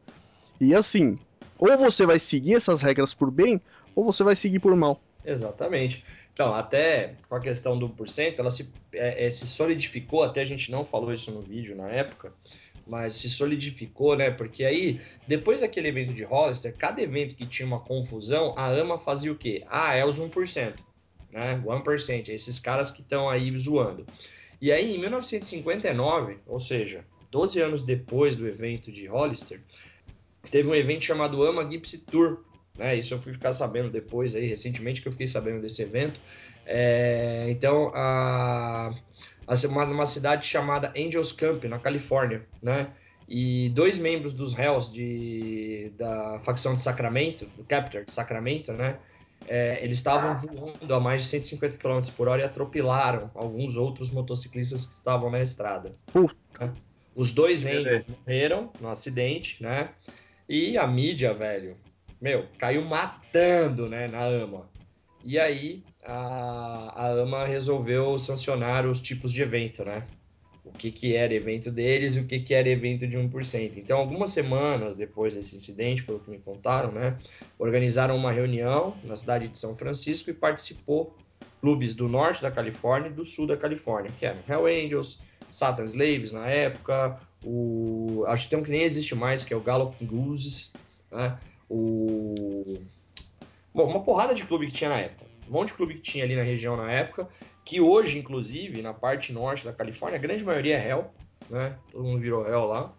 E 0.60 0.74
assim, 0.74 1.18
ou 1.58 1.76
você 1.76 2.06
vai 2.06 2.18
seguir 2.18 2.54
essas 2.54 2.80
regras 2.80 3.12
por 3.12 3.30
bem, 3.30 3.60
ou 3.94 4.04
você 4.04 4.22
vai 4.22 4.36
seguir 4.36 4.60
por 4.60 4.74
mal. 4.74 5.00
Exatamente. 5.24 6.04
Então, 6.36 6.52
até 6.52 7.14
com 7.30 7.34
a 7.34 7.40
questão 7.40 7.78
do 7.78 7.88
1%, 7.88 8.38
ela 8.38 8.50
se, 8.50 8.70
é, 8.92 9.24
é, 9.24 9.30
se 9.30 9.46
solidificou, 9.46 10.22
até 10.22 10.42
a 10.42 10.44
gente 10.44 10.70
não 10.70 10.84
falou 10.84 11.10
isso 11.10 11.30
no 11.30 11.40
vídeo 11.40 11.74
na 11.74 11.88
época, 11.88 12.30
mas 12.86 13.14
se 13.14 13.30
solidificou, 13.30 14.14
né? 14.14 14.30
Porque 14.30 14.62
aí, 14.62 15.00
depois 15.26 15.62
daquele 15.62 15.88
evento 15.88 16.12
de 16.12 16.24
Hollister, 16.24 16.76
cada 16.76 17.00
evento 17.00 17.34
que 17.34 17.46
tinha 17.46 17.66
uma 17.66 17.80
confusão, 17.80 18.52
a 18.54 18.66
AMA 18.66 18.98
fazia 18.98 19.32
o 19.32 19.34
quê? 19.34 19.64
Ah, 19.66 19.94
é 19.94 20.04
os 20.04 20.20
1%, 20.20 20.74
né? 21.32 21.58
1%, 21.64 22.28
esses 22.28 22.60
caras 22.60 22.90
que 22.90 23.00
estão 23.00 23.30
aí 23.30 23.58
zoando. 23.58 24.04
E 24.60 24.70
aí, 24.70 24.94
em 24.94 24.98
1959, 24.98 26.36
ou 26.46 26.58
seja, 26.58 27.02
12 27.30 27.60
anos 27.60 27.82
depois 27.82 28.36
do 28.36 28.46
evento 28.46 28.92
de 28.92 29.06
Hollister, 29.06 29.62
teve 30.50 30.68
um 30.68 30.74
evento 30.74 31.06
chamado 31.06 31.42
AMA 31.42 31.66
Gypsy 31.66 32.04
Tour, 32.04 32.44
né? 32.78 32.96
Isso 32.96 33.14
eu 33.14 33.18
fui 33.18 33.32
ficar 33.32 33.52
sabendo 33.52 33.90
depois 33.90 34.34
aí, 34.34 34.46
recentemente 34.46 35.02
que 35.02 35.08
eu 35.08 35.12
fiquei 35.12 35.28
sabendo 35.28 35.60
desse 35.60 35.82
evento. 35.82 36.20
É, 36.66 37.46
então, 37.48 37.92
a 37.94 38.94
uma, 39.68 39.86
numa 39.86 40.06
cidade 40.06 40.46
chamada 40.46 40.92
Angels 40.96 41.32
Camp, 41.32 41.64
na 41.64 41.78
Califórnia, 41.78 42.44
né? 42.62 42.88
E 43.28 43.70
dois 43.70 43.98
membros 43.98 44.32
dos 44.32 44.54
réus 44.54 44.90
de, 44.90 45.92
da 45.96 46.38
facção 46.40 46.74
de 46.74 46.82
Sacramento, 46.82 47.46
do 47.56 47.64
Captor 47.64 48.04
de 48.04 48.12
Sacramento, 48.12 48.72
né? 48.72 48.98
É, 49.48 49.78
eles 49.82 49.98
estavam 49.98 50.36
voando 50.36 50.94
a 50.94 50.98
mais 50.98 51.22
de 51.22 51.28
150 51.28 51.76
km 51.76 52.00
por 52.16 52.26
hora 52.26 52.42
e 52.42 52.44
atropelaram 52.44 53.30
alguns 53.34 53.76
outros 53.76 54.10
motociclistas 54.10 54.86
que 54.86 54.94
estavam 54.94 55.30
na 55.30 55.40
estrada. 55.40 55.94
Né? 56.58 56.72
Os 57.14 57.32
dois 57.32 57.64
Angels 57.64 58.06
morreram 58.06 58.70
no 58.80 58.88
acidente, 58.88 59.62
né? 59.62 59.90
E 60.48 60.76
a 60.78 60.86
mídia, 60.86 61.32
velho, 61.32 61.76
meu, 62.20 62.46
caiu 62.58 62.84
matando, 62.84 63.88
né, 63.88 64.08
na 64.08 64.24
AMA. 64.24 64.68
E 65.24 65.38
aí 65.38 65.82
a, 66.04 66.92
a 66.94 67.22
AMA 67.22 67.44
resolveu 67.44 68.18
sancionar 68.18 68.86
os 68.86 69.00
tipos 69.00 69.32
de 69.32 69.42
evento, 69.42 69.84
né? 69.84 70.06
O 70.64 70.70
que, 70.72 70.90
que 70.90 71.14
era 71.14 71.32
evento 71.32 71.70
deles 71.70 72.16
e 72.16 72.20
o 72.20 72.26
que, 72.26 72.40
que 72.40 72.52
era 72.52 72.68
evento 72.68 73.06
de 73.06 73.16
1%. 73.16 73.76
Então, 73.76 73.98
algumas 73.98 74.30
semanas 74.30 74.96
depois 74.96 75.34
desse 75.34 75.54
incidente, 75.54 76.02
pelo 76.02 76.18
que 76.18 76.30
me 76.30 76.38
contaram, 76.38 76.90
né? 76.90 77.16
Organizaram 77.58 78.16
uma 78.16 78.32
reunião 78.32 78.96
na 79.04 79.14
cidade 79.14 79.46
de 79.48 79.58
São 79.58 79.76
Francisco 79.76 80.30
e 80.30 80.34
participou 80.34 81.16
clubes 81.60 81.94
do 81.94 82.08
norte 82.08 82.42
da 82.42 82.50
Califórnia 82.50 83.08
e 83.08 83.12
do 83.12 83.24
sul 83.24 83.46
da 83.46 83.56
Califórnia, 83.56 84.12
que 84.16 84.26
eram 84.26 84.40
Hell 84.48 84.66
Angels, 84.66 85.20
Satan 85.50 85.84
Slaves 85.84 86.32
na 86.32 86.46
época, 86.46 87.18
o 87.44 88.24
acho 88.26 88.44
que 88.44 88.50
tem 88.50 88.58
um 88.58 88.62
que 88.62 88.70
nem 88.70 88.82
existe 88.82 89.14
mais, 89.14 89.44
que 89.44 89.54
é 89.54 89.56
o 89.56 89.60
Gallop 89.60 89.94
Gooses, 90.04 90.72
né? 91.10 91.38
O 91.68 92.34
Bom, 93.76 93.84
uma 93.84 94.02
porrada 94.02 94.32
de 94.32 94.42
clube 94.42 94.66
que 94.66 94.72
tinha 94.72 94.88
na 94.88 95.00
época. 95.00 95.26
Um 95.46 95.52
monte 95.52 95.68
de 95.68 95.74
clube 95.74 95.94
que 95.94 96.00
tinha 96.00 96.24
ali 96.24 96.34
na 96.34 96.42
região 96.42 96.78
na 96.78 96.90
época, 96.90 97.28
que 97.62 97.78
hoje, 97.78 98.18
inclusive, 98.18 98.80
na 98.80 98.94
parte 98.94 99.34
norte 99.34 99.66
da 99.66 99.72
Califórnia, 99.72 100.18
a 100.18 100.22
grande 100.22 100.42
maioria 100.42 100.76
é 100.76 100.78
réu, 100.78 101.10
né? 101.50 101.76
Todo 101.92 102.02
mundo 102.02 102.18
virou 102.18 102.42
réu 102.42 102.64
lá. 102.64 102.90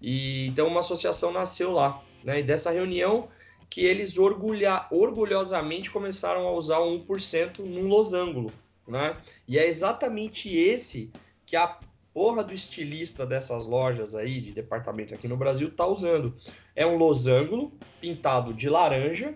E 0.00 0.46
então 0.46 0.68
uma 0.68 0.80
associação 0.80 1.32
nasceu 1.32 1.70
lá, 1.70 2.02
né? 2.24 2.40
E 2.40 2.42
dessa 2.42 2.70
reunião 2.70 3.28
que 3.68 3.84
eles 3.84 4.16
orgulha, 4.16 4.86
orgulhosamente 4.90 5.90
começaram 5.90 6.48
a 6.48 6.52
usar 6.52 6.78
o 6.78 7.06
1% 7.06 7.58
num 7.58 7.86
losango, 7.86 8.50
né? 8.88 9.18
E 9.46 9.58
é 9.58 9.66
exatamente 9.66 10.48
esse 10.56 11.12
que 11.44 11.56
a 11.56 11.78
porra 12.16 12.42
do 12.42 12.54
estilista 12.54 13.26
dessas 13.26 13.66
lojas 13.66 14.14
aí 14.14 14.40
de 14.40 14.50
departamento 14.50 15.12
aqui 15.12 15.28
no 15.28 15.36
Brasil 15.36 15.70
tá 15.70 15.86
usando. 15.86 16.34
É 16.74 16.86
um 16.86 16.96
losango 16.96 17.70
pintado 18.00 18.54
de 18.54 18.70
laranja 18.70 19.34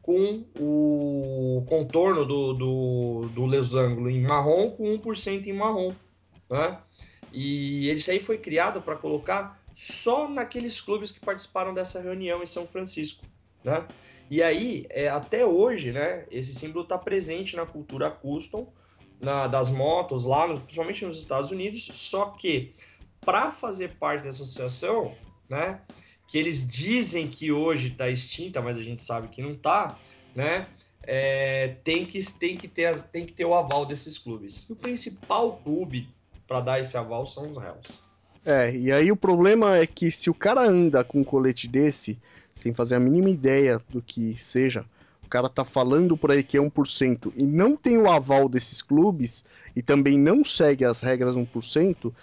com 0.00 0.42
o 0.58 1.62
contorno 1.68 2.24
do, 2.24 2.54
do, 2.54 3.28
do 3.28 3.44
losango 3.44 4.08
em 4.08 4.22
marrom 4.22 4.70
com 4.70 4.84
1% 4.98 5.48
em 5.48 5.52
marrom. 5.52 5.92
Né? 6.48 6.78
E 7.30 7.90
isso 7.90 8.10
aí 8.10 8.18
foi 8.18 8.38
criado 8.38 8.80
para 8.80 8.96
colocar 8.96 9.62
só 9.74 10.26
naqueles 10.26 10.80
clubes 10.80 11.12
que 11.12 11.20
participaram 11.20 11.74
dessa 11.74 12.00
reunião 12.00 12.42
em 12.42 12.46
São 12.46 12.66
Francisco. 12.66 13.22
Né? 13.62 13.86
E 14.30 14.42
aí, 14.42 14.86
é, 14.88 15.10
até 15.10 15.44
hoje, 15.44 15.92
né, 15.92 16.24
esse 16.30 16.54
símbolo 16.54 16.84
está 16.84 16.96
presente 16.96 17.54
na 17.54 17.66
cultura 17.66 18.10
custom, 18.10 18.72
na, 19.20 19.46
das 19.46 19.70
motos 19.70 20.24
lá, 20.24 20.46
principalmente 20.46 21.04
nos 21.04 21.18
Estados 21.18 21.50
Unidos, 21.50 21.84
só 21.92 22.26
que 22.26 22.74
para 23.24 23.50
fazer 23.50 23.96
parte 23.96 24.22
dessa 24.22 24.42
associação, 24.42 25.14
né, 25.48 25.80
que 26.26 26.38
eles 26.38 26.66
dizem 26.66 27.28
que 27.28 27.52
hoje 27.52 27.88
está 27.88 28.08
extinta, 28.08 28.60
mas 28.60 28.76
a 28.76 28.82
gente 28.82 29.02
sabe 29.02 29.28
que 29.28 29.42
não 29.42 29.52
está, 29.52 29.98
né? 30.34 30.66
É, 31.06 31.76
tem, 31.84 32.06
que, 32.06 32.18
tem, 32.32 32.56
que 32.56 32.66
ter, 32.66 32.98
tem 33.02 33.26
que 33.26 33.32
ter 33.32 33.44
o 33.44 33.54
aval 33.54 33.84
desses 33.84 34.16
clubes. 34.16 34.66
E 34.68 34.72
o 34.72 34.76
principal 34.76 35.58
clube 35.58 36.08
para 36.46 36.60
dar 36.60 36.80
esse 36.80 36.96
aval 36.96 37.26
são 37.26 37.46
os 37.46 37.58
réus. 37.58 38.00
É, 38.44 38.74
e 38.74 38.90
aí 38.90 39.12
o 39.12 39.16
problema 39.16 39.76
é 39.76 39.86
que 39.86 40.10
se 40.10 40.30
o 40.30 40.34
cara 40.34 40.62
anda 40.62 41.04
com 41.04 41.20
um 41.20 41.24
colete 41.24 41.68
desse, 41.68 42.18
sem 42.54 42.74
fazer 42.74 42.94
a 42.94 43.00
mínima 43.00 43.30
ideia 43.30 43.80
do 43.88 44.00
que 44.00 44.34
seja, 44.38 44.84
cara 45.34 45.48
tá 45.48 45.64
falando 45.64 46.16
por 46.16 46.30
aí 46.30 46.44
que 46.44 46.56
é 46.56 46.60
1% 46.60 47.32
e 47.36 47.42
não 47.42 47.76
tem 47.76 47.98
o 47.98 48.08
aval 48.08 48.48
desses 48.48 48.80
clubes 48.80 49.44
e 49.74 49.82
também 49.82 50.16
não 50.16 50.44
segue 50.44 50.84
as 50.84 51.00
regras 51.00 51.34
1%, 51.34 52.14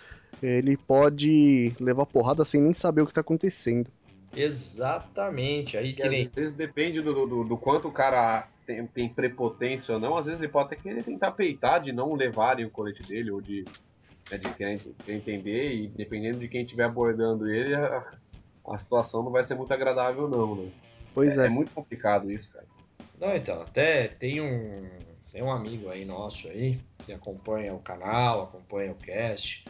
ele 0.41 0.77
pode 0.77 1.75
levar 1.77 2.05
porrada 2.05 2.45
sem 2.45 2.61
nem 2.61 2.73
saber 2.73 3.01
o 3.01 3.05
que 3.07 3.13
tá 3.13 3.19
acontecendo. 3.19 3.89
Exatamente. 4.33 5.77
Aí 5.77 5.91
que 5.91 6.07
nem. 6.07 6.25
às 6.25 6.33
vezes 6.33 6.55
depende 6.55 7.01
do, 7.01 7.27
do, 7.27 7.43
do 7.43 7.57
quanto 7.57 7.89
o 7.89 7.91
cara 7.91 8.47
tem, 8.65 8.87
tem 8.87 9.09
prepotência 9.09 9.93
ou 9.93 9.99
não, 9.99 10.15
às 10.15 10.27
vezes 10.27 10.41
ele 10.41 10.49
pode 10.49 10.67
até 10.67 10.77
querer 10.77 11.03
tentar 11.03 11.31
peitar 11.31 11.83
de 11.83 11.91
não 11.91 12.13
levarem 12.13 12.63
o 12.63 12.71
colete 12.71 13.03
dele, 13.03 13.29
ou 13.29 13.41
de, 13.41 13.65
né, 14.31 14.37
de 14.37 14.53
querer 14.53 14.81
entender, 15.05 15.73
e 15.73 15.87
dependendo 15.89 16.39
de 16.39 16.47
quem 16.47 16.63
estiver 16.63 16.85
abordando 16.85 17.49
ele, 17.49 17.75
a, 17.75 18.05
a 18.69 18.79
situação 18.79 19.21
não 19.21 19.31
vai 19.31 19.43
ser 19.43 19.55
muito 19.55 19.73
agradável 19.73 20.29
não, 20.29 20.55
né? 20.55 20.71
Pois 21.13 21.37
É 21.37 21.47
é. 21.47 21.49
muito 21.49 21.73
complicado 21.73 22.31
isso, 22.31 22.49
cara. 22.53 22.70
Não, 23.21 23.35
então, 23.35 23.61
até 23.61 24.07
tem 24.07 24.41
um, 24.41 24.89
tem 25.31 25.43
um 25.43 25.51
amigo 25.51 25.89
aí 25.89 26.03
nosso 26.03 26.47
aí 26.47 26.79
que 27.05 27.13
acompanha 27.13 27.71
o 27.71 27.79
canal, 27.79 28.45
acompanha 28.45 28.93
o 28.93 28.95
cast. 28.95 29.63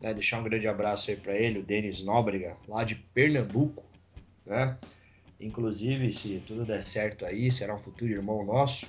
Né? 0.00 0.14
Deixar 0.14 0.40
um 0.40 0.42
grande 0.42 0.66
abraço 0.66 1.10
aí 1.10 1.16
pra 1.18 1.36
ele, 1.36 1.58
o 1.58 1.62
Denis 1.62 2.02
Nóbrega, 2.02 2.56
lá 2.66 2.82
de 2.82 2.94
Pernambuco, 2.94 3.84
né? 4.46 4.78
Inclusive, 5.38 6.10
se 6.10 6.42
tudo 6.46 6.64
der 6.64 6.82
certo 6.82 7.26
aí, 7.26 7.52
será 7.52 7.74
um 7.74 7.78
futuro 7.78 8.10
irmão 8.10 8.42
nosso. 8.42 8.86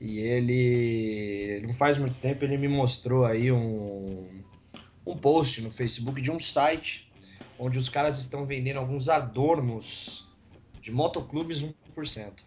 E 0.00 0.18
ele, 0.18 1.60
não 1.64 1.72
faz 1.72 1.98
muito 1.98 2.16
tempo, 2.16 2.44
ele 2.44 2.56
me 2.56 2.66
mostrou 2.66 3.24
aí 3.24 3.52
um, 3.52 4.42
um 5.06 5.16
post 5.16 5.62
no 5.62 5.70
Facebook 5.70 6.20
de 6.20 6.32
um 6.32 6.40
site 6.40 7.08
onde 7.56 7.78
os 7.78 7.88
caras 7.88 8.18
estão 8.18 8.44
vendendo 8.44 8.78
alguns 8.78 9.08
adornos 9.08 10.28
de 10.80 10.90
motoclubes 10.90 11.64
1%. 11.96 12.42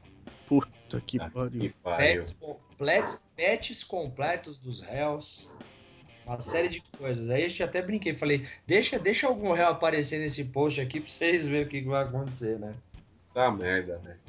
Puta 0.46 0.76
que 1.02 1.20
Ah, 1.20 1.30
pariu. 1.30 1.62
Que 1.62 1.70
pariu. 1.84 1.98
Pets, 2.08 2.32
com- 2.34 2.60
pets, 3.36 3.84
completos 3.84 4.58
dos 4.58 4.82
réus. 4.82 5.50
Uma 6.26 6.40
série 6.40 6.68
de 6.68 6.82
coisas. 6.98 7.30
Aí 7.30 7.46
eu 7.60 7.66
até 7.66 7.82
brinquei, 7.82 8.14
falei, 8.14 8.48
deixa, 8.66 8.98
deixa 8.98 9.28
algum 9.28 9.52
réu 9.54 9.68
aparecer 9.68 10.20
nesse 10.20 10.46
post 10.46 10.82
aqui 10.82 11.00
pra 11.00 11.08
vocês 11.10 11.48
verem 11.48 11.68
o 11.68 11.70
que 11.70 11.82
vai 11.84 12.04
acontecer, 12.04 12.58
né? 12.58 12.74
Tá 13.34 13.52
merda, 13.52 14.00
velho. 14.00 14.20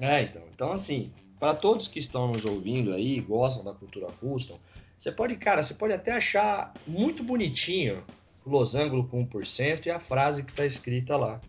É, 0.00 0.22
então. 0.22 0.42
Então, 0.54 0.72
assim, 0.72 1.10
para 1.38 1.54
todos 1.54 1.88
que 1.88 1.98
estão 1.98 2.28
nos 2.28 2.44
ouvindo 2.44 2.92
aí, 2.92 3.20
gostam 3.20 3.64
da 3.64 3.72
cultura 3.72 4.08
custom, 4.20 4.58
você 4.98 5.10
pode, 5.10 5.34
cara, 5.36 5.62
você 5.62 5.72
pode 5.72 5.94
até 5.94 6.12
achar 6.12 6.74
muito 6.86 7.22
bonitinho 7.22 8.04
o 8.44 8.50
losango 8.50 9.08
com 9.08 9.24
1% 9.26 9.86
e 9.86 9.90
a 9.90 9.98
frase 9.98 10.44
que 10.44 10.52
tá 10.52 10.66
escrita 10.66 11.16
lá. 11.16 11.40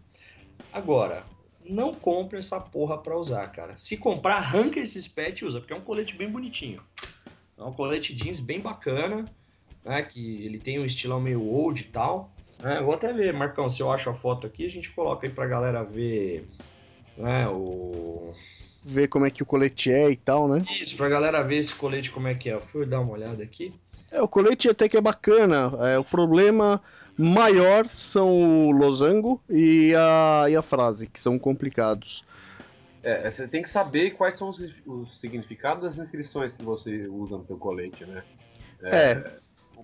Agora, 0.71 1.25
não 1.65 1.93
compre 1.93 2.39
essa 2.39 2.59
porra 2.59 2.97
pra 2.97 3.17
usar, 3.17 3.47
cara. 3.47 3.77
Se 3.77 3.97
comprar, 3.97 4.35
arranca 4.35 4.79
esses 4.79 5.07
pets 5.07 5.41
e 5.41 5.45
usa, 5.45 5.59
porque 5.59 5.73
é 5.73 5.75
um 5.75 5.81
colete 5.81 6.15
bem 6.15 6.29
bonitinho. 6.29 6.81
É 7.57 7.63
um 7.63 7.73
colete 7.73 8.13
jeans 8.15 8.39
bem 8.39 8.59
bacana, 8.59 9.25
né? 9.83 10.01
Que 10.01 10.45
ele 10.45 10.57
tem 10.57 10.79
um 10.79 10.85
estilão 10.85 11.19
meio 11.19 11.43
old 11.43 11.81
e 11.81 11.85
tal. 11.85 12.33
eu 12.59 12.85
vou 12.85 12.95
até 12.95 13.13
ver, 13.13 13.33
Marcão, 13.33 13.69
se 13.69 13.81
eu 13.81 13.91
acho 13.91 14.09
a 14.09 14.13
foto 14.13 14.47
aqui, 14.47 14.65
a 14.65 14.69
gente 14.69 14.89
coloca 14.91 15.25
aí 15.25 15.31
pra 15.31 15.45
galera 15.47 15.83
ver 15.83 16.47
né, 17.17 17.47
o... 17.47 18.33
Ver 18.83 19.07
como 19.07 19.27
é 19.27 19.29
que 19.29 19.43
o 19.43 19.45
colete 19.45 19.91
é 19.91 20.09
e 20.09 20.15
tal, 20.15 20.47
né? 20.47 20.65
Isso, 20.81 20.95
pra 20.97 21.07
galera 21.07 21.43
ver 21.43 21.57
esse 21.57 21.73
colete 21.73 22.09
como 22.09 22.27
é 22.27 22.33
que 22.33 22.49
é. 22.49 22.53
Eu 22.53 22.61
fui 22.61 22.83
dar 22.83 22.99
uma 22.99 23.13
olhada 23.13 23.43
aqui. 23.43 23.71
É, 24.11 24.21
o 24.21 24.27
colete 24.27 24.69
até 24.69 24.89
que 24.89 24.97
é 24.97 25.01
bacana. 25.01 25.71
É, 25.87 25.97
o 25.97 26.03
problema 26.03 26.81
maior 27.17 27.85
são 27.87 28.67
o 28.67 28.71
losango 28.71 29.41
e 29.49 29.93
a, 29.95 30.49
e 30.49 30.55
a 30.55 30.61
frase, 30.61 31.09
que 31.09 31.19
são 31.19 31.39
complicados. 31.39 32.25
É, 33.03 33.29
você 33.29 33.47
tem 33.47 33.63
que 33.63 33.69
saber 33.69 34.11
quais 34.11 34.35
são 34.35 34.49
os, 34.49 34.59
os 34.85 35.19
significados 35.19 35.83
das 35.83 36.05
inscrições 36.05 36.55
que 36.55 36.63
você 36.63 37.07
usa 37.07 37.37
no 37.37 37.45
seu 37.45 37.57
colete, 37.57 38.05
né? 38.05 38.23
É, 38.83 39.31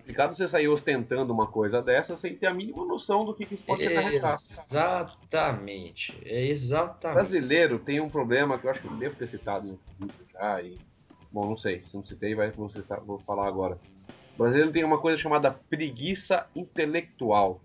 complicado 0.07 0.35
você 0.35 0.47
sair 0.47 0.67
ostentando 0.67 1.33
uma 1.33 1.47
coisa 1.47 1.81
dessa 1.81 2.15
sem 2.15 2.35
ter 2.35 2.47
a 2.47 2.53
mínima 2.53 2.85
noção 2.85 3.25
do 3.25 3.33
que, 3.33 3.45
que 3.45 3.55
isso 3.55 3.63
pode 3.65 3.85
acarretar. 3.85 4.33
Exatamente. 4.33 6.17
É 6.23 6.33
O 6.33 6.51
exatamente. 6.51 7.15
brasileiro 7.15 7.79
tem 7.79 7.99
um 7.99 8.09
problema 8.09 8.57
que 8.57 8.65
eu 8.65 8.71
acho 8.71 8.81
que 8.81 8.87
eu 8.87 8.95
devo 8.95 9.15
ter 9.15 9.27
citado 9.27 9.67
no 9.67 9.77
vídeo 9.99 10.25
já 10.31 10.61
e. 10.61 10.77
Bom, 11.29 11.49
não 11.49 11.57
sei. 11.57 11.83
Se 11.89 11.95
não 11.95 12.05
citei, 12.05 12.33
vai, 12.33 12.51
vou, 12.51 12.69
citar, 12.69 13.01
vou 13.01 13.19
falar 13.19 13.47
agora. 13.47 13.77
O 14.37 14.43
brasileiro 14.43 14.71
tem 14.71 14.83
uma 14.83 15.01
coisa 15.01 15.17
chamada 15.17 15.51
preguiça 15.51 16.47
intelectual. 16.55 17.59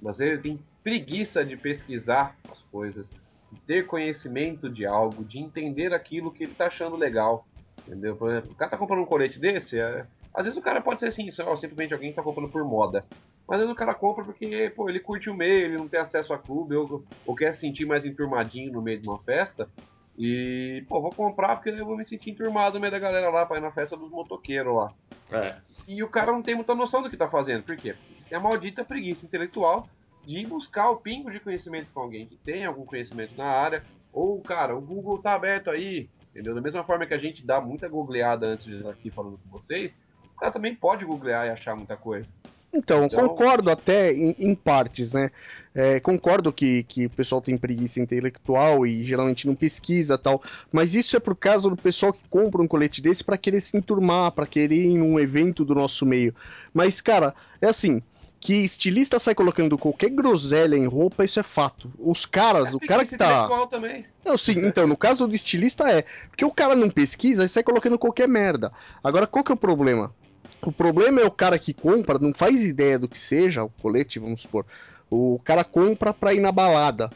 O 0.00 0.04
brasileiro 0.04 0.40
tem 0.40 0.64
preguiça 0.84 1.44
de 1.44 1.56
pesquisar 1.56 2.38
as 2.48 2.62
coisas, 2.62 3.10
de 3.50 3.58
ter 3.66 3.86
conhecimento 3.86 4.70
de 4.70 4.86
algo, 4.86 5.24
de 5.24 5.40
entender 5.40 5.92
aquilo 5.92 6.32
que 6.32 6.44
ele 6.44 6.54
tá 6.54 6.68
achando 6.68 6.94
legal. 6.94 7.44
Entendeu? 7.84 8.16
Por 8.16 8.30
exemplo, 8.30 8.52
o 8.52 8.54
cara 8.54 8.70
tá 8.70 8.78
comprando 8.78 9.02
um 9.02 9.06
colete 9.06 9.40
desse, 9.40 9.80
é- 9.80 10.06
às 10.32 10.44
vezes 10.46 10.56
o 10.56 10.62
cara 10.62 10.80
pode 10.80 11.00
ser 11.00 11.06
assim, 11.08 11.28
só 11.32 11.56
simplesmente 11.56 11.92
alguém 11.92 12.10
que 12.10 12.16
tá 12.16 12.22
comprando 12.22 12.52
por 12.52 12.64
moda. 12.64 13.04
Mas 13.48 13.58
às 13.58 13.64
vezes 13.64 13.72
o 13.74 13.78
cara 13.78 13.94
compra 13.94 14.24
porque, 14.24 14.70
pô, 14.76 14.88
ele 14.88 15.00
curte 15.00 15.28
o 15.28 15.34
meio, 15.34 15.64
ele 15.64 15.78
não 15.78 15.88
tem 15.88 15.98
acesso 15.98 16.32
a 16.32 16.38
clube, 16.38 16.76
ou, 16.76 17.04
ou 17.24 17.34
quer 17.34 17.52
se 17.52 17.60
sentir 17.60 17.84
mais 17.84 18.04
enturmadinho 18.04 18.72
no 18.72 18.82
meio 18.82 19.00
de 19.00 19.06
uma 19.08 19.18
festa. 19.24 19.68
E, 20.16 20.84
pô, 20.88 21.00
vou 21.02 21.12
comprar 21.12 21.56
porque 21.56 21.70
eu 21.70 21.84
vou 21.84 21.96
me 21.96 22.06
sentir 22.06 22.30
enturmado 22.30 22.74
no 22.74 22.80
meio 22.80 22.92
da 22.92 22.98
galera 22.98 23.28
lá 23.28 23.44
pra 23.44 23.58
ir 23.58 23.60
na 23.60 23.72
festa 23.72 23.96
dos 23.96 24.10
motoqueiros 24.10 24.72
lá. 24.74 24.92
É. 25.32 25.60
E 25.86 26.02
o 26.02 26.08
cara 26.08 26.32
não 26.32 26.42
tem 26.42 26.54
muita 26.54 26.74
noção 26.74 27.02
do 27.02 27.10
que 27.10 27.16
tá 27.16 27.28
fazendo. 27.28 27.62
Por 27.62 27.76
quê? 27.76 27.94
Tem 28.28 28.36
a 28.36 28.40
maldita 28.40 28.84
preguiça 28.84 29.24
intelectual 29.24 29.88
de 30.24 30.44
buscar 30.44 30.90
o 30.90 30.96
pingo 30.96 31.30
de 31.30 31.38
conhecimento 31.38 31.88
com 31.92 32.00
alguém 32.00 32.26
que 32.26 32.36
tem 32.36 32.64
algum 32.64 32.84
conhecimento 32.84 33.36
na 33.36 33.46
área. 33.46 33.84
Ou, 34.12 34.40
cara, 34.40 34.76
o 34.76 34.80
Google 34.80 35.18
tá 35.18 35.34
aberto 35.34 35.70
aí. 35.70 36.08
Entendeu? 36.30 36.54
Da 36.54 36.60
mesma 36.60 36.84
forma 36.84 37.06
que 37.06 37.14
a 37.14 37.18
gente 37.18 37.46
dá 37.46 37.60
muita 37.60 37.88
googleada 37.88 38.46
antes 38.46 38.66
de 38.66 38.76
estar 38.76 38.90
aqui 38.90 39.10
falando 39.10 39.38
com 39.38 39.58
vocês, 39.58 39.94
o 40.34 40.38
cara 40.38 40.52
também 40.52 40.74
pode 40.74 41.04
googlear 41.04 41.46
e 41.46 41.50
achar 41.50 41.74
muita 41.74 41.96
coisa. 41.96 42.30
Então, 42.76 43.04
Então- 43.04 43.26
concordo 43.28 43.70
até 43.70 44.12
em, 44.12 44.34
em 44.38 44.54
partes, 44.54 45.12
né? 45.12 45.30
É, 45.74 46.00
concordo 46.00 46.52
que, 46.52 46.84
que 46.84 47.06
o 47.06 47.10
pessoal 47.10 47.40
tem 47.42 47.56
preguiça 47.56 48.00
intelectual 48.00 48.86
e 48.86 49.04
geralmente 49.04 49.46
não 49.46 49.54
pesquisa 49.54 50.16
tal, 50.16 50.42
mas 50.72 50.94
isso 50.94 51.16
é 51.16 51.20
por 51.20 51.36
causa 51.36 51.68
do 51.68 51.76
pessoal 51.76 52.14
que 52.14 52.26
compra 52.30 52.62
um 52.62 52.66
colete 52.66 53.02
desse 53.02 53.22
para 53.22 53.36
querer 53.36 53.60
se 53.60 53.76
enturmar, 53.76 54.32
para 54.32 54.46
querer 54.46 54.74
ir 54.76 54.86
em 54.86 55.02
um 55.02 55.20
evento 55.20 55.64
do 55.66 55.74
nosso 55.74 56.06
meio. 56.06 56.34
Mas, 56.72 57.00
cara, 57.00 57.34
é 57.60 57.66
assim. 57.66 58.02
Que 58.38 58.52
estilista 58.64 59.18
sai 59.18 59.34
colocando 59.34 59.78
qualquer 59.78 60.10
groselha 60.10 60.76
em 60.76 60.86
roupa, 60.86 61.24
isso 61.24 61.40
é 61.40 61.42
fato. 61.42 61.90
Os 61.98 62.26
caras, 62.26 62.74
o 62.74 62.78
cara 62.78 63.02
que 63.02 63.16
Preguiça 63.16 63.16
tá. 63.16 63.30
intelectual 63.44 63.66
também. 63.66 64.04
Não, 64.24 64.36
sim, 64.36 64.58
então, 64.58 64.86
no 64.86 64.96
caso 64.96 65.26
do 65.26 65.34
estilista 65.34 65.90
é. 65.90 66.04
Porque 66.28 66.44
o 66.44 66.50
cara 66.50 66.74
não 66.74 66.90
pesquisa 66.90 67.44
e 67.44 67.48
sai 67.48 67.62
colocando 67.62 67.98
qualquer 67.98 68.28
merda. 68.28 68.70
Agora, 69.02 69.26
qual 69.26 69.42
que 69.42 69.50
é 69.50 69.54
o 69.54 69.58
problema? 69.58 70.14
O 70.62 70.72
problema 70.72 71.20
é 71.20 71.24
o 71.24 71.30
cara 71.30 71.58
que 71.58 71.72
compra, 71.72 72.18
não 72.18 72.34
faz 72.34 72.64
ideia 72.64 72.98
do 72.98 73.08
que 73.08 73.18
seja, 73.18 73.64
o 73.64 73.68
colete, 73.68 74.18
vamos 74.18 74.42
supor. 74.42 74.64
O 75.10 75.40
cara 75.44 75.62
compra 75.64 76.12
pra 76.12 76.34
ir 76.34 76.40
na 76.40 76.50
balada. 76.50 77.10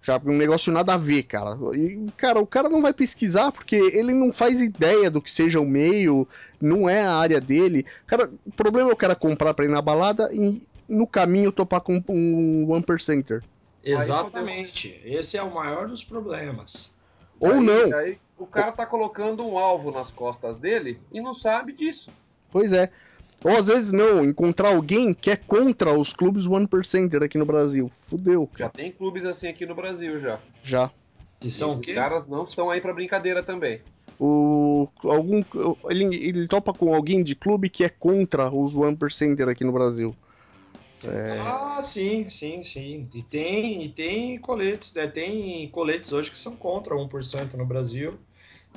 Sabe? 0.00 0.30
Um 0.30 0.36
negócio 0.36 0.72
nada 0.72 0.94
a 0.94 0.96
ver, 0.96 1.24
cara. 1.24 1.58
E, 1.74 2.06
cara, 2.16 2.38
o 2.38 2.46
cara 2.46 2.68
não 2.68 2.80
vai 2.80 2.92
pesquisar 2.92 3.50
porque 3.50 3.74
ele 3.74 4.14
não 4.14 4.32
faz 4.32 4.60
ideia 4.60 5.10
do 5.10 5.20
que 5.20 5.30
seja 5.30 5.58
o 5.58 5.66
meio, 5.66 6.28
não 6.60 6.88
é 6.88 7.02
a 7.02 7.14
área 7.14 7.40
dele. 7.40 7.84
Cara, 8.06 8.30
o 8.46 8.52
problema 8.52 8.90
é 8.90 8.92
o 8.92 8.96
cara 8.96 9.16
comprar 9.16 9.52
pra 9.52 9.64
ir 9.64 9.68
na 9.68 9.82
balada 9.82 10.32
e 10.32 10.62
no 10.88 11.08
caminho 11.08 11.50
topar 11.50 11.80
com 11.80 12.00
um 12.08 12.70
one 12.70 12.84
percenter. 12.84 13.42
Exatamente. 13.82 15.00
Esse 15.04 15.36
é 15.36 15.42
o 15.42 15.52
maior 15.52 15.88
dos 15.88 16.04
problemas. 16.04 16.94
Ou 17.40 17.52
Aí- 17.52 17.60
não. 17.60 17.98
Aí 17.98 18.18
o 18.38 18.46
cara 18.46 18.72
tá 18.72 18.86
colocando 18.86 19.44
um 19.44 19.58
alvo 19.58 19.90
nas 19.90 20.10
costas 20.10 20.56
dele 20.58 21.00
e 21.12 21.20
não 21.20 21.34
sabe 21.34 21.72
disso. 21.72 22.10
Pois 22.50 22.72
é. 22.72 22.90
Ou 23.44 23.52
às 23.52 23.66
vezes 23.66 23.92
não, 23.92 24.24
encontrar 24.24 24.68
alguém 24.68 25.12
que 25.12 25.30
é 25.30 25.36
contra 25.36 25.96
os 25.96 26.12
clubes 26.12 26.46
one 26.46 26.66
percenter 26.66 27.22
aqui 27.22 27.38
no 27.38 27.46
Brasil. 27.46 27.90
Fudeu, 28.06 28.48
Já 28.58 28.68
tem 28.68 28.90
clubes 28.90 29.24
assim 29.24 29.46
aqui 29.46 29.66
no 29.66 29.74
Brasil 29.74 30.20
já. 30.20 30.40
já. 30.62 30.90
Que 31.38 31.50
são 31.50 31.72
o 31.72 31.80
quê? 31.80 31.94
caras 31.94 32.26
não 32.26 32.44
estão 32.44 32.70
aí 32.70 32.80
pra 32.80 32.94
brincadeira 32.94 33.42
também. 33.42 33.80
O 34.18 34.88
algum 35.04 35.44
ele, 35.90 36.04
ele 36.16 36.48
topa 36.48 36.72
com 36.72 36.94
alguém 36.94 37.22
de 37.22 37.34
clube 37.34 37.68
que 37.68 37.84
é 37.84 37.88
contra 37.88 38.50
os 38.50 38.74
one 38.74 38.96
percenter 38.96 39.48
aqui 39.48 39.62
no 39.62 39.72
Brasil. 39.72 40.16
Ah, 41.44 41.80
sim, 41.82 42.28
sim, 42.28 42.64
sim. 42.64 43.08
E 43.14 43.22
tem, 43.22 43.84
e 43.84 43.88
tem 43.88 44.38
coletes, 44.38 44.92
né? 44.94 45.06
Tem 45.06 45.68
coletes 45.68 46.12
hoje 46.12 46.30
que 46.30 46.38
são 46.38 46.56
contra 46.56 46.94
1% 46.94 47.54
no 47.54 47.66
Brasil. 47.66 48.18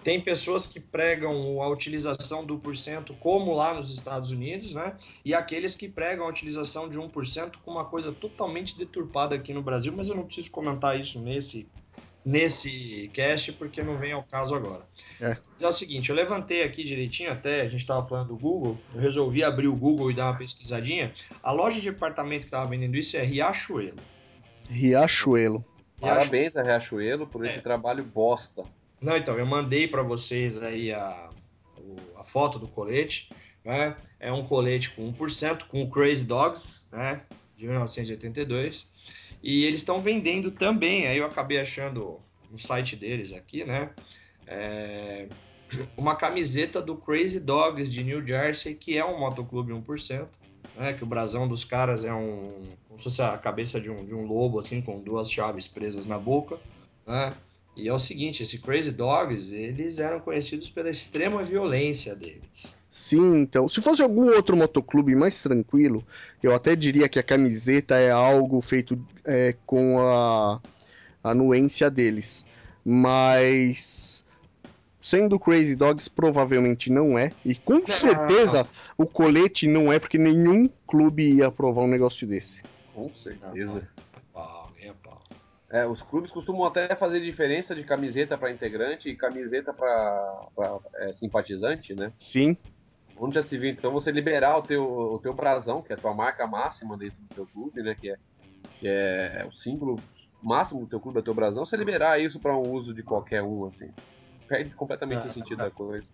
Tem 0.03 0.21
pessoas 0.21 0.65
que 0.65 0.79
pregam 0.79 1.61
a 1.61 1.67
utilização 1.69 2.45
do 2.45 2.57
1% 2.57 3.15
como 3.19 3.53
lá 3.53 3.73
nos 3.73 3.93
Estados 3.93 4.31
Unidos, 4.31 4.73
né? 4.73 4.95
E 5.25 5.33
aqueles 5.33 5.75
que 5.75 5.89
pregam 5.89 6.25
a 6.25 6.29
utilização 6.29 6.89
de 6.89 6.97
1% 6.97 7.57
com 7.63 7.71
uma 7.71 7.85
coisa 7.85 8.11
totalmente 8.11 8.77
deturpada 8.77 9.35
aqui 9.35 9.53
no 9.53 9.61
Brasil, 9.61 9.93
mas 9.95 10.07
eu 10.09 10.15
não 10.15 10.23
preciso 10.23 10.51
comentar 10.51 10.99
isso 10.99 11.19
nesse 11.19 11.67
nesse 12.25 13.09
cast 13.13 13.53
porque 13.53 13.81
não 13.81 13.97
vem 13.97 14.11
ao 14.11 14.21
caso 14.23 14.53
agora. 14.53 14.85
É. 15.21 15.37
Mas 15.53 15.63
é 15.63 15.67
o 15.67 15.71
seguinte, 15.71 16.09
eu 16.09 16.15
levantei 16.15 16.63
aqui 16.63 16.83
direitinho 16.83 17.31
até, 17.31 17.61
a 17.61 17.69
gente 17.69 17.79
estava 17.79 18.05
falando 18.07 18.27
do 18.27 18.37
Google, 18.37 18.77
eu 18.93 18.99
resolvi 18.99 19.41
abrir 19.41 19.67
o 19.67 19.75
Google 19.75 20.11
e 20.11 20.13
dar 20.13 20.25
uma 20.25 20.37
pesquisadinha. 20.37 21.13
A 21.41 21.51
loja 21.51 21.79
de 21.79 21.89
departamento 21.89 22.41
que 22.41 22.47
estava 22.47 22.69
vendendo 22.69 22.95
isso 22.97 23.15
é 23.15 23.23
Riachuelo. 23.23 23.95
Riachuelo. 24.69 25.63
Parabéns 25.99 26.55
a 26.55 26.61
Riachuelo 26.61 27.25
por 27.25 27.45
esse 27.45 27.57
É. 27.57 27.61
trabalho 27.61 28.03
bosta. 28.03 28.63
Não, 29.01 29.15
então, 29.15 29.37
eu 29.37 29.45
mandei 29.45 29.87
para 29.87 30.03
vocês 30.03 30.61
aí 30.61 30.91
a, 30.91 31.29
a 32.17 32.23
foto 32.23 32.59
do 32.59 32.67
colete. 32.67 33.29
né? 33.63 33.95
É 34.19 34.31
um 34.31 34.43
colete 34.43 34.91
com 34.91 35.11
1%, 35.13 35.65
com 35.67 35.83
o 35.83 35.89
Crazy 35.89 36.25
Dogs, 36.25 36.81
né? 36.91 37.21
De 37.55 37.65
1982. 37.65 38.91
E 39.41 39.65
eles 39.65 39.79
estão 39.79 40.01
vendendo 40.01 40.51
também, 40.51 41.07
aí 41.07 41.17
eu 41.17 41.25
acabei 41.25 41.59
achando 41.59 42.19
no 42.51 42.57
site 42.57 42.95
deles 42.95 43.31
aqui, 43.31 43.63
né? 43.63 43.91
É, 44.45 45.29
uma 45.95 46.15
camiseta 46.15 46.81
do 46.81 46.97
Crazy 46.97 47.39
Dogs 47.39 47.91
de 47.91 48.03
New 48.03 48.25
Jersey, 48.25 48.75
que 48.75 48.97
é 48.97 49.05
um 49.05 49.19
motoclube 49.19 49.71
1%, 49.71 50.27
né? 50.75 50.93
Que 50.93 51.03
o 51.03 51.07
brasão 51.07 51.47
dos 51.47 51.63
caras 51.63 52.03
é 52.03 52.13
um. 52.13 52.47
como 52.87 52.99
se 52.99 53.03
fosse 53.05 53.21
a 53.21 53.37
cabeça 53.37 53.79
de 53.79 53.89
um, 53.89 54.05
de 54.05 54.13
um 54.13 54.25
lobo, 54.25 54.59
assim, 54.59 54.81
com 54.81 54.99
duas 54.99 55.31
chaves 55.31 55.67
presas 55.67 56.05
na 56.05 56.17
boca, 56.17 56.59
né? 57.07 57.33
E 57.79 57.87
é 57.87 57.93
o 57.93 57.99
seguinte, 57.99 58.43
esse 58.43 58.59
Crazy 58.59 58.91
Dogs, 58.91 59.55
eles 59.55 59.99
eram 59.99 60.19
conhecidos 60.19 60.69
pela 60.69 60.89
extrema 60.89 61.41
violência 61.43 62.13
deles. 62.15 62.75
Sim, 62.91 63.37
então, 63.37 63.69
se 63.69 63.81
fosse 63.81 64.01
algum 64.01 64.27
outro 64.29 64.57
motoclube 64.57 65.15
mais 65.15 65.41
tranquilo, 65.41 66.03
eu 66.43 66.53
até 66.53 66.75
diria 66.75 67.07
que 67.07 67.19
a 67.19 67.23
camiseta 67.23 67.95
é 67.95 68.11
algo 68.11 68.59
feito 68.61 68.99
é, 69.23 69.55
com 69.65 69.99
a 70.01 70.59
anuência 71.23 71.89
deles. 71.89 72.45
Mas 72.83 74.25
sendo 74.99 75.39
Crazy 75.39 75.75
Dogs 75.75 76.09
provavelmente 76.09 76.91
não 76.91 77.17
é, 77.17 77.31
e 77.45 77.55
com 77.55 77.85
certeza 77.87 78.67
o 78.97 79.05
colete 79.05 79.67
não 79.67 79.91
é 79.91 79.97
porque 79.97 80.17
nenhum 80.17 80.69
clube 80.85 81.35
ia 81.35 81.47
aprovar 81.47 81.83
um 81.83 81.87
negócio 81.87 82.27
desse. 82.27 82.63
Com 82.93 83.09
certeza. 83.15 83.87
Pau, 84.33 84.71
nem 84.79 84.89
a 84.89 84.93
pau. 84.93 85.21
É, 85.71 85.85
os 85.85 86.01
clubes 86.01 86.31
costumam 86.31 86.65
até 86.65 86.95
fazer 86.95 87.19
diferença 87.19 87.75
de 87.75 87.83
camiseta 87.83 88.37
para 88.37 88.51
integrante 88.51 89.07
e 89.07 89.15
camiseta 89.15 89.71
para 89.71 90.87
é, 90.95 91.13
simpatizante, 91.13 91.93
né? 91.93 92.11
Sim. 92.15 92.57
Onde 93.17 93.35
já 93.35 93.43
se 93.43 93.57
viu, 93.57 93.69
então, 93.69 93.91
você 93.91 94.11
liberar 94.11 94.57
o 94.57 94.61
teu, 94.63 94.83
o 94.83 95.19
teu 95.19 95.33
brasão, 95.33 95.81
que 95.81 95.91
é 95.91 95.95
a 95.95 95.99
tua 95.99 96.13
marca 96.13 96.47
máxima 96.47 96.97
dentro 96.97 97.17
do 97.19 97.35
teu 97.35 97.45
clube, 97.45 97.83
né? 97.83 97.93
Que 97.93 98.11
é, 98.11 98.15
que 98.79 98.87
é 98.87 99.45
o 99.47 99.51
símbolo 99.51 99.99
máximo 100.41 100.81
do 100.81 100.87
teu 100.87 100.99
clube, 100.99 101.17
é 101.17 101.21
o 101.21 101.23
teu 101.23 101.33
brasão, 101.33 101.65
você 101.65 101.77
liberar 101.77 102.19
isso 102.19 102.39
para 102.39 102.57
um 102.57 102.71
uso 102.71 102.93
de 102.93 103.03
qualquer 103.03 103.43
um, 103.43 103.65
assim. 103.65 103.89
Perde 104.47 104.73
completamente 104.73 105.27
o 105.27 105.31
sentido 105.31 105.57
da 105.57 105.69
coisa. 105.69 106.05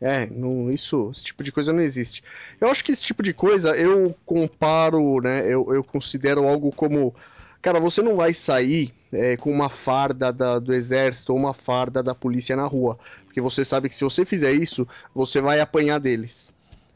É, 0.00 0.26
não, 0.26 0.72
isso, 0.72 1.10
esse 1.12 1.24
tipo 1.24 1.42
de 1.44 1.52
coisa 1.52 1.72
não 1.72 1.82
existe. 1.82 2.22
Eu 2.60 2.68
acho 2.68 2.82
que 2.82 2.90
esse 2.90 3.04
tipo 3.04 3.22
de 3.22 3.34
coisa 3.34 3.76
eu 3.76 4.14
comparo, 4.24 5.20
né? 5.20 5.44
Eu, 5.44 5.74
eu 5.74 5.84
considero 5.84 6.48
algo 6.48 6.72
como. 6.72 7.14
Cara, 7.62 7.78
você 7.78 8.00
não 8.00 8.16
vai 8.16 8.32
sair 8.32 8.92
é, 9.12 9.36
com 9.36 9.50
uma 9.50 9.68
farda 9.68 10.32
da- 10.32 10.58
do 10.58 10.72
exército 10.72 11.32
ou 11.32 11.38
uma 11.38 11.52
farda 11.52 12.02
da 12.02 12.14
polícia 12.14 12.56
na 12.56 12.64
rua. 12.64 12.98
Porque 13.24 13.40
você 13.40 13.64
sabe 13.64 13.88
que 13.88 13.94
se 13.94 14.04
você 14.04 14.24
fizer 14.24 14.52
isso, 14.52 14.86
você 15.14 15.40
vai 15.40 15.60
apanhar 15.60 15.98
deles. 15.98 16.52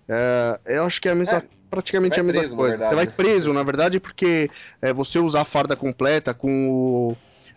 É, 0.09 0.61
eu 0.66 0.85
acho 0.85 1.00
que 1.00 1.09
é 1.09 1.12
a 1.12 1.14
mesma. 1.14 1.38
É, 1.38 1.42
praticamente 1.68 2.12
vai 2.14 2.20
a 2.20 2.22
mesma 2.24 2.42
preso, 2.42 2.57
coisa. 2.57 2.83
você 2.83 2.94
vai 2.94 3.07
preso, 3.07 3.53
na 3.53 3.62
verdade, 3.62 3.98
porque 3.98 4.48
é, 4.81 4.92
você 4.92 5.18
usar 5.18 5.42
a 5.42 5.44
farda 5.44 5.74
completa 5.74 6.33
com 6.33 7.16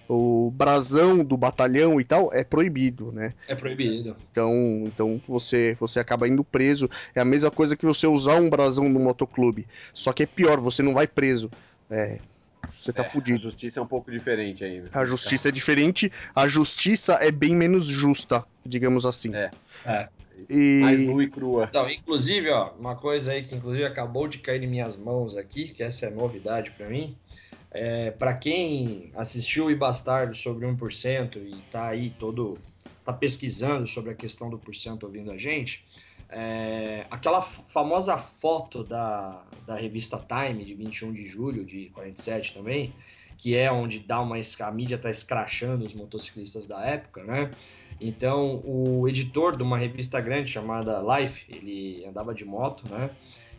o, 0.09 0.45
o 0.47 0.51
brasão 0.51 1.23
do 1.23 1.37
batalhão 1.37 2.01
e 2.01 2.05
tal 2.05 2.29
é 2.33 2.43
proibido, 2.43 3.11
né? 3.11 3.33
É 3.47 3.55
proibido. 3.55 4.15
Então, 4.31 4.51
então 4.85 5.21
você, 5.27 5.75
você 5.79 5.99
acaba 5.99 6.27
indo 6.27 6.43
preso. 6.43 6.89
É 7.13 7.21
a 7.21 7.25
mesma 7.25 7.51
coisa 7.51 7.75
que 7.75 7.85
você 7.85 8.07
usar 8.07 8.35
um 8.35 8.49
brasão 8.49 8.89
no 8.89 8.99
motoclube. 8.99 9.67
Só 9.93 10.11
que 10.11 10.23
é 10.23 10.25
pior, 10.25 10.59
você 10.59 10.81
não 10.81 10.93
vai 10.93 11.07
preso. 11.07 11.51
É, 11.89 12.19
você 12.75 12.91
tá 12.93 13.03
É, 13.03 13.05
A 13.05 13.09
fudido. 13.09 13.39
justiça 13.39 13.79
é 13.79 13.83
um 13.83 13.87
pouco 13.87 14.11
diferente 14.11 14.63
aí. 14.63 14.83
A 14.93 15.05
justiça 15.05 15.49
é 15.49 15.51
diferente, 15.51 16.11
a 16.35 16.47
justiça 16.47 17.13
é 17.15 17.31
bem 17.31 17.55
menos 17.55 17.85
justa, 17.87 18.45
digamos 18.65 19.05
assim. 19.05 19.35
É. 19.35 19.51
É. 19.85 20.09
Mais 20.81 20.99
E 20.99 21.05
nua 21.07 21.23
e 21.23 21.29
crua. 21.29 21.65
Então, 21.67 21.89
inclusive, 21.89 22.49
ó, 22.51 22.71
uma 22.73 22.95
coisa 22.95 23.31
aí 23.31 23.43
que 23.43 23.55
inclusive 23.55 23.83
acabou 23.85 24.27
de 24.27 24.37
cair 24.37 24.61
em 24.63 24.67
minhas 24.67 24.95
mãos 24.95 25.35
aqui, 25.35 25.69
que 25.69 25.81
essa 25.81 26.05
é 26.05 26.09
novidade 26.11 26.71
pra 26.71 26.87
mim. 26.87 27.17
É, 27.71 28.11
para 28.11 28.33
quem 28.33 29.11
assistiu 29.15 29.65
o 29.65 29.71
Ibastardo 29.71 30.33
sobre 30.35 30.65
1% 30.65 31.37
e 31.37 31.55
tá 31.71 31.87
aí 31.87 32.11
todo 32.11 32.57
tá 33.03 33.11
pesquisando 33.13 33.87
sobre 33.87 34.11
a 34.11 34.15
questão 34.15 34.49
do 34.49 34.57
porcento 34.57 35.03
ouvindo 35.03 35.31
a 35.31 35.37
gente, 35.37 35.83
é, 36.29 37.05
aquela 37.09 37.41
famosa 37.41 38.17
foto 38.17 38.83
da, 38.83 39.43
da 39.65 39.75
revista 39.75 40.17
Time 40.17 40.65
de 40.65 40.73
21 40.73 41.13
de 41.13 41.25
julho 41.25 41.65
de 41.65 41.89
47 41.91 42.53
também, 42.53 42.93
que 43.37 43.55
é 43.55 43.71
onde 43.71 43.99
dá 43.99 44.19
uma 44.19 44.35
a 44.37 44.71
mídia 44.71 44.97
tá 44.97 45.09
escrachando 45.09 45.85
os 45.85 45.93
motociclistas 45.93 46.67
da 46.67 46.83
época, 46.85 47.23
né? 47.23 47.51
Então, 47.99 48.61
o 48.63 49.07
editor 49.07 49.57
de 49.57 49.63
uma 49.63 49.77
revista 49.77 50.21
grande 50.21 50.51
chamada 50.51 51.01
Life, 51.01 51.45
ele 51.49 52.05
andava 52.05 52.33
de 52.33 52.45
moto, 52.45 52.87
né? 52.87 53.09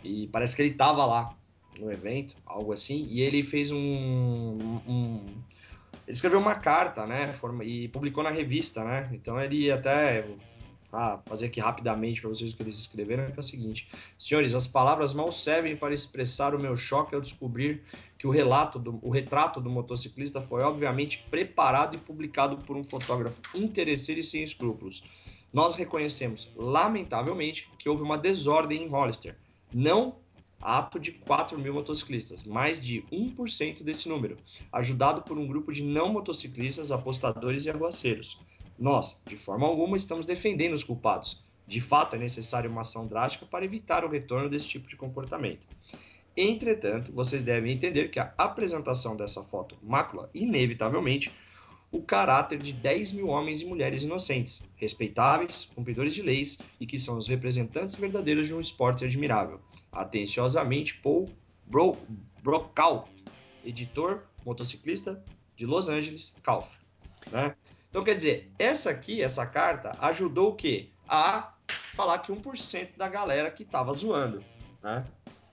E 0.02 0.28
parece 0.28 0.54
que 0.54 0.62
ele 0.62 0.74
tava 0.74 1.04
lá 1.04 1.35
no 1.78 1.90
evento, 1.90 2.37
algo 2.46 2.72
assim, 2.72 3.07
e 3.11 3.20
ele 3.20 3.42
fez 3.42 3.70
um, 3.72 3.78
um- 4.87 5.42
ele 6.07 6.14
escreveu 6.14 6.38
uma 6.38 6.54
carta, 6.54 7.07
né, 7.07 7.31
e 7.64 7.88
publicou 7.88 8.24
na 8.24 8.31
revista, 8.31 8.83
né? 8.83 9.11
Então 9.12 9.40
ele 9.40 9.70
até 9.70 10.24
ah, 10.92 11.20
fazer 11.27 11.46
aqui 11.46 11.61
rapidamente 11.61 12.20
para 12.20 12.31
vocês 12.31 12.53
o 12.53 12.57
que 12.57 12.62
eles 12.62 12.79
escreveram 12.79 13.31
que 13.31 13.37
é 13.37 13.40
o 13.40 13.42
seguinte: 13.42 13.88
Senhores, 14.18 14.55
as 14.55 14.66
palavras 14.66 15.12
mal 15.12 15.31
servem 15.31 15.77
para 15.77 15.92
expressar 15.92 16.55
o 16.55 16.61
meu 16.61 16.77
choque 16.77 17.14
ao 17.14 17.20
descobrir 17.20 17.83
que 18.16 18.27
o 18.27 18.31
relato 18.31 18.79
do, 18.79 18.98
o 19.03 19.11
retrato 19.11 19.61
do 19.61 19.70
motociclista 19.70 20.40
foi 20.40 20.62
obviamente 20.62 21.24
preparado 21.31 21.94
e 21.94 21.98
publicado 21.98 22.59
por 22.59 22.77
um 22.77 22.85
fotógrafo 22.85 23.40
interesseiro 23.55 24.20
e 24.20 24.24
sem 24.24 24.42
escrúpulos. 24.42 25.05
Nós 25.53 25.74
reconhecemos, 25.74 26.51
lamentavelmente, 26.57 27.70
que 27.79 27.88
houve 27.88 28.03
uma 28.03 28.18
desordem 28.18 28.83
em 28.83 28.88
Hollister. 28.88 29.37
Não 29.72 30.16
ato 30.61 30.98
de 30.98 31.12
4 31.12 31.59
mil 31.59 31.72
motociclistas, 31.72 32.44
mais 32.44 32.85
de 32.85 33.03
1% 33.12 33.83
desse 33.83 34.09
número, 34.09 34.37
ajudado 34.72 35.22
por 35.22 35.38
um 35.38 35.46
grupo 35.46 35.72
de 35.72 35.83
não 35.83 36.12
motociclistas, 36.12 36.90
apostadores 36.90 37.64
e 37.64 37.70
aguaceiros. 37.70 38.40
Nós, 38.78 39.20
de 39.26 39.36
forma 39.36 39.66
alguma, 39.66 39.96
estamos 39.96 40.24
defendendo 40.24 40.74
os 40.74 40.84
culpados. 40.84 41.42
De 41.66 41.80
fato, 41.80 42.16
é 42.16 42.18
necessária 42.18 42.70
uma 42.70 42.82
ação 42.82 43.06
drástica 43.06 43.44
para 43.44 43.64
evitar 43.64 44.04
o 44.04 44.08
retorno 44.08 44.48
desse 44.48 44.68
tipo 44.68 44.88
de 44.88 44.96
comportamento. 44.96 45.66
Entretanto, 46.36 47.10
vocês 47.12 47.42
devem 47.42 47.72
entender 47.72 48.08
que 48.08 48.20
a 48.20 48.32
apresentação 48.38 49.16
dessa 49.16 49.42
foto 49.42 49.76
macula, 49.82 50.30
inevitavelmente, 50.32 51.32
o 51.90 52.02
caráter 52.02 52.58
de 52.58 52.72
10 52.72 53.12
mil 53.12 53.28
homens 53.28 53.60
e 53.60 53.64
mulheres 53.64 54.02
inocentes, 54.02 54.62
respeitáveis, 54.76 55.68
cumpridores 55.74 56.14
de 56.14 56.22
leis 56.22 56.58
e 56.78 56.86
que 56.86 57.00
são 57.00 57.18
os 57.18 57.26
representantes 57.26 57.94
verdadeiros 57.94 58.46
de 58.46 58.54
um 58.54 58.60
esporte 58.60 59.04
admirável. 59.04 59.60
Atenciosamente, 59.90 60.98
Paul 60.98 61.28
Bro 61.66 61.96
Brokaw, 62.42 63.08
editor 63.64 64.22
motociclista 64.44 65.22
de 65.56 65.66
Los 65.66 65.88
Angeles, 65.88 66.36
Calf. 66.42 66.78
Né? 67.32 67.56
Então, 67.90 68.05
quer 68.05 68.14
dizer, 68.14 68.51
essa 68.59 68.90
aqui, 68.90 69.22
essa 69.22 69.46
carta, 69.46 69.96
ajudou 70.01 70.51
o 70.51 70.55
quê? 70.55 70.90
A 71.09 71.55
falar 71.94 72.18
que 72.18 72.33
1% 72.33 72.96
da 72.96 73.09
galera 73.09 73.51
que 73.51 73.64
tava 73.64 73.92
zoando. 73.94 74.44
Né? 74.83 75.05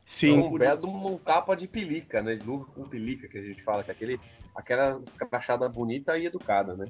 sim, 0.05 0.37
um 0.37 0.55
belo 0.55 0.77
de 0.77 0.85
uma 0.85 1.17
capa 1.19 1.55
de 1.55 1.67
pelica, 1.67 2.21
né? 2.21 2.35
De 2.35 2.45
luva 2.45 2.65
com 2.65 2.87
pelica, 2.87 3.27
que 3.27 3.37
a 3.37 3.41
gente 3.41 3.63
fala, 3.63 3.83
que 3.83 3.89
é 3.89 3.93
aquele, 3.93 4.19
aquela 4.53 5.01
escrachada 5.01 5.67
bonita 5.67 6.17
e 6.17 6.27
educada, 6.27 6.75
né? 6.75 6.87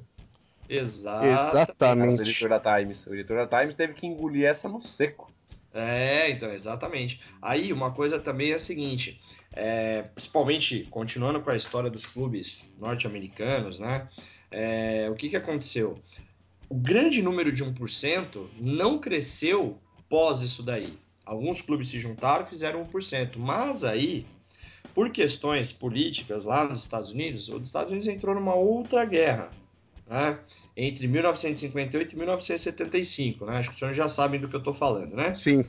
Exato. 0.68 1.24
Exatamente. 1.24 2.20
editor 2.20 2.48
da 2.50 2.60
Times. 2.60 3.06
O 3.06 3.14
editor 3.14 3.46
da 3.46 3.58
Times 3.58 3.74
teve 3.74 3.94
que 3.94 4.06
engolir 4.06 4.44
essa 4.46 4.68
no 4.68 4.80
seco. 4.80 5.32
É, 5.72 6.30
então, 6.30 6.50
exatamente. 6.50 7.20
Aí, 7.40 7.72
uma 7.72 7.92
coisa 7.92 8.18
também 8.18 8.50
é 8.50 8.54
a 8.54 8.58
seguinte, 8.58 9.20
é, 9.52 10.02
principalmente 10.02 10.84
continuando 10.90 11.40
com 11.40 11.50
a 11.50 11.56
história 11.56 11.90
dos 11.90 12.06
clubes 12.06 12.74
norte-americanos, 12.78 13.78
né? 13.78 14.08
É, 14.50 15.08
o 15.10 15.14
que, 15.14 15.28
que 15.28 15.36
aconteceu? 15.36 16.02
O 16.68 16.74
grande 16.74 17.22
número 17.22 17.52
de 17.52 17.64
1% 17.64 18.50
não 18.58 18.98
cresceu 18.98 19.78
pós 20.08 20.42
isso 20.42 20.62
daí. 20.62 20.98
Alguns 21.24 21.60
clubes 21.62 21.88
se 21.88 21.98
juntaram 21.98 22.44
e 22.44 22.48
fizeram 22.48 22.84
1%, 22.84 23.38
mas 23.38 23.84
aí, 23.84 24.26
por 24.94 25.10
questões 25.10 25.72
políticas 25.72 26.44
lá 26.44 26.64
nos 26.64 26.80
Estados 26.80 27.10
Unidos, 27.12 27.48
os 27.48 27.62
Estados 27.68 27.90
Unidos 27.92 28.08
entrou 28.08 28.34
numa 28.34 28.54
outra 28.54 29.04
guerra, 29.04 29.52
né? 30.06 30.38
Entre 30.76 31.06
1958 31.08 32.12
e 32.12 32.16
1975, 32.16 33.46
né? 33.46 33.58
Acho 33.58 33.68
que 33.70 33.74
os 33.74 33.78
senhores 33.78 33.96
já 33.96 34.08
sabem 34.08 34.40
do 34.40 34.48
que 34.48 34.54
eu 34.54 34.60
estou 34.60 34.74
falando, 34.74 35.14
né? 35.16 35.32
Sim, 35.34 35.64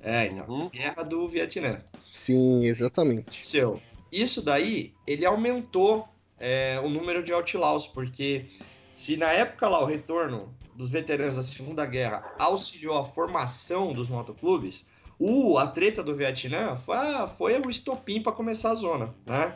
É, 0.00 0.26
então, 0.26 0.46
Uhum. 0.48 0.68
guerra 0.68 1.02
do 1.04 1.28
Vietnã. 1.28 1.80
sim, 2.10 2.64
exatamente. 2.66 3.44
Seu, 3.44 3.80
isso 4.10 4.42
daí, 4.42 4.92
ele 5.06 5.24
aumentou 5.24 6.11
é, 6.42 6.80
o 6.80 6.90
número 6.90 7.22
de 7.22 7.32
outlaws, 7.32 7.86
porque 7.86 8.46
se 8.92 9.16
na 9.16 9.30
época 9.30 9.68
lá 9.68 9.80
o 9.80 9.86
retorno 9.86 10.52
dos 10.74 10.90
veteranos 10.90 11.36
da 11.36 11.42
Segunda 11.42 11.86
Guerra 11.86 12.34
auxiliou 12.36 12.98
a 12.98 13.04
formação 13.04 13.92
dos 13.92 14.08
motoclubes, 14.08 14.88
o, 15.20 15.56
a 15.56 15.68
treta 15.68 16.02
do 16.02 16.16
Vietnã 16.16 16.74
foi, 16.74 16.96
foi 17.38 17.60
o 17.64 17.70
estopim 17.70 18.20
para 18.20 18.32
começar 18.32 18.72
a 18.72 18.74
zona, 18.74 19.14
né? 19.24 19.54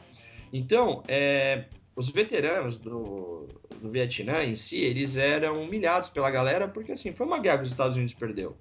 Então, 0.53 1.03
é, 1.09 1.65
os 1.97 2.09
veteranos 2.09 2.79
do, 2.79 3.49
do 3.83 3.89
Vietnã 3.89 4.45
em 4.45 4.55
si, 4.55 4.77
eles 4.77 5.17
eram 5.17 5.65
humilhados 5.65 6.09
pela 6.09 6.31
galera, 6.31 6.69
porque 6.69 6.93
assim, 6.93 7.13
foi 7.13 7.27
uma 7.27 7.41
guerra 7.41 7.59
que 7.59 7.65
os 7.65 7.71
Estados 7.71 7.97
Unidos 7.97 8.15
perdeu. 8.15 8.57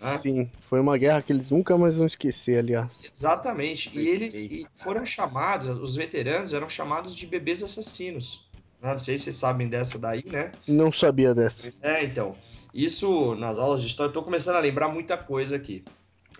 Né? 0.00 0.16
Sim, 0.16 0.50
foi 0.60 0.80
uma 0.80 0.96
guerra 0.96 1.22
que 1.22 1.32
eles 1.32 1.50
nunca 1.50 1.76
mais 1.76 1.96
vão 1.96 2.06
esquecer, 2.06 2.58
aliás. 2.58 3.10
Exatamente. 3.12 3.90
E 3.92 4.08
eles 4.08 4.34
e 4.34 4.66
foram 4.72 5.04
chamados, 5.04 5.68
os 5.80 5.96
veteranos 5.96 6.52
eram 6.52 6.68
chamados 6.68 7.14
de 7.14 7.26
bebês 7.26 7.62
assassinos. 7.62 8.48
Não 8.80 8.96
sei 8.98 9.18
se 9.18 9.24
vocês 9.24 9.36
sabem 9.36 9.68
dessa 9.68 9.98
daí, 9.98 10.24
né? 10.24 10.52
Não 10.66 10.92
sabia 10.92 11.34
dessa. 11.34 11.72
É, 11.82 12.04
então. 12.04 12.36
Isso 12.72 13.34
nas 13.34 13.58
aulas 13.58 13.80
de 13.80 13.88
história, 13.88 14.10
eu 14.10 14.12
tô 14.12 14.22
começando 14.22 14.56
a 14.56 14.60
lembrar 14.60 14.88
muita 14.88 15.16
coisa 15.16 15.56
aqui. 15.56 15.82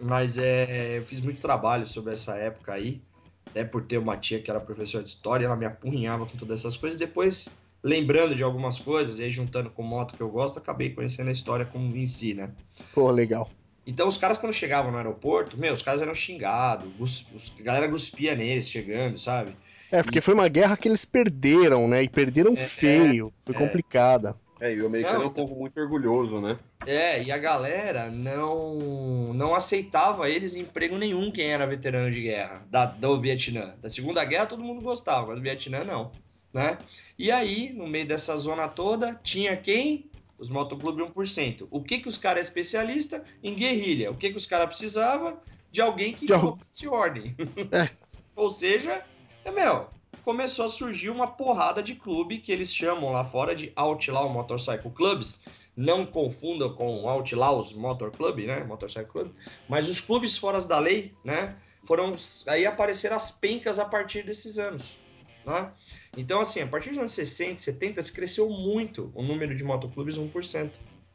Mas 0.01 0.39
é, 0.39 0.99
eu 0.99 1.03
fiz 1.03 1.21
muito 1.21 1.41
trabalho 1.41 1.87
sobre 1.87 2.13
essa 2.13 2.37
época 2.37 2.73
aí. 2.73 3.01
Até 3.47 3.65
por 3.65 3.83
ter 3.83 3.99
uma 3.99 4.17
tia 4.17 4.41
que 4.41 4.51
era 4.51 4.61
professora 4.61 5.03
de 5.03 5.11
história, 5.11 5.47
ela 5.47 5.57
me 5.57 5.65
apurrinhava 5.65 6.27
com 6.27 6.37
todas 6.37 6.61
essas 6.61 6.77
coisas. 6.77 6.99
Depois, 6.99 7.59
lembrando 7.83 8.35
de 8.35 8.43
algumas 8.43 8.79
coisas, 8.79 9.19
e 9.19 9.25
aí 9.25 9.31
juntando 9.31 9.71
com 9.71 9.83
moto 9.83 10.15
que 10.15 10.21
eu 10.21 10.29
gosto, 10.29 10.59
acabei 10.59 10.91
conhecendo 10.91 11.29
a 11.29 11.33
história 11.33 11.65
como 11.65 11.97
em 11.97 12.07
si, 12.07 12.35
né? 12.35 12.51
Pô, 12.95 13.11
legal. 13.11 13.51
Então 13.87 14.07
os 14.07 14.19
caras 14.19 14.37
quando 14.37 14.53
chegavam 14.53 14.91
no 14.91 14.99
aeroporto, 14.99 15.57
meu, 15.57 15.73
os 15.73 15.83
caras 15.83 16.03
eram 16.03 16.15
xingados, 16.15 17.27
a 17.59 17.63
galera 17.63 17.89
cuspia 17.89 18.35
neles 18.35 18.69
chegando, 18.69 19.19
sabe? 19.19 19.57
É, 19.91 20.03
porque 20.03 20.19
e... 20.19 20.23
foi 20.23 20.35
uma 20.35 20.49
guerra 20.49 20.77
que 20.77 20.89
eles 20.89 21.05
perderam, 21.05 21.89
né? 21.89 22.03
E 22.03 22.09
perderam 22.09 22.53
é, 22.53 22.57
feio, 22.57 23.33
foi 23.41 23.55
é. 23.55 23.59
complicada. 23.59 24.37
É, 24.61 24.75
e 24.75 24.83
o 24.83 24.87
americano 24.87 25.19
não, 25.19 25.25
é 25.25 25.29
um 25.29 25.33
povo 25.33 25.55
muito 25.55 25.81
orgulhoso, 25.81 26.41
né? 26.41 26.59
É, 26.87 27.23
e 27.23 27.31
a 27.31 27.39
galera 27.39 28.11
não 28.11 29.33
não 29.33 29.55
aceitava 29.55 30.29
eles 30.29 30.55
em 30.55 30.61
emprego 30.61 30.99
nenhum 30.99 31.31
quem 31.31 31.47
era 31.47 31.67
veterano 31.67 32.11
de 32.11 32.21
guerra 32.21 32.67
da, 32.69 32.87
do 32.87 33.21
Vietnã. 33.21 33.75
Da 33.81 33.89
Segunda 33.89 34.25
Guerra 34.25 34.47
todo 34.47 34.63
mundo 34.63 34.83
gostava, 34.83 35.29
mas 35.29 35.37
do 35.37 35.43
Vietnã 35.43 35.85
não, 35.85 36.11
né? 36.53 36.79
E 37.19 37.31
aí, 37.31 37.73
no 37.73 37.87
meio 37.87 38.07
dessa 38.07 38.37
zona 38.37 38.69
toda, 38.69 39.15
tinha 39.23 39.57
quem? 39.57 40.11
Os 40.39 40.51
motoclube 40.51 41.03
1%. 41.03 41.67
O 41.71 41.83
que 41.83 41.99
que 41.99 42.09
os 42.09 42.17
caras 42.17 42.47
é 42.47 42.49
especialista? 42.49 43.25
Em 43.43 43.55
guerrilha. 43.55 44.11
O 44.11 44.17
que 44.17 44.31
que 44.31 44.37
os 44.37 44.47
caras 44.47 44.69
precisavam? 44.69 45.39
De 45.71 45.81
alguém 45.81 46.13
que 46.13 46.29
colocasse 46.29 46.87
ordem. 46.87 47.37
É. 47.73 47.91
Ou 48.37 48.51
seja, 48.51 49.05
é 49.45 49.51
meu, 49.51 49.89
começou 50.25 50.67
a 50.67 50.71
surgir 50.71 51.11
uma 51.11 51.27
porrada 51.27 51.83
de 51.83 51.97
clube 51.97 52.39
que 52.39 52.53
eles 52.53 52.73
chamam 52.73 53.13
lá 53.13 53.25
fora 53.25 53.55
de 53.55 53.73
Outlaw 53.75 54.29
Motorcycle 54.29 54.91
Clubs. 54.93 55.43
Não 55.77 56.07
confundam 56.07 56.75
com 56.75 57.09
Outlaws 57.09 57.73
Motor 57.73 58.11
Club, 58.13 58.41
né? 58.41 58.63
Motorcycle 58.63 59.11
Club. 59.11 59.33
Mas 59.69 59.89
os 59.89 60.01
clubes 60.01 60.37
fora 60.37 60.61
da 60.61 60.79
lei, 60.79 61.15
né? 61.25 61.57
Foram 61.85 62.13
aí 62.47 62.67
apareceram 62.67 63.17
as 63.17 63.33
pencas 63.33 63.79
a 63.79 63.85
partir 63.85 64.23
desses 64.23 64.59
anos, 64.59 64.99
né? 65.47 65.73
Então, 66.19 66.41
assim, 66.41 66.61
a 66.61 66.67
partir 66.67 66.89
dos 66.89 66.99
anos 66.99 67.13
60, 67.13 67.61
70, 67.61 68.03
se 68.03 68.11
cresceu 68.13 68.51
muito 68.51 69.13
o 69.15 69.23
número 69.23 69.55
de 69.55 69.63
motoclubes 69.63 70.19
1%, 70.19 70.73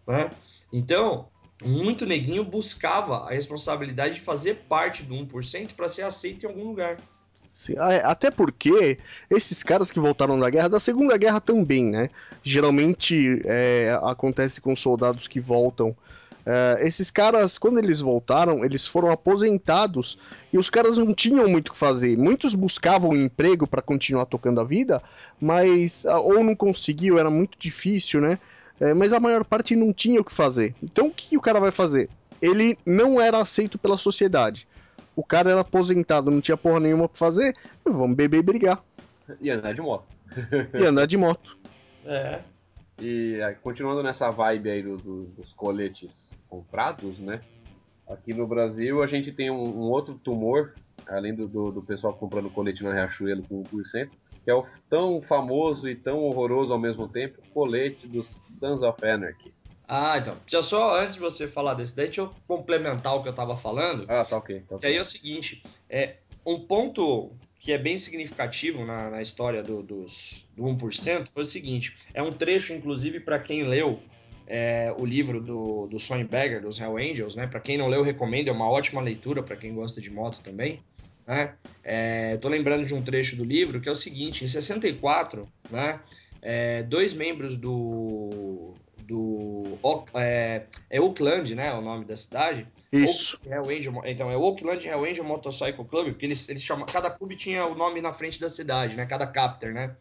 né? 0.07 0.29
Então, 0.71 1.27
muito 1.61 2.05
neguinho 2.05 2.41
buscava 2.41 3.27
a 3.27 3.31
responsabilidade 3.31 4.15
de 4.15 4.21
fazer 4.21 4.63
parte 4.69 5.03
do 5.03 5.13
1% 5.13 5.73
para 5.73 5.89
ser 5.89 6.03
aceito 6.03 6.43
em 6.45 6.47
algum 6.47 6.63
lugar. 6.69 6.97
Sim, 7.53 7.75
é, 7.77 8.01
até 8.03 8.31
porque 8.31 8.97
esses 9.29 9.61
caras 9.61 9.91
que 9.91 9.99
voltaram 9.99 10.39
da 10.39 10.49
guerra, 10.49 10.69
da 10.69 10.79
Segunda 10.79 11.17
Guerra 11.17 11.41
também, 11.41 11.83
né? 11.83 12.09
Geralmente 12.41 13.41
é, 13.43 13.99
acontece 14.03 14.61
com 14.61 14.73
soldados 14.73 15.27
que 15.27 15.41
voltam. 15.41 15.93
É, 16.45 16.79
esses 16.81 17.09
caras, 17.09 17.57
quando 17.57 17.77
eles 17.77 18.01
voltaram, 18.01 18.65
eles 18.65 18.85
foram 18.85 19.11
aposentados 19.11 20.17
e 20.51 20.57
os 20.57 20.69
caras 20.69 20.97
não 20.97 21.13
tinham 21.13 21.47
muito 21.47 21.69
o 21.69 21.71
que 21.71 21.77
fazer. 21.77 22.17
Muitos 22.17 22.53
buscavam 22.53 23.11
um 23.11 23.15
emprego 23.15 23.65
para 23.65 23.81
continuar 23.81 24.25
tocando 24.25 24.59
a 24.59 24.63
vida, 24.63 25.01
mas 25.39 26.05
ah, 26.05 26.19
ou 26.19 26.43
não 26.43 26.55
conseguiu, 26.55 27.17
era 27.17 27.29
muito 27.29 27.57
difícil, 27.57 28.21
né? 28.21 28.39
É, 28.79 28.93
mas 28.93 29.13
a 29.13 29.19
maior 29.19 29.45
parte 29.45 29.75
não 29.75 29.93
tinha 29.93 30.19
o 30.19 30.25
que 30.25 30.33
fazer. 30.33 30.75
Então 30.83 31.07
o 31.07 31.11
que 31.11 31.37
o 31.37 31.41
cara 31.41 31.59
vai 31.59 31.71
fazer? 31.71 32.09
Ele 32.41 32.77
não 32.85 33.21
era 33.21 33.39
aceito 33.39 33.77
pela 33.77 33.95
sociedade 33.95 34.67
o 35.15 35.23
cara 35.23 35.51
era 35.51 35.61
aposentado, 35.61 36.31
não 36.31 36.41
tinha 36.41 36.57
porra 36.57 36.79
nenhuma 36.79 37.07
pra 37.07 37.17
fazer, 37.17 37.55
vamos 37.85 38.15
beber 38.15 38.39
e 38.39 38.43
brigar. 38.43 38.83
E 39.39 39.49
andar 39.49 39.73
de 39.73 39.81
moto. 39.81 40.07
e 40.73 40.85
andar 40.85 41.05
de 41.05 41.17
moto. 41.17 41.57
É. 42.05 42.39
E 42.99 43.39
continuando 43.61 44.03
nessa 44.03 44.29
vibe 44.29 44.69
aí 44.69 44.83
do, 44.83 44.97
do, 44.97 45.23
dos 45.25 45.51
coletes 45.53 46.31
comprados, 46.47 47.19
né? 47.19 47.41
Aqui 48.07 48.33
no 48.33 48.45
Brasil 48.45 49.01
a 49.01 49.07
gente 49.07 49.31
tem 49.31 49.49
um, 49.49 49.63
um 49.63 49.89
outro 49.89 50.15
tumor, 50.15 50.73
além 51.07 51.33
do, 51.33 51.47
do, 51.47 51.71
do, 51.71 51.81
pessoal 51.81 52.13
comprando 52.13 52.49
colete 52.49 52.83
na 52.83 52.93
Riachuelo 52.93 53.43
com 53.43 53.63
1%, 53.63 54.09
que 54.43 54.51
é 54.51 54.53
o 54.53 54.65
tão 54.89 55.21
famoso 55.21 55.89
e 55.89 55.95
tão 55.95 56.19
horroroso 56.19 56.73
ao 56.73 56.79
mesmo 56.79 57.07
tempo, 57.07 57.41
colete 57.53 58.07
dos 58.07 58.37
Sons 58.47 58.83
of 58.83 59.03
Anarchy. 59.05 59.53
Ah, 59.87 60.17
então. 60.17 60.35
Já 60.47 60.61
só 60.61 60.99
antes 60.99 61.15
de 61.15 61.21
você 61.21 61.47
falar 61.47 61.73
desse 61.73 61.95
daí, 61.95 62.05
deixa 62.05 62.21
eu 62.21 62.33
complementar 62.47 63.15
o 63.15 63.21
que 63.21 63.29
eu 63.29 63.33
tava 63.33 63.55
falando. 63.57 64.05
Ah, 64.09 64.23
tá 64.23 64.37
ok. 64.37 64.63
Tá 64.67 64.77
que 64.77 64.85
aí 64.85 64.95
é 64.95 65.01
o 65.01 65.05
seguinte: 65.05 65.63
é, 65.89 66.17
um 66.45 66.59
ponto 66.61 67.31
que 67.63 67.71
é 67.71 67.77
bem 67.77 67.97
significativo 67.97 68.85
na, 68.85 69.09
na 69.09 69.21
história 69.21 69.63
do, 69.63 69.81
dos, 69.81 70.45
do 70.53 70.63
1% 70.63 71.29
foi 71.29 71.43
o 71.43 71.45
seguinte: 71.45 71.95
é 72.13 72.21
um 72.21 72.31
trecho, 72.31 72.73
inclusive, 72.73 73.21
para 73.21 73.39
quem 73.39 73.63
leu 73.63 74.01
é, 74.45 74.93
o 74.97 75.05
livro 75.05 75.41
do, 75.41 75.87
do 75.87 75.97
Sonny 75.97 76.25
Bagger, 76.25 76.61
dos 76.61 76.77
Hell 76.77 76.97
Angels, 76.97 77.35
né? 77.35 77.47
Para 77.47 77.61
quem 77.61 77.77
não 77.77 77.87
leu, 77.87 78.03
recomendo, 78.03 78.49
é 78.49 78.51
uma 78.51 78.69
ótima 78.69 79.01
leitura 79.01 79.41
para 79.41 79.55
quem 79.55 79.73
gosta 79.73 80.01
de 80.01 80.11
moto 80.11 80.41
também. 80.41 80.83
Né? 81.25 81.53
É, 81.81 82.35
tô 82.35 82.49
lembrando 82.49 82.85
de 82.85 82.93
um 82.93 83.01
trecho 83.01 83.37
do 83.37 83.45
livro 83.45 83.79
que 83.79 83.87
é 83.87 83.91
o 83.91 83.95
seguinte: 83.95 84.43
em 84.43 84.47
64, 84.47 85.47
né? 85.71 86.01
É, 86.41 86.83
dois 86.83 87.13
membros 87.13 87.55
do, 87.55 88.73
do 89.07 89.63
é, 90.15 90.63
é 90.89 90.99
Oakland, 90.99 91.55
né? 91.55 91.73
O 91.73 91.81
nome 91.81 92.03
da 92.03 92.17
cidade. 92.17 92.67
Isso. 92.93 93.39
Angel, 93.47 94.01
então 94.05 94.29
é 94.29 94.37
Oakland 94.37 94.87
Hell 94.87 95.03
Angel 95.03 95.23
Motorcycle 95.23 95.83
Club, 95.85 96.09
porque 96.09 96.25
eles, 96.25 96.47
eles 96.47 96.61
chamam, 96.61 96.85
cada 96.85 97.09
clube 97.09 97.35
tinha 97.35 97.65
o 97.65 97.73
nome 97.73 98.01
na 98.01 98.13
frente 98.13 98.39
da 98.39 98.47
cidade, 98.47 98.95
né? 98.95 99.05
Cada 99.05 99.25
captor, 99.25 99.73
né? 99.73 99.95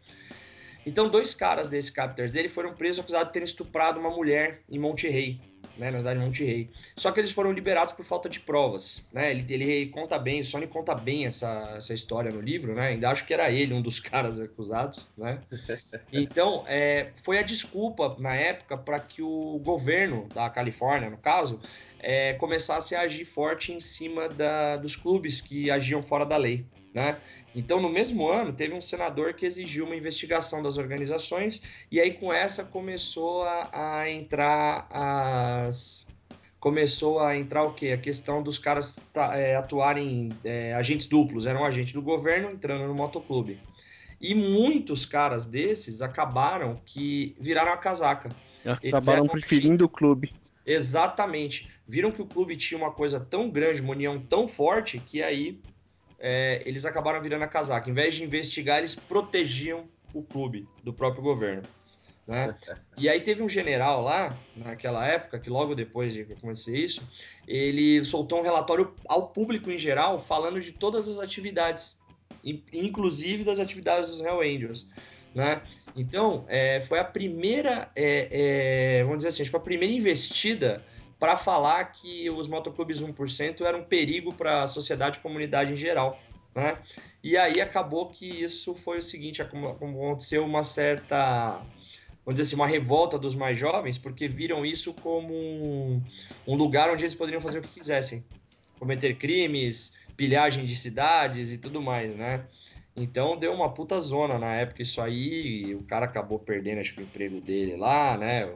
Então 0.85 1.09
dois 1.09 1.35
caras 1.35 1.69
desse 1.69 1.93
captors 1.93 2.33
dele 2.33 2.49
foram 2.49 2.75
presos 2.75 3.01
acusados 3.01 3.29
de 3.29 3.33
terem 3.33 3.45
estuprado 3.45 3.99
uma 3.99 4.11
mulher 4.11 4.63
em 4.69 4.79
Monterrey 4.79 5.41
né, 5.77 5.91
na 5.91 5.99
cidade 5.99 6.19
de 6.19 6.25
Monterrey. 6.25 6.71
Só 6.97 7.11
que 7.11 7.21
eles 7.21 7.33
foram 7.33 7.53
liberados 7.53 7.93
por 7.93 8.05
falta 8.05 8.29
de 8.29 8.41
provas, 8.41 9.07
né? 9.13 9.31
Ele, 9.31 9.45
ele 9.49 9.87
conta 9.87 10.19
bem, 10.19 10.41
o 10.41 10.45
Sony 10.45 10.67
conta 10.67 10.95
bem 10.95 11.27
essa, 11.27 11.75
essa 11.77 11.95
história 11.95 12.31
no 12.31 12.41
livro, 12.41 12.75
né? 12.75 12.89
Ainda 12.89 13.11
acho 13.11 13.27
que 13.27 13.33
era 13.33 13.51
ele 13.51 13.73
um 13.73 13.83
dos 13.83 13.99
caras 14.01 14.41
acusados, 14.41 15.07
né? 15.17 15.41
Então, 16.13 16.65
é, 16.67 17.11
foi 17.17 17.39
a 17.39 17.43
desculpa 17.43 18.17
na 18.19 18.35
época 18.35 18.77
para 18.77 19.01
que 19.01 19.23
o 19.23 19.59
governo 19.63 20.29
da 20.35 20.49
Califórnia, 20.51 21.11
no 21.11 21.17
caso, 21.19 21.61
é, 22.03 22.35
começasse 22.35 22.95
a 22.95 23.03
agir 23.03 23.25
forte 23.25 23.73
em 23.73 23.81
cima 23.81 24.29
da, 24.29 24.77
dos 24.77 24.97
clubes 24.97 25.41
que 25.41 25.71
agiam 25.71 26.03
fora 26.03 26.27
da 26.27 26.37
lei. 26.37 26.67
Né? 26.93 27.17
Então, 27.55 27.81
no 27.81 27.89
mesmo 27.89 28.29
ano, 28.29 28.53
teve 28.53 28.75
um 28.75 28.81
senador 28.81 29.33
que 29.33 29.47
exigiu 29.47 29.87
uma 29.87 29.97
investigação 29.97 30.63
das 30.63 30.77
organizações, 30.77 31.63
e 31.91 32.01
aí 32.01 32.13
com 32.13 32.33
essa 32.33 32.65
começou 32.65 33.45
a, 33.45 34.01
a 34.01 34.11
entrar 34.11 34.87
as. 34.91 36.11
Começou 36.61 37.19
a 37.19 37.37
entrar 37.37 37.65
o 37.65 37.75
quê? 37.75 37.91
A 37.91 37.99
questão 37.99 38.41
dos 38.41 38.57
caras 38.57 39.01
é, 39.35 39.57
atuarem 39.57 40.29
é, 40.45 40.73
agentes 40.75 41.09
duplos, 41.09 41.45
eram 41.45 41.65
agentes 41.65 41.93
do 41.93 42.01
governo 42.01 42.53
entrando 42.53 42.87
no 42.87 42.95
motoclube. 42.95 43.59
E 44.21 44.33
muitos 44.33 45.05
caras 45.05 45.45
desses 45.45 46.01
acabaram 46.01 46.81
que 46.87 47.35
viraram 47.41 47.73
a 47.73 47.77
casaca. 47.77 48.31
Acabaram 48.65 49.27
preferindo 49.27 49.85
o 49.85 49.89
clube. 49.89 50.33
Exatamente. 50.65 51.69
Viram 51.93 52.11
que 52.11 52.23
o 52.23 52.27
clube 52.27 52.57
tinha 52.57 52.79
uma 52.79 52.91
coisa 52.91 53.21
tão 53.21 53.51
grande, 53.51 53.83
uma 53.83 53.93
união 53.93 54.19
tão 54.19 54.49
forte, 54.49 54.99
que 54.99 55.23
aí 55.23 55.61
é, 56.19 56.63
eles 56.65 56.87
acabaram 56.87 57.21
virando 57.21 57.45
a 57.45 57.47
casaca. 57.47 57.91
Em 57.91 57.93
vez 57.93 58.15
de 58.15 58.25
investigar, 58.25 58.79
eles 58.79 58.95
protegiam 58.95 59.85
o 60.15 60.23
clube 60.23 60.67
do 60.83 60.91
próprio 60.91 61.23
governo. 61.23 61.65
Né? 62.27 62.57
E 62.97 63.11
aí 63.11 63.21
teve 63.21 63.43
um 63.43 63.49
general 63.49 64.01
lá, 64.01 64.35
naquela 64.57 65.07
época, 65.07 65.39
que 65.39 65.51
logo 65.51 65.75
depois 65.75 66.15
de 66.15 66.23
acontecer 66.23 66.75
isso, 66.75 67.07
ele 67.47 68.03
soltou 68.03 68.39
um 68.39 68.43
relatório 68.43 68.95
ao 69.07 69.29
público 69.29 69.71
em 69.71 69.77
geral, 69.77 70.19
falando 70.19 70.63
de 70.63 70.73
todas 70.73 71.11
as 71.11 71.19
atividades, 71.19 72.03
inclusive 72.73 73.45
das 73.45 73.59
atividades 73.59 74.09
dos 74.09 74.23
Hell 74.23 74.41
Angels. 74.41 74.89
Né? 75.35 75.61
Então, 75.95 76.47
é, 76.49 76.81
foi 76.81 77.01
a 77.01 77.05
primeira, 77.05 77.91
é, 77.95 78.29
é, 78.31 79.03
vamos 79.03 79.19
dizer 79.19 79.29
assim, 79.29 79.45
foi 79.45 79.61
a 79.61 79.63
primeira 79.63 79.93
investida 79.93 80.83
para 81.23 81.37
falar 81.37 81.85
que 81.85 82.29
os 82.31 82.49
motoclubes 82.49 83.01
1% 83.01 83.61
eram 83.61 83.79
um 83.79 83.85
perigo 83.85 84.35
para 84.35 84.65
a 84.65 84.67
sociedade 84.67 85.19
e 85.19 85.21
comunidade 85.21 85.73
em 85.73 85.77
geral. 85.77 86.21
Né? 86.53 86.77
E 87.23 87.37
aí 87.37 87.61
acabou 87.61 88.09
que 88.09 88.27
isso 88.27 88.75
foi 88.75 88.99
o 88.99 89.03
seguinte, 89.05 89.41
aconteceu 89.41 90.45
uma 90.45 90.65
certa, 90.65 91.63
vamos 92.27 92.41
dizer 92.41 92.43
assim, 92.43 92.57
uma 92.57 92.67
revolta 92.67 93.21
dos 93.21 93.37
mais 93.37 93.57
jovens, 93.57 93.99
porque 93.99 94.27
viram 94.27 94.67
isso 94.67 94.95
como 94.95 95.33
um, 95.33 96.03
um 96.45 96.57
lugar 96.57 96.91
onde 96.91 97.05
eles 97.05 97.15
poderiam 97.15 97.41
fazer 97.41 97.61
o 97.61 97.63
que 97.63 97.79
quisessem, 97.79 98.25
cometer 98.81 99.15
crimes, 99.15 99.93
pilhagem 100.17 100.65
de 100.65 100.77
cidades 100.77 101.53
e 101.53 101.57
tudo 101.57 101.81
mais, 101.81 102.17
né? 102.17 102.47
Então 102.97 103.37
deu 103.37 103.55
uma 103.55 103.73
puta 103.73 104.01
zona 104.01 104.41
na 104.41 104.57
época 104.57 104.83
isso 104.83 105.01
aí, 105.01 105.73
o 105.77 105.85
cara 105.85 106.05
acabou 106.05 106.41
perdendo 106.41 106.81
acho 106.81 106.97
que 106.97 107.01
o 107.01 107.05
emprego 107.05 107.41
dele 107.41 107.77
lá, 107.77 108.19
né? 108.19 108.53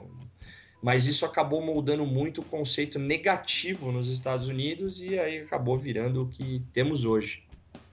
Mas 0.87 1.09
isso 1.09 1.26
acabou 1.26 1.61
moldando 1.61 2.07
muito 2.07 2.43
o 2.43 2.45
conceito 2.45 2.97
negativo 2.97 3.91
nos 3.91 4.09
Estados 4.09 4.49
Unidos 4.49 5.03
e 5.03 5.18
aí 5.18 5.41
acabou 5.41 5.76
virando 5.76 6.22
o 6.22 6.28
que 6.28 6.62
temos 6.72 7.05
hoje, 7.05 7.43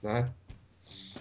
né? 0.00 0.30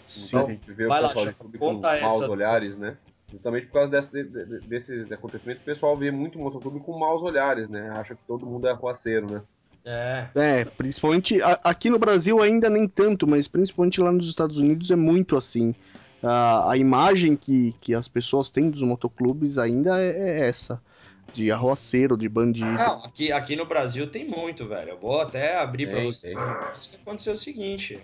Sim. 0.04 0.38
Então, 0.38 0.48
a 0.48 0.52
gente 0.52 0.72
vê 0.72 0.86
o 0.86 0.88
pessoal 0.88 1.26
lá, 1.26 1.32
de 1.32 1.34
clube 1.34 1.58
com 1.58 1.74
maus 1.74 2.22
essa... 2.22 2.30
olhares, 2.30 2.78
né? 2.78 2.96
Justamente 3.32 3.66
por 3.66 3.74
causa 3.74 3.90
desse, 3.90 4.24
desse, 4.24 4.98
desse 5.00 5.14
acontecimento, 5.16 5.62
o 5.62 5.64
pessoal 5.64 5.98
vê 5.98 6.12
muito 6.12 6.38
o 6.38 6.44
motoclube 6.44 6.80
com 6.80 6.96
maus 6.96 7.24
olhares, 7.24 7.68
né? 7.68 7.90
Acha 7.90 8.14
que 8.14 8.22
todo 8.28 8.46
mundo 8.46 8.68
é 8.68 8.70
arruaceiro, 8.70 9.26
né? 9.32 9.42
É. 9.84 10.28
é, 10.36 10.66
principalmente 10.66 11.40
aqui 11.64 11.90
no 11.90 11.98
Brasil 11.98 12.40
ainda 12.40 12.70
nem 12.70 12.88
tanto, 12.88 13.26
mas 13.26 13.48
principalmente 13.48 14.00
lá 14.00 14.12
nos 14.12 14.30
Estados 14.30 14.60
Unidos 14.60 14.92
é 14.92 14.96
muito 14.96 15.36
assim. 15.36 15.74
A, 16.22 16.74
a 16.74 16.78
imagem 16.78 17.36
que, 17.36 17.74
que 17.82 17.96
as 17.96 18.08
pessoas 18.08 18.52
têm 18.52 18.70
dos 18.70 18.84
motoclubes 18.84 19.58
ainda 19.58 20.00
é, 20.00 20.10
é 20.10 20.48
essa. 20.48 20.80
De 21.34 21.52
arroaceiro, 21.52 22.16
de 22.16 22.30
bandido. 22.30 22.66
Não, 22.66 23.04
aqui, 23.04 23.32
aqui 23.32 23.56
no 23.56 23.66
Brasil 23.66 24.08
tem 24.08 24.26
muito, 24.26 24.68
velho. 24.68 24.92
Eu 24.92 25.00
vou 25.00 25.20
até 25.20 25.60
abrir 25.60 25.90
para 25.90 26.04
vocês. 26.04 26.38
Isso 26.78 26.92
que 26.92 26.96
aconteceu 26.98 27.34
o 27.34 27.38
seguinte. 27.38 28.00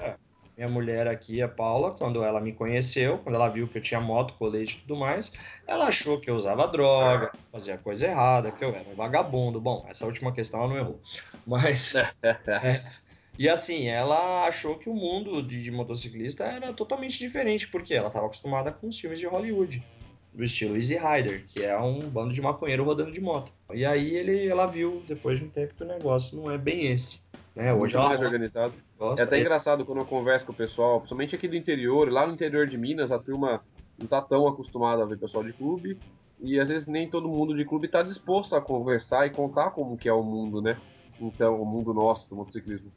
É, 0.00 0.14
minha 0.56 0.68
mulher 0.68 1.08
aqui, 1.08 1.40
a 1.40 1.48
Paula, 1.48 1.92
quando 1.92 2.22
ela 2.22 2.40
me 2.40 2.52
conheceu, 2.52 3.18
quando 3.18 3.34
ela 3.34 3.48
viu 3.48 3.66
que 3.66 3.78
eu 3.78 3.82
tinha 3.82 4.00
moto, 4.00 4.34
colete 4.34 4.76
e 4.76 4.80
tudo 4.80 4.96
mais, 4.96 5.32
ela 5.66 5.86
achou 5.86 6.20
que 6.20 6.30
eu 6.30 6.36
usava 6.36 6.68
droga, 6.68 7.32
fazia 7.50 7.78
coisa 7.78 8.06
errada, 8.06 8.52
que 8.52 8.64
eu 8.64 8.74
era 8.74 8.88
um 8.88 8.94
vagabundo. 8.94 9.60
Bom, 9.60 9.84
essa 9.88 10.04
última 10.06 10.32
questão 10.32 10.60
ela 10.60 10.68
não 10.68 10.76
errou. 10.76 11.00
Mas. 11.46 11.94
é, 12.22 12.82
e 13.38 13.48
assim, 13.48 13.88
ela 13.88 14.46
achou 14.46 14.78
que 14.78 14.90
o 14.90 14.94
mundo 14.94 15.42
de, 15.42 15.62
de, 15.62 15.70
motociclista 15.70 16.44
era 16.44 16.72
totalmente 16.72 17.18
diferente, 17.18 17.66
porque 17.68 17.94
ela 17.94 18.08
estava 18.08 18.26
acostumada 18.26 18.70
com 18.70 18.88
os 18.88 19.00
filmes 19.00 19.18
de 19.18 19.26
Hollywood, 19.26 19.82
do 20.32 20.42
estilo 20.42 20.76
Easy 20.76 20.96
Rider, 20.96 21.44
que 21.46 21.62
é 21.62 21.78
um 21.78 22.00
bando 22.08 22.32
de 22.32 22.40
maconheiro 22.40 22.84
rodando 22.84 23.12
de 23.12 23.20
moto. 23.20 23.52
E 23.72 23.84
aí 23.84 24.14
ele, 24.14 24.46
ela 24.46 24.66
viu, 24.66 25.02
depois 25.06 25.38
de 25.38 25.44
um 25.44 25.48
tempo, 25.48 25.74
que 25.74 25.82
o 25.82 25.86
negócio 25.86 26.36
não 26.36 26.50
é 26.50 26.56
bem 26.56 26.86
esse. 26.86 27.20
Né? 27.54 27.72
Hoje 27.72 27.96
Muito 27.96 28.08
mais 28.08 28.20
organizado. 28.20 28.72
Gosta, 28.98 29.22
é 29.22 29.24
até 29.24 29.40
engraçado 29.40 29.84
quando 29.84 29.98
eu 29.98 30.06
converso 30.06 30.46
com 30.46 30.52
o 30.52 30.54
pessoal, 30.54 31.00
principalmente 31.00 31.34
aqui 31.34 31.46
do 31.46 31.56
interior, 31.56 32.10
lá 32.10 32.26
no 32.26 32.32
interior 32.32 32.66
de 32.66 32.78
Minas, 32.78 33.12
a 33.12 33.18
turma 33.18 33.62
não 33.98 34.06
tá 34.06 34.22
tão 34.22 34.48
acostumada 34.48 35.02
a 35.02 35.06
ver 35.06 35.18
pessoal 35.18 35.44
de 35.44 35.52
clube, 35.52 35.98
e 36.40 36.58
às 36.58 36.68
vezes 36.68 36.88
nem 36.88 37.08
todo 37.08 37.28
mundo 37.28 37.54
de 37.54 37.64
clube 37.64 37.86
está 37.86 38.02
disposto 38.02 38.56
a 38.56 38.60
conversar 38.60 39.26
e 39.26 39.30
contar 39.30 39.70
como 39.70 39.98
que 39.98 40.08
é 40.08 40.12
o 40.12 40.22
mundo, 40.22 40.62
né? 40.62 40.78
Então, 41.20 41.60
o 41.60 41.64
mundo 41.64 41.92
nosso 41.92 42.28
do 42.28 42.34
motociclismo. 42.34 42.90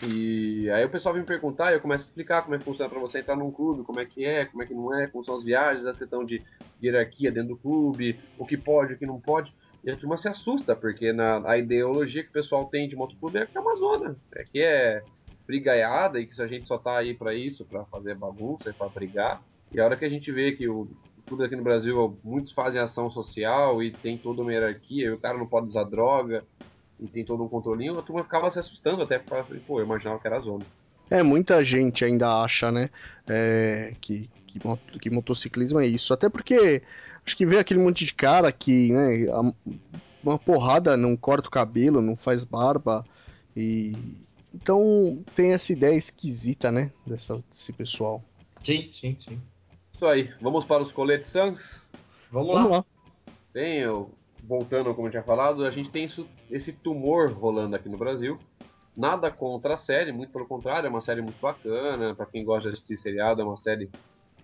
E 0.00 0.70
aí 0.70 0.84
o 0.84 0.90
pessoal 0.90 1.12
vem 1.12 1.22
me 1.22 1.28
perguntar 1.28 1.70
e 1.70 1.74
eu 1.74 1.80
começo 1.80 2.04
a 2.04 2.08
explicar 2.08 2.42
como 2.42 2.54
é 2.54 2.58
que 2.58 2.64
funciona 2.64 2.90
para 2.90 3.00
você 3.00 3.20
entrar 3.20 3.36
num 3.36 3.50
clube, 3.50 3.84
como 3.84 4.00
é 4.00 4.06
que 4.06 4.24
é, 4.24 4.44
como 4.46 4.62
é 4.62 4.66
que 4.66 4.74
não 4.74 4.94
é, 4.94 5.06
como 5.06 5.24
são 5.24 5.36
as 5.36 5.44
viagens, 5.44 5.86
a 5.86 5.94
questão 5.94 6.24
de 6.24 6.42
hierarquia 6.82 7.30
dentro 7.30 7.50
do 7.50 7.56
clube, 7.56 8.18
o 8.38 8.46
que 8.46 8.56
pode, 8.56 8.94
o 8.94 8.98
que 8.98 9.06
não 9.06 9.20
pode. 9.20 9.54
E 9.84 9.90
a 9.90 9.96
turma 9.96 10.16
se 10.16 10.28
assusta, 10.28 10.74
porque 10.74 11.12
na, 11.12 11.48
a 11.48 11.58
ideologia 11.58 12.22
que 12.22 12.30
o 12.30 12.32
pessoal 12.32 12.66
tem 12.66 12.88
de 12.88 12.96
motoclube 12.96 13.38
é 13.38 13.46
que 13.46 13.56
é 13.56 13.60
uma 13.60 13.76
zona, 13.76 14.16
é 14.34 14.44
que 14.44 14.60
é 14.60 15.02
brigaiada 15.46 16.20
e 16.20 16.26
que 16.26 16.40
a 16.40 16.46
gente 16.46 16.66
só 16.66 16.78
tá 16.78 16.98
aí 16.98 17.14
para 17.14 17.34
isso, 17.34 17.64
para 17.64 17.84
fazer 17.86 18.14
bagunça 18.14 18.70
e 18.70 18.72
para 18.72 18.88
brigar. 18.88 19.42
E 19.72 19.80
a 19.80 19.84
hora 19.84 19.96
que 19.96 20.04
a 20.04 20.08
gente 20.08 20.30
vê 20.30 20.52
que 20.52 20.68
o 20.68 20.88
tudo 21.28 21.44
aqui 21.44 21.56
no 21.56 21.62
Brasil, 21.62 22.18
muitos 22.22 22.52
fazem 22.52 22.80
ação 22.80 23.08
social 23.08 23.82
e 23.82 23.90
tem 23.90 24.18
toda 24.18 24.42
uma 24.42 24.52
hierarquia, 24.52 25.06
e 25.06 25.10
o 25.10 25.18
cara 25.18 25.38
não 25.38 25.46
pode 25.46 25.68
usar 25.68 25.84
droga, 25.84 26.44
e 27.02 27.08
tem 27.08 27.24
todo 27.24 27.42
um 27.42 27.48
controlinho, 27.48 27.98
a 27.98 28.02
turma 28.02 28.22
ficava 28.22 28.50
se 28.50 28.58
assustando 28.58 29.02
até, 29.02 29.18
porque, 29.18 29.54
pô, 29.66 29.80
eu 29.80 29.84
imaginava 29.84 30.20
que 30.20 30.26
era 30.26 30.40
zona. 30.40 30.64
É, 31.10 31.22
muita 31.22 31.62
gente 31.64 32.04
ainda 32.04 32.42
acha, 32.42 32.70
né, 32.70 32.88
é, 33.26 33.94
que, 34.00 34.30
que, 34.46 34.58
que, 35.00 35.10
motociclismo 35.10 35.80
é 35.80 35.86
isso. 35.86 36.14
Até 36.14 36.28
porque 36.28 36.82
acho 37.26 37.36
que 37.36 37.44
vê 37.44 37.58
aquele 37.58 37.80
monte 37.82 38.04
de 38.04 38.14
cara 38.14 38.50
que, 38.52 38.92
né, 38.92 39.26
uma 40.22 40.38
porrada 40.38 40.96
não 40.96 41.16
corta 41.16 41.48
o 41.48 41.50
cabelo, 41.50 42.00
não 42.00 42.16
faz 42.16 42.44
barba, 42.44 43.04
e 43.56 43.96
então 44.54 45.24
tem 45.34 45.52
essa 45.52 45.72
ideia 45.72 45.96
esquisita, 45.96 46.70
né, 46.70 46.92
dessa, 47.06 47.42
desse 47.50 47.72
pessoal. 47.72 48.22
Sim, 48.62 48.90
sim, 48.92 49.16
sim. 49.20 49.40
Isso 49.94 50.06
aí. 50.06 50.32
Vamos 50.40 50.64
para 50.64 50.82
os 50.82 50.92
coletes 50.92 51.30
Sans? 51.30 51.80
Vamos, 52.30 52.54
Vamos 52.54 52.70
lá. 52.70 52.76
lá. 52.78 52.84
Tem, 53.52 53.80
eu, 53.80 54.10
voltando, 54.42 54.94
como 54.94 55.06
eu 55.06 55.10
tinha 55.10 55.22
falado, 55.22 55.64
a 55.64 55.70
gente 55.70 55.90
tem 55.90 56.04
isso, 56.04 56.28
esse 56.50 56.72
tumor 56.72 57.30
rolando 57.30 57.76
aqui 57.76 57.88
no 57.88 57.96
Brasil. 57.96 58.38
Nada 58.96 59.30
contra 59.30 59.74
a 59.74 59.76
série, 59.76 60.12
muito 60.12 60.32
pelo 60.32 60.46
contrário, 60.46 60.86
é 60.86 60.90
uma 60.90 61.00
série 61.00 61.22
muito 61.22 61.40
bacana. 61.40 62.14
Para 62.14 62.26
quem 62.26 62.44
gosta 62.44 62.68
de 62.68 62.74
assistir 62.74 62.96
seriado, 62.96 63.40
é 63.40 63.44
uma 63.44 63.56
série 63.56 63.90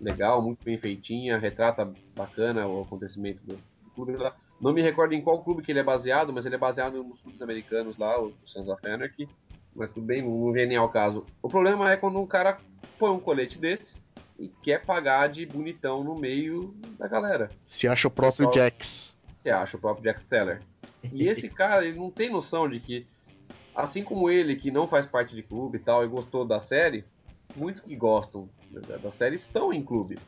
legal, 0.00 0.40
muito 0.40 0.64
bem 0.64 0.78
feitinha, 0.78 1.38
retrata 1.38 1.90
bacana 2.16 2.66
o 2.66 2.82
acontecimento 2.82 3.40
do, 3.44 3.56
do 3.56 3.90
clube 3.94 4.16
lá. 4.16 4.34
Não 4.60 4.72
me 4.72 4.82
recordo 4.82 5.12
em 5.12 5.20
qual 5.20 5.42
clube 5.42 5.62
que 5.62 5.70
ele 5.70 5.80
é 5.80 5.84
baseado, 5.84 6.32
mas 6.32 6.46
ele 6.46 6.54
é 6.54 6.58
baseado 6.58 7.02
nos 7.02 7.20
clubes 7.20 7.42
americanos 7.42 7.96
lá, 7.98 8.20
o 8.20 8.32
Sons 8.44 8.68
of 8.68 8.88
Anarchy. 8.88 9.28
Mas 9.74 9.90
tudo 9.92 10.06
bem, 10.06 10.22
não 10.22 10.50
vem 10.50 10.66
nem 10.66 10.76
ao 10.76 10.88
caso. 10.88 11.24
O 11.42 11.48
problema 11.48 11.92
é 11.92 11.96
quando 11.96 12.18
um 12.18 12.26
cara 12.26 12.58
põe 12.98 13.10
um 13.10 13.20
colete 13.20 13.58
desse 13.58 13.96
e 14.38 14.48
quer 14.48 14.84
pagar 14.84 15.28
de 15.28 15.44
bonitão 15.44 16.02
no 16.02 16.14
meio 16.14 16.74
da 16.98 17.06
galera. 17.06 17.50
Se 17.66 17.86
acha 17.86 18.08
o 18.08 18.10
próprio 18.10 18.50
Jax. 18.52 19.17
Se 19.48 19.50
acha 19.50 19.78
o 19.78 19.80
próprio 19.80 20.04
Jax 20.04 20.26
Teller. 20.26 20.60
E 21.10 21.26
esse 21.26 21.48
cara, 21.50 21.86
ele 21.86 21.98
não 21.98 22.10
tem 22.10 22.28
noção 22.28 22.68
de 22.68 22.78
que, 22.78 23.06
assim 23.74 24.04
como 24.04 24.28
ele, 24.28 24.56
que 24.56 24.70
não 24.70 24.86
faz 24.86 25.06
parte 25.06 25.34
de 25.34 25.42
clube 25.42 25.78
e 25.78 25.80
tal, 25.80 26.04
e 26.04 26.08
gostou 26.08 26.44
da 26.44 26.60
série, 26.60 27.02
muitos 27.56 27.80
que 27.80 27.96
gostam 27.96 28.46
da 29.02 29.10
série 29.10 29.36
estão 29.36 29.72
em 29.72 29.82
clube. 29.82 30.18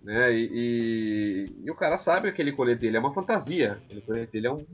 Né? 0.00 0.32
E, 0.32 0.48
e, 0.52 1.64
e, 1.64 1.70
o 1.72 1.74
cara 1.74 1.98
sabe 1.98 2.28
que 2.28 2.34
aquele 2.34 2.52
colete 2.52 2.82
dele 2.82 2.98
é 2.98 3.00
uma 3.00 3.12
fantasia. 3.12 3.80
Aquele 3.84 4.00
colete 4.00 4.30
dele 4.30 4.46
é, 4.46 4.52
um, 4.52 4.66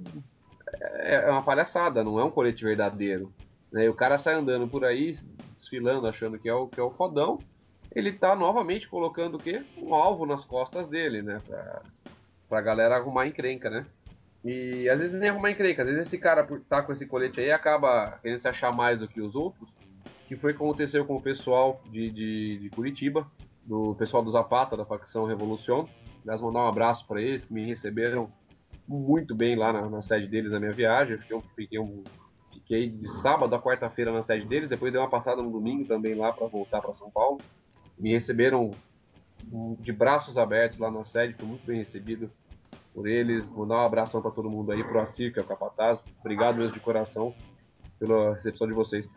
é, 0.99 1.15
é 1.15 1.31
uma 1.31 1.43
palhaçada, 1.43 2.05
não 2.05 2.21
é 2.21 2.25
um 2.25 2.31
colete 2.31 2.63
verdadeiro. 2.63 3.33
Né? 3.73 3.87
E 3.87 3.89
o 3.89 3.95
cara 3.95 4.19
sai 4.19 4.35
andando 4.35 4.69
por 4.69 4.85
aí, 4.85 5.15
desfilando, 5.55 6.07
achando 6.07 6.39
que 6.39 6.47
é 6.49 6.55
o, 6.55 6.69
que 6.69 6.79
é 6.79 6.83
o 6.83 6.91
fodão. 6.91 7.39
Ele 7.95 8.13
tá 8.13 8.37
novamente 8.37 8.87
colocando 8.87 9.37
o 9.37 9.43
quê? 9.43 9.63
Um 9.79 9.95
alvo 9.95 10.27
nas 10.27 10.45
costas 10.45 10.87
dele, 10.87 11.23
né? 11.23 11.41
Pra, 11.47 11.81
pra 12.49 12.61
galera 12.61 12.97
arrumar 12.97 13.27
encrenca, 13.27 13.71
né? 13.71 13.87
E 14.45 14.89
às 14.89 15.01
vezes 15.01 15.19
nem 15.19 15.31
arrumar 15.31 15.51
encrenca, 15.51 15.83
às 15.83 15.89
vezes 15.89 16.07
esse 16.07 16.19
cara 16.19 16.45
por 16.45 16.61
tá 16.61 16.83
com 16.83 16.93
esse 16.93 17.07
colete 17.07 17.41
aí 17.41 17.51
acaba 17.51 18.19
querendo 18.23 18.41
se 18.41 18.49
achar 18.49 18.73
mais 18.75 18.99
do 18.99 19.09
que 19.09 19.21
os 19.21 19.35
outros, 19.35 19.69
que 20.29 20.37
foi 20.37 20.53
o 20.53 20.57
que 20.57 20.63
aconteceu 20.63 21.05
com 21.07 21.17
o 21.17 21.23
pessoal 21.23 21.81
de, 21.91 22.11
de, 22.11 22.59
de 22.59 22.71
Curitiba, 22.71 23.27
do 23.65 23.95
pessoal 23.95 24.23
do 24.23 24.31
Zapata, 24.31 24.77
da 24.77 24.85
facção 24.85 25.25
Revolução. 25.25 25.89
Aliás, 26.23 26.43
mandar 26.43 26.61
um 26.61 26.69
abraço 26.69 27.07
para 27.07 27.21
eles, 27.21 27.45
que 27.45 27.55
me 27.55 27.65
receberam 27.67 28.31
muito 28.87 29.35
bem 29.35 29.57
lá 29.57 29.73
na, 29.73 29.89
na 29.89 30.03
sede 30.03 30.27
deles 30.27 30.53
na 30.53 30.61
minha 30.61 30.73
viagem. 30.73 31.19
Eu 31.31 31.43
fiquei, 31.55 31.79
um, 31.79 32.03
Fiquei 32.55 32.89
de 32.89 33.07
sábado 33.09 33.55
a 33.55 33.61
quarta-feira 33.61 34.13
na 34.13 34.23
sede 34.23 34.47
deles, 34.47 34.69
depois 34.69 34.93
dei 34.93 35.01
uma 35.01 35.11
passada 35.11 35.43
no 35.43 35.51
domingo 35.51 35.85
também 35.87 36.15
lá 36.15 36.33
para 36.33 36.47
voltar 36.47 36.81
para 36.81 36.95
São 36.95 37.11
Paulo. 37.11 37.39
Me 37.99 38.13
receberam 38.13 38.71
de 39.81 39.93
braços 39.93 40.39
abertos 40.39 40.79
lá 40.79 40.91
na 40.91 41.05
sede, 41.05 41.35
fui 41.35 41.47
muito 41.47 41.67
bem 41.67 41.79
recebido 41.79 42.31
por 42.93 43.09
eles. 43.09 43.51
Mandar 43.51 43.77
um 43.77 43.87
abração 43.87 44.23
para 44.23 44.31
todo 44.31 44.51
mundo 44.51 44.73
aí, 44.73 44.83
pro 44.83 45.01
Assir, 45.01 45.33
que 45.33 45.39
é 45.39 45.43
o 45.43 45.47
capataz. 45.47 46.03
Obrigado 46.21 46.57
mesmo 46.57 46.73
de 46.73 46.81
coração 46.81 47.35
pela 47.99 48.35
recepção 48.35 48.67
de 48.67 48.73
vocês. 48.73 49.09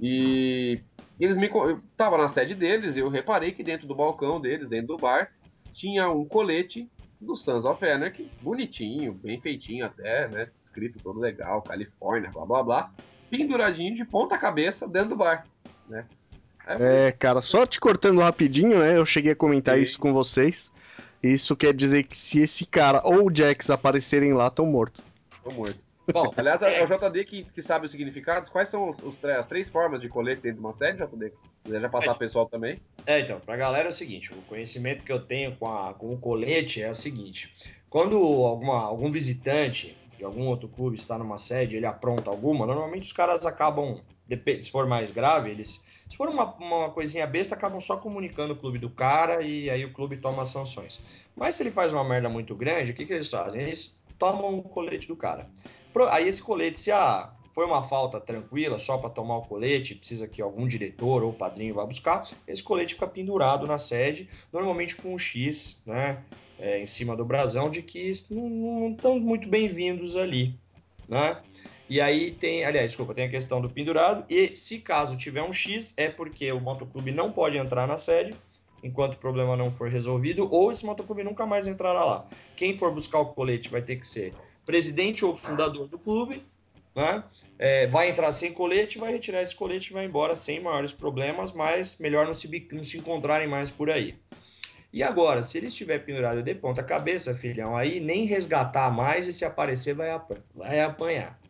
E 0.00 0.80
eles 1.18 1.36
me 1.36 1.48
eu 1.48 1.80
tava 1.96 2.16
na 2.16 2.28
sede 2.28 2.54
deles 2.54 2.96
e 2.96 3.00
eu 3.00 3.08
reparei 3.08 3.52
que 3.52 3.62
dentro 3.62 3.86
do 3.86 3.94
balcão 3.94 4.40
deles, 4.40 4.68
dentro 4.68 4.88
do 4.88 4.96
bar, 4.96 5.30
tinha 5.74 6.08
um 6.10 6.24
colete 6.24 6.90
do 7.20 7.36
Sons 7.36 7.66
of 7.66 7.84
Anarchy, 7.86 8.30
bonitinho, 8.40 9.12
bem 9.12 9.38
feitinho 9.38 9.84
até, 9.84 10.26
né? 10.28 10.48
Escrito 10.58 10.98
todo 11.02 11.20
legal, 11.20 11.60
Califórnia, 11.60 12.30
blá 12.30 12.46
blá 12.46 12.62
blá, 12.62 12.94
penduradinho 13.28 13.94
de 13.94 14.04
ponta 14.06 14.38
cabeça 14.38 14.88
dentro 14.88 15.10
do 15.10 15.16
bar, 15.16 15.46
né? 15.86 16.06
É, 16.78 17.12
cara, 17.12 17.40
só 17.40 17.66
te 17.66 17.80
cortando 17.80 18.20
rapidinho, 18.20 18.78
né? 18.78 18.96
Eu 18.96 19.06
cheguei 19.06 19.32
a 19.32 19.36
comentar 19.36 19.76
Sim. 19.76 19.82
isso 19.82 19.98
com 19.98 20.12
vocês. 20.12 20.70
Isso 21.22 21.56
quer 21.56 21.74
dizer 21.74 22.04
que 22.04 22.16
se 22.16 22.40
esse 22.40 22.64
cara 22.64 23.02
ou 23.04 23.28
o 23.28 23.34
Jax 23.34 23.70
aparecerem 23.70 24.32
lá, 24.32 24.46
estão 24.48 24.66
mortos. 24.66 25.02
Estão 25.36 25.52
mortos. 25.52 25.80
Bom, 26.12 26.32
aliás, 26.36 26.60
é 26.62 26.82
o 26.82 26.86
JD 26.86 27.24
que, 27.24 27.44
que 27.44 27.62
sabe 27.62 27.86
os 27.86 27.92
significados. 27.92 28.48
Quais 28.48 28.68
são 28.68 28.88
os, 28.88 28.98
os, 29.02 29.24
as 29.24 29.46
três 29.46 29.68
formas 29.68 30.00
de 30.00 30.08
colete 30.08 30.42
dentro 30.42 30.58
de 30.58 30.64
uma 30.64 30.72
série, 30.72 30.96
JD? 30.96 31.32
Quiser 31.62 31.80
já 31.80 31.88
passar 31.88 32.12
é, 32.12 32.14
pessoal 32.14 32.46
também. 32.46 32.80
É, 33.06 33.20
então, 33.20 33.38
pra 33.40 33.56
galera 33.56 33.88
é 33.88 33.90
o 33.90 33.92
seguinte: 33.92 34.32
o 34.32 34.42
conhecimento 34.42 35.04
que 35.04 35.12
eu 35.12 35.20
tenho 35.20 35.54
com, 35.56 35.66
a, 35.66 35.94
com 35.94 36.12
o 36.12 36.18
colete 36.18 36.82
é 36.82 36.90
o 36.90 36.94
seguinte: 36.94 37.54
quando 37.88 38.16
alguma, 38.16 38.82
algum 38.82 39.10
visitante 39.10 39.96
de 40.16 40.24
algum 40.24 40.46
outro 40.46 40.68
clube 40.68 40.96
está 40.96 41.16
numa 41.16 41.38
sede, 41.38 41.76
ele 41.76 41.86
apronta 41.86 42.30
alguma, 42.30 42.66
normalmente 42.66 43.04
os 43.04 43.12
caras 43.12 43.46
acabam, 43.46 44.00
se 44.60 44.70
for 44.70 44.86
mais 44.86 45.10
grave, 45.10 45.50
eles. 45.50 45.88
Se 46.10 46.16
for 46.16 46.28
uma, 46.28 46.44
uma 46.56 46.90
coisinha 46.90 47.26
besta, 47.26 47.54
acabam 47.54 47.80
só 47.80 47.96
comunicando 47.96 48.52
o 48.52 48.56
clube 48.56 48.78
do 48.78 48.90
cara 48.90 49.42
e 49.42 49.70
aí 49.70 49.84
o 49.84 49.92
clube 49.92 50.18
toma 50.18 50.42
as 50.42 50.48
sanções. 50.48 51.00
Mas 51.34 51.54
se 51.54 51.62
ele 51.62 51.70
faz 51.70 51.92
uma 51.92 52.04
merda 52.04 52.28
muito 52.28 52.54
grande, 52.54 52.90
o 52.90 52.94
que, 52.94 53.06
que 53.06 53.12
eles 53.12 53.30
fazem? 53.30 53.62
Eles 53.62 53.98
tomam 54.18 54.58
o 54.58 54.62
colete 54.62 55.08
do 55.08 55.16
cara. 55.16 55.48
Aí 56.10 56.28
esse 56.28 56.42
colete, 56.42 56.78
se 56.78 56.90
ah, 56.90 57.32
foi 57.54 57.64
uma 57.64 57.82
falta 57.82 58.20
tranquila, 58.20 58.78
só 58.78 58.98
para 58.98 59.08
tomar 59.08 59.38
o 59.38 59.42
colete, 59.42 59.94
precisa 59.94 60.28
que 60.28 60.42
algum 60.42 60.66
diretor 60.66 61.22
ou 61.22 61.32
padrinho 61.32 61.74
vá 61.74 61.86
buscar, 61.86 62.28
esse 62.46 62.62
colete 62.62 62.94
fica 62.94 63.06
pendurado 63.06 63.66
na 63.66 63.78
sede, 63.78 64.28
normalmente 64.52 64.96
com 64.96 65.14
um 65.14 65.18
X, 65.18 65.82
né? 65.86 66.22
é, 66.60 66.78
em 66.78 66.86
cima 66.86 67.16
do 67.16 67.24
brasão 67.24 67.70
de 67.70 67.82
que 67.82 68.12
não 68.30 68.90
estão 68.92 69.18
muito 69.18 69.48
bem-vindos 69.48 70.14
ali, 70.14 70.54
né? 71.08 71.40
E 71.90 72.00
aí 72.00 72.30
tem, 72.30 72.64
aliás, 72.64 72.92
desculpa, 72.92 73.12
tem 73.12 73.24
a 73.24 73.28
questão 73.28 73.60
do 73.60 73.68
pendurado. 73.68 74.24
E 74.30 74.56
se 74.56 74.78
caso 74.78 75.16
tiver 75.16 75.42
um 75.42 75.52
X, 75.52 75.92
é 75.96 76.08
porque 76.08 76.52
o 76.52 76.60
motoclube 76.60 77.10
não 77.10 77.32
pode 77.32 77.58
entrar 77.58 77.84
na 77.84 77.96
sede 77.96 78.32
enquanto 78.80 79.14
o 79.14 79.16
problema 79.18 79.56
não 79.56 79.72
for 79.72 79.90
resolvido, 79.90 80.48
ou 80.52 80.70
esse 80.70 80.86
motoclube 80.86 81.24
nunca 81.24 81.44
mais 81.44 81.66
entrará 81.66 82.04
lá. 82.04 82.28
Quem 82.54 82.78
for 82.78 82.94
buscar 82.94 83.18
o 83.18 83.26
colete 83.26 83.68
vai 83.68 83.82
ter 83.82 83.96
que 83.96 84.06
ser 84.06 84.32
presidente 84.64 85.24
ou 85.24 85.36
fundador 85.36 85.88
do 85.88 85.98
clube, 85.98 86.46
né? 86.94 87.24
É, 87.58 87.88
vai 87.88 88.08
entrar 88.08 88.30
sem 88.30 88.52
colete, 88.52 88.96
vai 88.96 89.10
retirar 89.12 89.42
esse 89.42 89.54
colete 89.54 89.90
e 89.90 89.92
vai 89.92 90.04
embora 90.04 90.36
sem 90.36 90.60
maiores 90.60 90.92
problemas, 90.92 91.50
mas 91.50 91.98
melhor 91.98 92.24
não 92.24 92.32
se, 92.32 92.68
não 92.70 92.84
se 92.84 92.98
encontrarem 92.98 93.48
mais 93.48 93.68
por 93.68 93.90
aí. 93.90 94.16
E 94.92 95.02
agora, 95.02 95.42
se 95.42 95.58
ele 95.58 95.66
estiver 95.66 95.98
pendurado 95.98 96.40
de 96.40 96.54
ponta 96.54 96.84
cabeça, 96.84 97.34
filhão, 97.34 97.76
aí 97.76 97.98
nem 97.98 98.26
resgatar 98.26 98.92
mais 98.92 99.26
e 99.26 99.32
se 99.32 99.44
aparecer 99.44 99.94
vai, 99.94 100.08
vai 100.54 100.80
apanhar. 100.80 101.40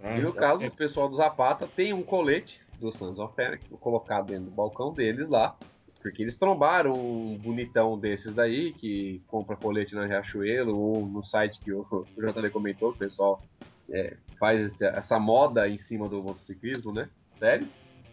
Né? 0.00 0.18
E 0.18 0.22
no 0.22 0.30
então, 0.30 0.40
caso, 0.40 0.64
é... 0.64 0.68
o 0.68 0.70
pessoal 0.70 1.08
do 1.08 1.16
Zapata 1.16 1.66
tem 1.66 1.92
um 1.92 2.02
colete 2.02 2.60
do 2.78 2.92
Sons 2.92 3.18
of 3.18 3.40
Anarchy 3.40 3.68
colocado 3.80 4.26
dentro 4.26 4.46
do 4.46 4.50
balcão 4.50 4.92
deles 4.92 5.28
lá, 5.28 5.56
porque 6.00 6.22
eles 6.22 6.36
trombaram 6.36 6.92
um 6.92 7.36
bonitão 7.38 7.98
desses 7.98 8.34
daí, 8.34 8.72
que 8.72 9.22
compra 9.26 9.56
colete 9.56 9.94
na 9.94 10.06
Riachuelo 10.06 10.78
ou 10.78 11.06
no 11.06 11.24
site 11.24 11.58
que 11.60 11.72
o, 11.72 11.80
o 11.90 12.20
JD 12.20 12.50
comentou, 12.50 12.90
que 12.90 12.96
o 12.96 13.00
pessoal 13.00 13.42
é, 13.90 14.16
faz 14.38 14.80
essa 14.80 15.18
moda 15.18 15.68
em 15.68 15.78
cima 15.78 16.08
do 16.08 16.22
motociclismo, 16.22 16.92
né? 16.92 17.08
Sério. 17.38 17.66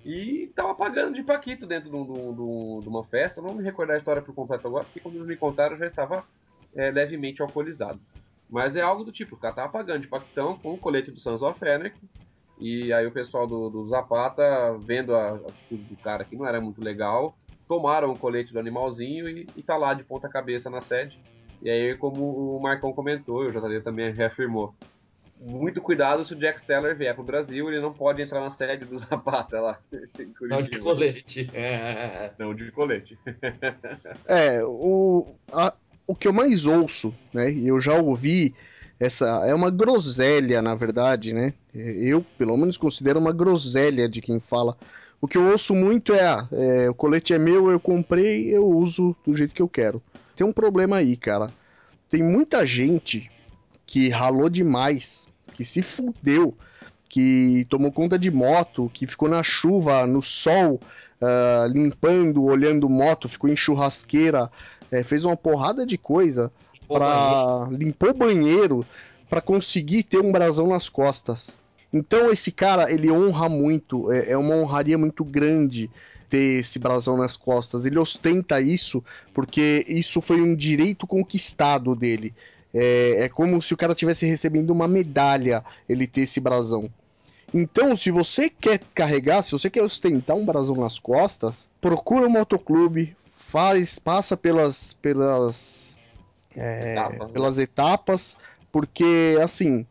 E 0.06 0.52
tava 0.54 0.76
pagando 0.76 1.14
de 1.14 1.24
Paquito 1.24 1.66
dentro 1.66 1.90
de, 1.90 1.98
de, 1.98 2.82
de, 2.82 2.90
uma 2.90 3.06
festa. 3.06 3.42
Não 3.42 3.54
me 3.54 3.64
recordar 3.64 3.94
a 3.94 3.98
história 3.98 4.22
por 4.22 4.36
completo 4.36 4.68
agora, 4.68 4.84
porque 4.84 5.00
quando 5.00 5.16
eles 5.16 5.28
me 5.28 5.38
contaram 5.38 5.76
eu 5.76 5.80
já 5.80 5.86
estava 5.86 6.26
é, 6.76 6.92
levemente 6.92 7.42
alcoolizado. 7.42 8.00
Mas 8.54 8.76
é 8.76 8.82
algo 8.82 9.04
do 9.04 9.12
tipo, 9.12 9.34
o 9.34 9.40
cara 9.40 9.56
tava 9.56 9.72
pagando 9.72 10.02
de 10.02 10.08
Paquitão 10.08 10.56
com 10.56 10.76
o 10.76 10.78
colete 10.78 11.10
do 11.10 11.20
Sons 11.20 11.42
of 11.42 11.68
Anarchy. 11.68 12.08
E 12.60 12.94
aí 12.94 13.08
o 13.08 13.12
pessoal 13.12 13.48
do, 13.48 13.68
do 13.68 13.90
Zapata, 13.90 14.78
vendo 14.78 15.16
a 15.16 15.32
atitude 15.32 15.84
do 15.86 15.98
cara 15.98 16.24
que 16.24 16.36
não 16.36 16.46
era 16.46 16.62
muito 16.62 16.80
legal, 16.80 17.36
tomaram 17.68 18.12
o 18.12 18.18
colete 18.18 18.54
do 18.54 18.60
animalzinho 18.60 19.28
e, 19.28 19.48
e 19.58 19.64
tá 19.64 19.76
lá 19.76 19.96
de 19.96 20.04
ponta 20.04 20.30
cabeça 20.30 20.70
na 20.70 20.82
sede. 20.82 21.20
E 21.64 21.70
aí, 21.70 21.98
como 21.98 22.56
o 22.56 22.62
Marcão 22.62 22.94
comentou, 22.94 23.44
e 23.44 23.48
o 23.48 23.52
JD 23.52 23.82
também 23.82 24.14
reafirmou, 24.14 24.76
muito 25.40 25.82
cuidado 25.82 26.24
se 26.24 26.34
o 26.34 26.38
Jack 26.38 26.62
Steller 26.62 26.96
vier 26.96 27.16
pro 27.16 27.24
Brasil, 27.24 27.70
ele 27.70 27.82
não 27.82 27.92
pode 27.92 28.22
entrar 28.22 28.40
na 28.40 28.52
sede 28.52 28.86
do 28.86 28.96
Zapata 29.00 29.60
lá. 29.60 29.80
Não 30.42 30.62
de 30.62 30.78
colete. 30.78 31.50
É. 31.54 32.32
Não 32.38 32.54
de 32.54 32.72
colete. 32.72 33.18
é, 34.28 34.64
o, 34.64 35.34
a, 35.52 35.74
o 36.06 36.16
que 36.16 36.28
eu 36.28 36.34
mais 36.34 36.66
ouço, 36.66 37.14
né, 37.34 37.52
eu 37.52 37.80
já 37.80 37.96
ouvi, 37.96 38.54
essa 39.00 39.26
é 39.46 39.54
uma 39.54 39.70
groselha, 39.70 40.62
na 40.62 40.76
verdade, 40.76 41.34
né? 41.34 41.54
Eu, 41.74 42.24
pelo 42.38 42.56
menos, 42.56 42.78
considero 42.78 43.20
uma 43.20 43.34
groselha 43.34 44.08
de 44.08 44.22
quem 44.22 44.40
fala 44.40 44.78
o 45.24 45.28
que 45.28 45.38
eu 45.38 45.46
ouço 45.52 45.74
muito 45.74 46.14
é, 46.14 46.28
ah, 46.28 46.46
é, 46.52 46.90
o 46.90 46.94
colete 46.94 47.34
é 47.34 47.40
meu, 47.40 47.72
eu 47.72 47.80
comprei, 47.80 48.54
eu 48.54 48.68
uso 48.68 49.16
do 49.26 49.34
jeito 49.34 49.56
que 49.56 49.62
eu 49.62 49.70
quero. 49.70 50.04
Tem 50.36 50.46
um 50.46 50.52
problema 50.52 50.98
aí, 50.98 51.16
cara. 51.16 51.50
Tem 52.10 52.22
muita 52.22 52.66
gente 52.66 53.32
que 53.86 54.10
ralou 54.10 54.50
demais, 54.50 55.26
que 55.54 55.64
se 55.64 55.82
fudeu, 55.82 56.54
que 57.08 57.66
tomou 57.70 57.90
conta 57.90 58.20
de 58.20 58.30
moto, 58.30 58.92
que 58.94 59.08
ficou 59.08 59.30
na 59.30 59.42
chuva, 59.42 60.06
no 60.06 60.22
sol, 60.22 60.82
uh, 61.22 61.68
limpando, 61.72 62.44
olhando 62.44 62.90
moto, 62.90 63.30
ficou 63.30 63.50
em 63.50 63.56
churrasqueira, 63.56 64.52
é, 64.94 65.04
fez 65.04 65.26
uma 65.26 65.36
porrada 65.36 65.86
de 65.86 65.98
coisa 65.98 66.52
para 66.88 67.68
limpou 67.72 68.12
o 68.12 68.14
banheiro 68.14 68.86
para 69.28 69.42
conseguir 69.42 70.04
ter 70.04 70.20
um 70.20 70.32
brasão 70.32 70.68
nas 70.68 70.88
costas. 70.88 71.58
Então 71.92 72.32
esse 72.32 72.52
cara, 72.52 72.92
ele 72.92 73.12
honra 73.12 73.50
muito, 73.50 74.12
é, 74.12 74.32
é 74.32 74.38
uma 74.38 74.56
honraria 74.56 74.98
muito 74.98 75.24
grande 75.24 75.90
ter 76.30 76.60
esse 76.60 76.78
brasão 76.78 77.18
nas 77.18 77.36
costas. 77.36 77.86
Ele 77.86 77.98
ostenta 77.98 78.62
isso 78.62 79.04
porque 79.34 79.84
isso 79.88 80.22
foi 80.22 80.40
um 80.40 80.56
direito 80.56 81.08
conquistado 81.08 81.96
dele. 81.96 82.34
É, 82.72 83.26
é 83.26 83.30
como 83.30 83.62
se 83.62 83.74
o 83.74 83.78
cara 83.78 83.96
tivesse 83.96 84.26
recebendo 84.26 84.70
uma 84.70 84.88
medalha 84.88 85.64
ele 85.90 86.06
ter 86.06 86.22
esse 86.22 86.40
brasão. 86.40 86.90
Então, 87.54 87.96
se 87.96 88.10
você 88.10 88.50
quer 88.50 88.80
carregar, 88.96 89.44
se 89.44 89.52
você 89.52 89.70
quer 89.70 89.84
ostentar 89.84 90.36
um 90.36 90.46
brasão 90.46 90.76
nas 90.76 90.98
costas, 90.98 91.70
procura 91.80 92.26
um 92.26 92.32
motoclube, 92.32 93.16
faz, 93.54 94.00
passa 94.00 94.36
pelas 94.36 94.94
pelas 94.94 95.96
é, 96.56 96.94
etapas, 96.94 97.32
pelas 97.32 97.58
né? 97.58 97.64
etapas, 97.64 98.38
porque 98.72 99.38
assim 99.44 99.86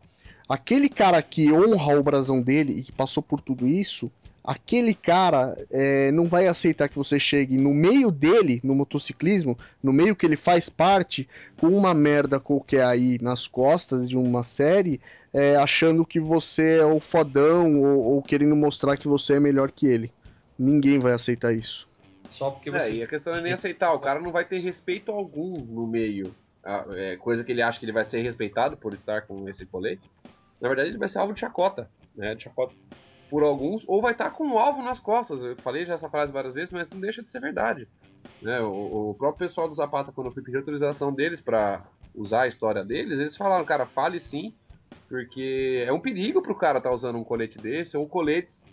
aquele 0.49 0.89
cara 0.89 1.21
que 1.21 1.49
honra 1.49 1.97
o 1.97 2.03
brasão 2.03 2.41
dele 2.41 2.73
e 2.73 2.83
que 2.83 2.91
passou 2.91 3.23
por 3.23 3.39
tudo 3.39 3.65
isso, 3.65 4.11
aquele 4.43 4.93
cara 4.93 5.57
é, 5.71 6.11
não 6.11 6.27
vai 6.27 6.45
aceitar 6.47 6.89
que 6.89 6.97
você 6.97 7.17
chegue 7.17 7.57
no 7.57 7.73
meio 7.73 8.11
dele, 8.11 8.59
no 8.65 8.75
motociclismo, 8.75 9.57
no 9.81 9.93
meio 9.93 10.13
que 10.13 10.25
ele 10.25 10.35
faz 10.35 10.67
parte, 10.67 11.25
com 11.57 11.67
uma 11.67 11.93
merda 11.93 12.41
qualquer 12.41 12.83
aí 12.83 13.17
nas 13.21 13.47
costas 13.47 14.09
de 14.09 14.17
uma 14.17 14.43
série, 14.43 14.99
é, 15.33 15.55
achando 15.55 16.05
que 16.05 16.19
você 16.19 16.79
é 16.79 16.85
o 16.85 16.99
fodão 16.99 17.81
ou, 17.81 18.15
ou, 18.15 18.21
querendo 18.21 18.57
mostrar 18.57 18.97
que 18.97 19.07
você 19.07 19.35
é 19.35 19.39
melhor 19.39 19.71
que 19.71 19.87
ele. 19.87 20.11
Ninguém 20.59 20.99
vai 20.99 21.13
aceitar 21.13 21.53
isso. 21.53 21.87
Só 22.33 22.51
porque 22.51 22.71
você. 22.71 22.91
É, 22.91 22.95
e 22.95 23.03
a 23.03 23.07
questão 23.07 23.35
é 23.35 23.41
nem 23.41 23.53
aceitar, 23.53 23.93
o 23.93 23.99
cara 23.99 24.19
não 24.19 24.31
vai 24.31 24.45
ter 24.45 24.59
respeito 24.59 25.11
algum 25.11 25.53
no 25.53 25.87
meio. 25.87 26.35
É, 26.95 27.17
coisa 27.17 27.43
que 27.43 27.51
ele 27.51 27.61
acha 27.61 27.77
que 27.77 27.85
ele 27.85 27.91
vai 27.91 28.05
ser 28.05 28.21
respeitado 28.21 28.77
por 28.77 28.93
estar 28.93 29.23
com 29.23 29.49
esse 29.49 29.65
colete 29.65 30.09
na 30.63 30.69
verdade 30.69 30.89
ele 30.89 30.97
vai 30.97 31.09
ser 31.09 31.19
alvo 31.19 31.33
de 31.33 31.41
chacota, 31.41 31.91
né? 32.15 32.33
De 32.35 32.43
chacota 32.43 32.73
por 33.29 33.43
alguns, 33.43 33.83
ou 33.85 34.01
vai 34.01 34.13
estar 34.13 34.29
com 34.31 34.45
um 34.45 34.57
alvo 34.57 34.81
nas 34.81 34.97
costas. 34.97 35.41
Eu 35.41 35.57
falei 35.57 35.85
já 35.85 35.95
essa 35.95 36.09
frase 36.09 36.31
várias 36.31 36.53
vezes, 36.53 36.71
mas 36.71 36.89
não 36.89 37.01
deixa 37.01 37.21
de 37.21 37.29
ser 37.29 37.41
verdade. 37.41 37.85
Né? 38.41 38.61
O, 38.61 39.09
o 39.09 39.15
próprio 39.15 39.45
pessoal 39.47 39.67
do 39.67 39.75
Zapata, 39.75 40.13
quando 40.13 40.27
eu 40.27 40.33
fui 40.33 40.41
pedir 40.41 40.57
autorização 40.57 41.13
deles 41.13 41.41
para 41.41 41.85
usar 42.15 42.43
a 42.43 42.47
história 42.47 42.85
deles, 42.85 43.19
eles 43.19 43.35
falaram, 43.35 43.65
cara, 43.65 43.85
fale 43.85 44.21
sim, 44.21 44.53
porque 45.09 45.83
é 45.85 45.91
um 45.91 45.99
perigo 45.99 46.41
pro 46.41 46.55
cara 46.55 46.77
estar 46.77 46.91
tá 46.91 46.95
usando 46.95 47.17
um 47.17 47.25
colete 47.25 47.57
desse, 47.57 47.97
ou 47.97 48.07
coletes 48.07 48.63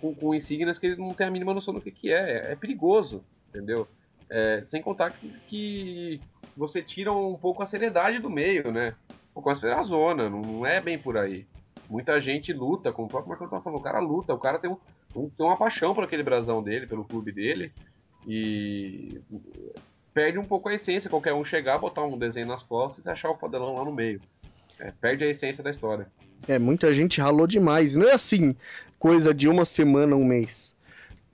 com, 0.00 0.14
com, 0.14 0.34
insígnias 0.34 0.78
que 0.78 0.86
ele 0.86 0.96
não 0.96 1.14
tem 1.14 1.26
a 1.26 1.30
mínima 1.30 1.54
noção 1.54 1.74
do 1.74 1.80
que, 1.80 1.90
que 1.90 2.12
é. 2.12 2.52
É, 2.52 2.56
perigoso, 2.56 3.24
entendeu? 3.48 3.86
É, 4.30 4.62
sem 4.66 4.82
contar 4.82 5.10
que, 5.10 5.38
que 5.48 6.20
você 6.56 6.82
tira 6.82 7.12
um 7.12 7.36
pouco 7.36 7.62
a 7.62 7.66
seriedade 7.66 8.18
do 8.18 8.30
meio, 8.30 8.70
né? 8.70 8.94
o 9.38 9.42
CrossFit 9.42 9.68
é 9.68 9.74
a 9.74 9.82
zona, 9.82 10.28
não 10.28 10.66
é 10.66 10.80
bem 10.80 10.98
por 10.98 11.16
aí. 11.16 11.46
Muita 11.88 12.20
gente 12.20 12.52
luta, 12.52 12.92
como 12.92 13.06
o 13.06 13.10
próprio 13.10 13.30
Marcão 13.30 13.62
falando, 13.62 13.78
o 13.78 13.82
cara 13.82 14.00
luta, 14.00 14.34
o 14.34 14.38
cara 14.38 14.58
tem, 14.58 14.68
um, 14.68 14.76
um, 15.14 15.30
tem 15.30 15.46
uma 15.46 15.56
paixão 15.56 15.94
por 15.94 16.02
aquele 16.02 16.24
brasão 16.24 16.62
dele, 16.62 16.86
pelo 16.88 17.04
clube 17.04 17.30
dele, 17.30 17.72
e 18.26 19.20
perde 20.12 20.38
um 20.38 20.44
pouco 20.44 20.68
a 20.68 20.74
essência, 20.74 21.08
qualquer 21.08 21.32
um 21.34 21.44
chegar, 21.44 21.78
botar 21.78 22.02
um 22.02 22.18
desenho 22.18 22.48
nas 22.48 22.64
costas 22.64 23.06
e 23.06 23.10
achar 23.10 23.30
o 23.30 23.36
fodelão 23.36 23.74
lá 23.74 23.84
no 23.84 23.92
meio. 23.92 24.20
É, 24.80 24.90
perde 24.90 25.24
a 25.24 25.28
essência 25.28 25.62
da 25.62 25.70
história. 25.70 26.08
É, 26.48 26.58
muita 26.58 26.92
gente 26.92 27.20
ralou 27.20 27.46
demais. 27.46 27.94
Não 27.94 28.08
é 28.08 28.12
assim, 28.14 28.56
coisa 28.98 29.32
de 29.32 29.46
uma 29.48 29.64
semana, 29.64 30.16
um 30.16 30.24
mês. 30.24 30.74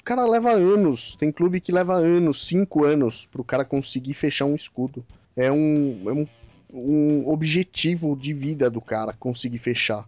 O 0.01 0.05
cara 0.05 0.27
leva 0.27 0.51
anos. 0.51 1.15
Tem 1.15 1.33
clube 1.33 1.61
que 1.61 1.73
leva 1.73 1.95
anos, 1.95 2.47
cinco 2.47 2.85
anos, 2.85 3.25
pro 3.25 3.43
cara 3.43 3.65
conseguir 3.65 4.13
fechar 4.13 4.45
um 4.45 4.55
escudo. 4.55 5.03
É 5.37 5.51
um, 5.51 6.03
é 6.07 6.13
um 6.13 6.27
um 6.75 7.29
objetivo 7.31 8.17
de 8.17 8.35
vida 8.35 8.69
do 8.69 8.81
cara 8.81 9.13
conseguir 9.13 9.59
fechar. 9.59 10.07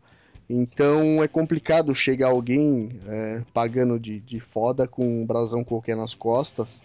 Então 0.50 1.22
é 1.22 1.28
complicado 1.28 1.94
chegar 1.94 2.28
alguém 2.28 3.00
é, 3.06 3.42
pagando 3.54 3.98
de, 3.98 4.20
de 4.20 4.40
foda 4.40 4.86
com 4.86 5.22
um 5.22 5.26
brasão 5.26 5.62
qualquer 5.62 5.96
nas 5.96 6.14
costas, 6.14 6.84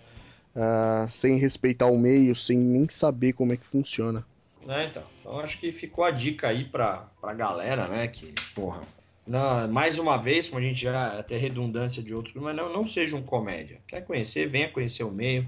uh, 0.55 1.09
sem 1.09 1.37
respeitar 1.37 1.87
o 1.87 1.97
meio, 1.97 2.35
sem 2.35 2.57
nem 2.57 2.87
saber 2.89 3.33
como 3.33 3.53
é 3.53 3.57
que 3.57 3.65
funciona. 3.65 4.25
É, 4.67 4.85
então. 4.85 5.03
então 5.19 5.39
acho 5.39 5.59
que 5.59 5.71
ficou 5.71 6.03
a 6.03 6.11
dica 6.11 6.47
aí 6.47 6.63
pra, 6.63 7.09
pra 7.19 7.33
galera, 7.33 7.87
né? 7.87 8.07
Que, 8.07 8.33
porra, 8.53 8.81
não, 9.25 9.67
mais 9.67 9.99
uma 9.99 10.17
vez, 10.17 10.49
como 10.49 10.59
a 10.59 10.63
gente 10.63 10.81
já 10.81 11.19
até 11.19 11.37
redundância 11.37 12.01
de 12.03 12.13
outros, 12.13 12.35
mas 12.35 12.55
não, 12.55 12.71
não 12.71 12.85
seja 12.85 13.15
um 13.15 13.23
comédia. 13.23 13.81
Quer 13.87 14.01
conhecer, 14.01 14.47
venha 14.47 14.69
conhecer 14.69 15.03
o 15.03 15.11
meio. 15.11 15.47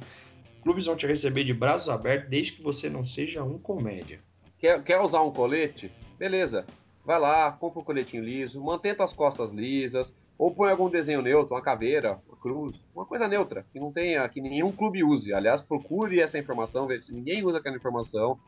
Clubes 0.61 0.85
vão 0.85 0.95
te 0.95 1.05
receber 1.05 1.43
de 1.43 1.53
braços 1.53 1.89
abertos 1.89 2.29
desde 2.29 2.53
que 2.53 2.61
você 2.61 2.89
não 2.89 3.03
seja 3.03 3.43
um 3.43 3.57
comédia. 3.57 4.19
Quer, 4.57 4.81
quer 4.83 4.99
usar 5.01 5.21
um 5.21 5.31
colete? 5.31 5.91
Beleza. 6.17 6.65
Vai 7.05 7.19
lá, 7.19 7.51
compra 7.51 7.81
um 7.81 7.83
coletinho 7.83 8.23
liso, 8.23 8.63
mantém 8.63 8.95
as 8.97 9.11
costas 9.11 9.51
lisas, 9.51 10.15
ou 10.37 10.53
põe 10.53 10.71
algum 10.71 10.89
desenho 10.89 11.21
neutro, 11.21 11.53
uma 11.53 11.61
caveira, 11.61 12.19
uma 12.27 12.37
cruz, 12.37 12.79
uma 12.95 13.05
coisa 13.05 13.27
neutra, 13.27 13.65
que 13.73 13.79
não 13.79 13.91
tenha, 13.91 14.27
que 14.29 14.39
nenhum 14.39 14.71
clube 14.71 15.03
use. 15.03 15.33
Aliás, 15.33 15.61
procure 15.61 16.21
essa 16.21 16.39
informação, 16.39 16.87
ver 16.87 17.03
se 17.03 17.13
ninguém 17.13 17.45
usa 17.45 17.57
aquela 17.57 17.75
informação. 17.75 18.39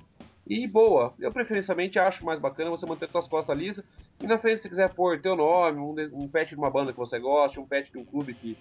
E 0.47 0.67
boa, 0.67 1.13
eu 1.19 1.31
preferencialmente 1.31 1.97
acho 1.97 2.23
mais 2.23 2.39
bacana 2.39 2.69
você 2.69 2.85
manter 2.85 3.09
suas 3.09 3.27
costas 3.27 3.57
lisas. 3.57 3.85
E 4.21 4.27
na 4.27 4.37
frente, 4.37 4.61
se 4.61 4.69
quiser 4.69 4.93
pôr 4.93 5.19
teu 5.19 5.35
nome, 5.35 5.79
um, 5.79 5.95
um 6.23 6.27
pet 6.27 6.49
de 6.49 6.55
uma 6.55 6.69
banda 6.69 6.93
que 6.93 6.99
você 6.99 7.19
gosta, 7.19 7.59
um 7.59 7.65
pet 7.65 7.91
de 7.91 7.97
um 7.97 8.05
clube 8.05 8.33
que 8.33 8.57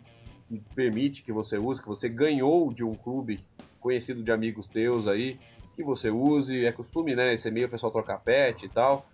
que 0.47 0.61
permite 0.74 1.22
que 1.22 1.32
você 1.32 1.59
use, 1.59 1.80
que 1.80 1.89
você 1.89 2.09
ganhou 2.09 2.72
de 2.72 2.85
um 2.85 2.95
clube 2.95 3.41
conhecido 3.80 4.22
de 4.22 4.30
amigos 4.30 4.68
teus 4.68 5.07
aí. 5.07 5.39
que 5.74 5.82
você 5.82 6.11
use. 6.11 6.64
É 6.64 6.72
costume, 6.72 7.16
né? 7.16 7.35
Esse 7.35 7.49
e-mail 7.49 7.66
o 7.66 7.70
pessoal 7.70 7.93
trocar 7.93 8.18
pet 8.18 8.64
e 8.64 8.68
tal. 8.68 9.07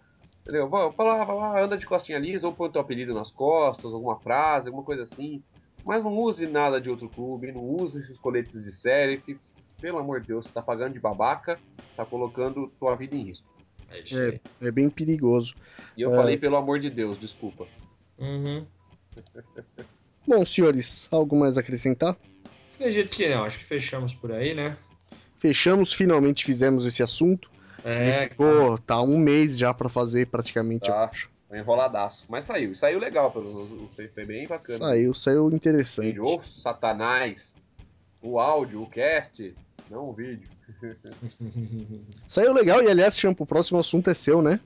Entendeu? 0.43 0.69
Vai 0.69 0.91
lá, 0.99 1.25
vai 1.25 1.37
lá, 1.37 1.63
anda 1.63 1.77
de 1.77 1.87
costinha 1.87 2.19
lisa, 2.19 2.47
ou 2.47 2.53
põe 2.53 2.71
teu 2.71 2.81
apelido 2.81 3.15
nas 3.15 3.31
costas, 3.31 3.93
alguma 3.93 4.19
frase, 4.19 4.69
alguma 4.69 4.85
coisa 4.85 5.03
assim. 5.03 5.43
Mas 5.85 6.03
não 6.03 6.17
use 6.17 6.47
nada 6.47 6.81
de 6.81 6.91
outro 6.91 7.09
clube, 7.09 7.53
não 7.53 7.63
use 7.63 7.99
esses 7.99 8.19
coletes 8.19 8.63
de 8.63 8.71
série, 8.71 9.19
que, 9.19 9.39
pelo 9.81 9.99
amor 9.99 10.21
de 10.21 10.29
Deus, 10.29 10.47
você 10.47 10.53
tá 10.53 10.63
pagando 10.63 10.93
de 10.95 11.01
babaca, 11.01 11.59
tá 11.97 12.05
colocando 12.05 12.69
tua 12.79 12.95
vida 12.97 13.15
em 13.17 13.25
risco. 13.25 13.47
É 13.91 14.01
isso 14.01 14.19
aí. 14.19 14.41
É, 14.63 14.69
é 14.69 14.71
bem 14.71 14.89
perigoso. 14.89 15.55
E 15.97 16.03
eu 16.03 16.13
É. 16.13 16.17
falei 16.17 16.37
pelo 16.37 16.57
amor 16.57 16.79
de 16.81 16.91
Deus, 16.91 17.19
desculpa. 17.19 17.67
Uhum. 18.19 18.65
Bom, 20.27 20.45
senhores, 20.47 21.09
algo 21.13 21.37
mais 21.39 21.57
a 21.57 21.61
acrescentar? 21.61 22.17
Acredito 22.75 23.15
que 23.15 23.29
não, 23.29 23.45
acho 23.45 23.59
que 23.59 23.65
fechamos 23.65 24.15
por 24.15 24.33
aí, 24.33 24.55
né? 24.55 24.77
Fechamos, 25.39 25.93
finalmente 25.93 26.45
fizemos 26.45 26.85
esse 26.85 27.03
assunto. 27.03 27.51
É, 27.83 28.29
ficou, 28.29 28.79
tá 28.79 29.01
um 29.01 29.19
mês 29.19 29.59
já 29.59 29.73
pra 29.73 29.89
fazer 29.89 30.27
praticamente. 30.27 30.89
eu 30.89 30.95
Tá. 30.95 31.05
acho. 31.05 31.31
Foi 31.49 31.59
enroladaço. 31.59 32.27
Mas 32.29 32.45
saiu. 32.45 32.77
Saiu 32.77 32.99
legal, 33.01 33.33
pelo 33.33 33.89
foi, 33.93 34.07
foi 34.09 34.25
bem 34.27 34.47
bacana. 34.47 34.79
Saiu, 34.79 35.13
saiu 35.15 35.51
interessante. 35.51 36.21
Ô 36.21 36.41
satanás. 36.45 37.55
O 38.23 38.39
áudio, 38.39 38.83
o 38.83 38.89
cast, 38.89 39.55
não 39.91 40.09
o 40.09 40.13
vídeo. 40.13 40.49
Saiu 42.29 42.53
legal 42.53 42.83
e 42.83 42.89
aliás, 42.89 43.19
Champo, 43.19 43.45
o 43.45 43.47
próximo 43.47 43.79
assunto 43.79 44.09
é 44.09 44.15
seu, 44.15 44.41
né? 44.41 44.61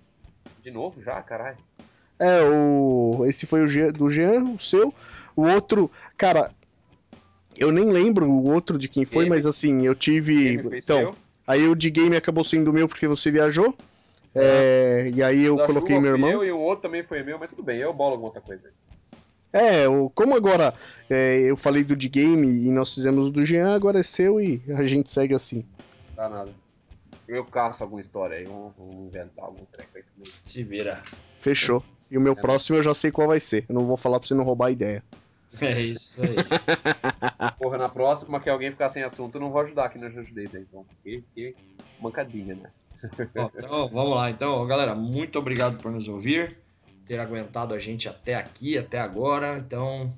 De 0.62 0.70
novo 0.70 1.02
já, 1.02 1.20
caralho. 1.22 1.58
É, 2.18 2.42
o. 2.42 3.24
Esse 3.26 3.46
foi 3.46 3.62
o 3.62 3.66
Jean- 3.66 3.88
do 3.88 4.08
Jean, 4.08 4.44
o 4.44 4.58
seu. 4.58 4.94
O 5.34 5.42
outro, 5.42 5.90
cara, 6.16 6.52
eu 7.56 7.72
nem 7.72 7.90
lembro 7.90 8.28
o 8.30 8.52
outro 8.52 8.78
de 8.78 8.88
quem 8.88 9.04
foi, 9.04 9.24
Game. 9.24 9.30
mas 9.30 9.46
assim, 9.46 9.84
eu 9.84 9.94
tive. 9.94 10.54
Então, 10.76 10.98
seu. 11.00 11.16
aí 11.46 11.66
o 11.66 11.74
de 11.74 11.90
game 11.90 12.16
acabou 12.16 12.44
sendo 12.44 12.72
meu 12.72 12.86
porque 12.86 13.08
você 13.08 13.30
viajou. 13.30 13.76
É, 14.34 15.10
e 15.14 15.22
aí 15.22 15.42
eu 15.42 15.56
Da 15.56 15.66
coloquei 15.66 15.98
meu 15.98 16.12
irmão. 16.12 16.30
Eu 16.30 16.44
e 16.44 16.50
o 16.50 16.58
outro 16.58 16.82
também 16.82 17.04
foi 17.04 17.22
meu, 17.22 17.38
mas 17.38 17.50
tudo 17.50 17.62
bem, 17.62 17.78
eu 17.78 17.92
bolo 17.92 18.12
alguma 18.12 18.28
outra 18.28 18.42
coisa. 18.42 18.72
É, 19.54 19.88
o- 19.88 20.10
como 20.10 20.34
agora 20.34 20.74
é, 21.08 21.38
eu 21.40 21.56
falei 21.56 21.84
do 21.84 21.94
de 21.94 22.08
game 22.08 22.46
e 22.66 22.70
nós 22.70 22.92
fizemos 22.92 23.28
o 23.28 23.30
do 23.30 23.46
Jean, 23.46 23.72
agora 23.74 24.00
é 24.00 24.02
seu 24.02 24.40
e 24.40 24.62
a 24.76 24.82
gente 24.84 25.08
segue 25.10 25.32
assim. 25.34 25.64
Tá 26.16 26.28
nada. 26.28 26.52
Eu 27.28 27.44
caço 27.44 27.82
alguma 27.82 28.00
história 28.00 28.36
aí, 28.36 28.44
vamos, 28.44 28.74
inventar 29.06 29.44
algum 29.44 29.64
treco 29.66 29.96
aí 29.96 30.02
também. 30.02 30.30
Se 30.44 30.62
vira. 30.62 31.02
Fechou. 31.38 31.82
E 32.10 32.18
o 32.18 32.20
meu 32.20 32.32
É. 32.32 32.36
próximo 32.36 32.76
eu 32.78 32.82
já 32.82 32.92
sei 32.92 33.10
qual 33.10 33.28
vai 33.28 33.40
ser. 33.40 33.64
Eu 33.68 33.74
não 33.74 33.86
vou 33.86 33.96
falar 33.96 34.18
pra 34.20 34.26
você 34.28 34.34
não 34.34 34.44
roubar 34.44 34.66
a 34.66 34.70
ideia. 34.72 35.02
É 35.60 35.80
isso 35.80 36.20
aí. 36.20 36.34
Porra, 37.58 37.78
na 37.78 37.88
próxima 37.88 38.40
que 38.40 38.50
alguém 38.50 38.72
ficar 38.72 38.90
sem 38.90 39.02
assunto, 39.04 39.36
eu 39.36 39.40
não 39.40 39.50
vou 39.52 39.60
ajudar, 39.62 39.88
que 39.88 39.98
não 39.98 40.08
ajudei, 40.08 40.48
né? 40.52 40.64
Então, 40.68 40.84
que, 41.02 41.22
que 41.34 41.56
mancadinha 41.98 42.56
nessa. 42.56 42.84
Bom, 43.34 43.50
então 43.54 43.88
vamos 43.88 44.14
lá. 44.16 44.30
Então, 44.30 44.66
galera, 44.66 44.94
muito 44.94 45.38
obrigado 45.38 45.78
por 45.78 45.92
nos 45.92 46.08
ouvir, 46.08 46.58
ter 47.06 47.20
aguentado 47.20 47.74
a 47.74 47.78
gente 47.78 48.08
até 48.08 48.34
aqui, 48.34 48.78
até 48.78 48.98
agora. 48.98 49.58
Então, 49.58 50.12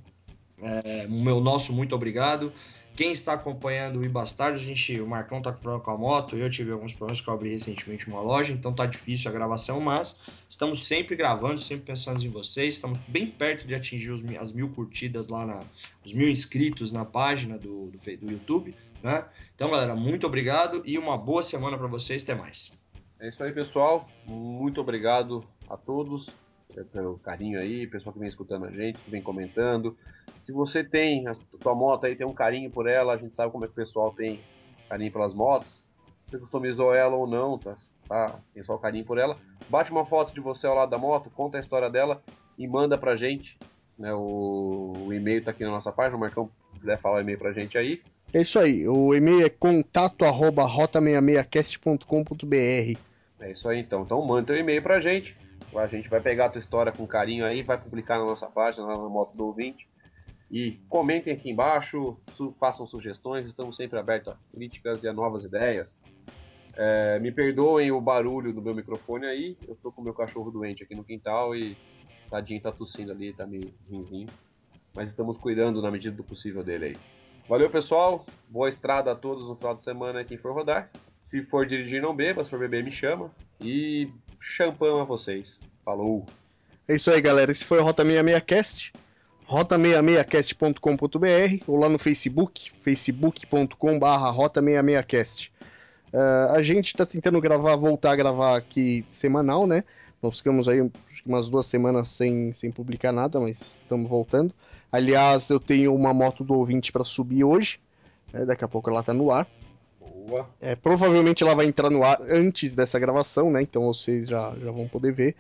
é, 0.61 1.07
meu 1.07 1.41
nosso 1.41 1.73
muito 1.73 1.95
obrigado. 1.95 2.53
Quem 2.97 3.13
está 3.13 3.35
acompanhando 3.35 3.99
o 3.99 4.05
Ibastardo, 4.05 4.59
a 4.59 4.63
gente, 4.63 4.99
o 5.03 5.07
Marcão 5.07 5.43
tá 5.43 5.53
com 5.53 5.61
problema 5.61 5.85
com 5.85 5.91
a 5.91 5.99
moto, 5.99 6.35
eu 6.35 6.49
tive 6.49 6.73
alguns 6.73 6.95
problemas 6.95 7.21
que 7.21 7.29
eu 7.29 7.35
abri 7.35 7.51
recentemente 7.51 8.09
uma 8.09 8.23
loja, 8.23 8.55
então 8.55 8.73
tá 8.73 8.87
difícil 8.87 9.31
a 9.31 9.35
gravação, 9.35 9.81
mas 9.81 10.19
estamos 10.49 10.87
sempre 10.87 11.15
gravando, 11.15 11.61
sempre 11.61 11.85
pensando 11.85 12.25
em 12.25 12.31
vocês, 12.31 12.77
estamos 12.77 12.99
bem 13.07 13.27
perto 13.27 13.67
de 13.67 13.75
atingir 13.75 14.13
os 14.13 14.25
as 14.41 14.51
mil 14.51 14.71
curtidas 14.71 15.29
lá, 15.29 15.45
na, 15.45 15.61
os 16.03 16.15
mil 16.15 16.27
inscritos 16.27 16.91
na 16.91 17.05
página 17.05 17.59
do, 17.59 17.91
do, 17.91 18.17
do 18.17 18.33
YouTube, 18.33 18.75
né? 19.03 19.27
Então, 19.55 19.71
galera, 19.71 19.95
muito 19.95 20.27
obrigado 20.27 20.83
e 20.87 20.97
uma 20.97 21.19
boa 21.19 21.43
semana 21.43 21.77
para 21.77 21.89
vocês, 21.89 22.23
até 22.23 22.35
mais. 22.35 22.73
É 23.21 23.29
isso 23.29 23.43
aí, 23.45 23.53
pessoal. 23.53 24.09
Muito 24.27 24.81
obrigado 24.81 25.45
a 25.69 25.77
todos 25.77 26.31
pelo 26.85 27.19
carinho 27.19 27.59
aí, 27.59 27.87
pessoal 27.87 28.13
que 28.13 28.19
vem 28.19 28.29
escutando 28.29 28.67
a 28.67 28.71
gente, 28.71 28.99
que 28.99 29.11
vem 29.11 29.23
comentando. 29.23 29.97
Se 30.37 30.53
você 30.53 30.85
tem 30.85 31.27
a 31.27 31.35
tua 31.61 31.75
moto 31.75 32.05
aí, 32.05 32.15
tem 32.15 32.27
um 32.27 32.35
carinho 32.35 32.71
por 32.71 32.87
ela, 32.87 33.15
a 33.15 33.17
gente 33.17 33.35
sabe 33.35 33.51
como 33.51 33.65
é 33.65 33.69
que 33.69 33.73
o 33.73 33.77
pessoal 33.77 34.13
tem 34.13 34.41
carinho 34.89 35.13
pelas 35.13 35.35
motos. 35.35 35.83
Você 36.27 36.39
customizou 36.39 36.95
ela 36.95 37.15
ou 37.15 37.27
não, 37.27 37.59
tá? 37.59 37.75
tá? 38.09 38.39
Tem 38.53 38.65
só 38.65 38.75
o 38.75 38.79
carinho 38.79 39.05
por 39.05 39.19
ela. 39.19 39.39
Bate 39.69 39.91
uma 39.91 40.05
foto 40.05 40.35
de 40.35 40.41
você 40.41 40.67
ao 40.67 40.75
lado 40.75 40.91
da 40.91 40.99
moto, 40.99 41.31
conta 41.31 41.57
a 41.57 41.61
história 41.61 41.89
dela 41.89 42.23
e 42.59 42.67
manda 42.67 42.99
pra 42.99 43.17
gente. 43.17 43.57
Né? 43.99 44.13
O, 44.13 44.93
o 45.07 45.13
e-mail 45.13 45.45
tá 45.45 45.53
aqui 45.53 45.65
na 45.65 45.71
nossa 45.71 45.93
página, 45.93 46.17
o 46.17 46.21
Marcão 46.21 46.51
puder 46.79 47.01
falar 47.01 47.17
o 47.17 47.21
e-mail 47.21 47.39
pra 47.39 47.53
gente 47.53 47.79
aí. 47.79 48.03
É 48.35 48.41
isso 48.41 48.59
aí. 48.59 48.89
O 48.89 49.15
e-mail 49.15 49.47
é 49.47 49.49
contato 49.49 50.25
arroba 50.25 50.69
rota66cast.com.br. 50.69 52.99
É 53.39 53.53
isso 53.53 53.69
aí 53.69 53.81
então. 53.81 54.03
Então 54.03 54.27
manda 54.27 54.49
teu 54.49 54.57
e-mail 54.57 54.83
pra 54.83 54.99
gente. 55.01 55.37
A 55.79 55.87
gente 55.87 56.09
vai 56.09 56.21
pegar 56.21 56.47
a 56.47 56.49
tua 56.49 56.59
história 56.59 56.93
com 56.93 57.07
carinho 57.07 57.45
aí, 57.45 57.63
vai 57.63 57.81
publicar 57.81 58.19
na 58.19 58.25
nossa 58.25 58.47
página, 58.47 58.87
lá 58.87 58.97
na 58.97 59.09
Moto 59.09 59.37
do 59.37 59.47
Ouvinte. 59.47 59.87
E 60.51 60.79
comentem 60.89 61.33
aqui 61.33 61.51
embaixo, 61.51 62.17
su- 62.29 62.55
façam 62.59 62.87
sugestões, 62.87 63.47
estamos 63.47 63.77
sempre 63.77 63.99
abertos 63.99 64.29
a 64.29 64.37
críticas 64.55 65.03
e 65.03 65.09
a 65.09 65.13
novas 65.13 65.45
ideias. 65.45 66.01
É, 66.77 67.19
me 67.19 67.33
perdoem 67.33 67.91
o 67.91 68.01
barulho 68.01 68.53
do 68.53 68.63
meu 68.63 68.75
microfone 68.75 69.27
aí, 69.27 69.57
eu 69.69 69.77
tô 69.83 69.91
com 69.91 70.03
o 70.03 70.05
meu 70.05 70.15
cachorro 70.15 70.51
doente 70.51 70.85
aqui 70.85 70.95
no 70.95 71.05
quintal 71.05 71.55
e 71.57 71.77
tadinho 72.31 72.61
tá 72.61 72.71
tossindo 72.71 73.13
ali, 73.13 73.33
tá 73.33 73.47
meio 73.47 73.73
ruimzinho. 73.91 74.29
Mas 74.95 75.11
estamos 75.11 75.37
cuidando 75.39 75.83
na 75.83 75.91
medida 75.91 76.17
do 76.17 76.25
possível 76.25 76.63
dele 76.63 76.85
aí. 76.87 76.97
Valeu 77.49 77.71
pessoal, 77.71 78.27
boa 78.49 78.69
estrada 78.69 79.13
a 79.13 79.17
todos 79.17 79.49
no 79.49 79.57
final 79.57 79.75
de 79.75 79.83
semana 79.83 80.25
quem 80.25 80.39
for 80.39 80.53
rodar. 80.53 80.91
Se 81.21 81.43
for 81.45 81.67
dirigir 81.67 82.01
não 82.01 82.15
beba, 82.15 82.45
se 82.45 82.51
for 82.51 82.59
beber 82.59 82.85
me 82.85 82.93
chama. 82.93 83.31
E 83.61 84.09
champão 84.47 85.01
a 85.01 85.05
vocês. 85.05 85.59
Falou! 85.85 86.25
É 86.89 86.95
isso 86.95 87.11
aí, 87.11 87.21
galera. 87.21 87.51
Esse 87.51 87.65
foi 87.65 87.81
o 87.81 87.83
Rota 87.83 88.05
66cast. 88.05 88.93
rota66cast.com.br 89.49 91.65
ou 91.67 91.77
lá 91.77 91.89
no 91.89 91.99
Facebook, 91.99 92.71
facebook.com.br 92.81 94.07
rota66cast. 94.35 95.51
Ah, 96.15 96.53
a 96.55 96.63
gente 96.63 96.87
está 96.87 97.05
tentando 97.05 97.41
gravar, 97.41 97.77
voltar 97.77 98.13
a 98.13 98.17
gravar 98.17 98.57
aqui 98.57 99.05
semanal, 99.09 99.67
né? 99.67 99.83
Nós 100.23 100.39
ficamos 100.39 100.69
aí 100.69 100.89
umas 101.27 101.49
duas 101.49 101.67
semanas 101.67 102.09
sem, 102.09 102.53
sem 102.53 102.71
publicar 102.71 103.13
nada, 103.13 103.41
mas 103.41 103.81
estamos 103.81 104.09
voltando. 104.09 104.55
Aliás, 104.91 105.51
eu 105.51 105.61
tenho 105.61 105.95
uma 105.95 106.15
moto 106.15 106.43
do 106.43 106.55
ouvinte 106.55 106.93
para 106.93 107.05
subir 107.05 107.45
hoje. 107.45 107.79
né? 108.33 108.47
Daqui 108.47 108.65
a 108.65 108.69
pouco 108.69 108.89
ela 108.89 109.03
tá 109.03 109.13
no 109.13 109.31
ar. 109.31 109.47
Boa! 110.27 110.47
É, 110.61 110.75
provavelmente 110.75 111.43
ela 111.43 111.55
vai 111.55 111.67
entrar 111.67 111.91
no 111.91 112.03
ar 112.05 112.21
antes 112.29 112.75
dessa 112.75 112.99
gravação, 112.99 113.51
né? 113.51 113.63
Então 113.63 113.85
vocês 113.87 114.29
já, 114.29 114.55
já 114.63 114.71
vão 114.71 114.89
poder 114.89 115.13
ver. 115.13 115.35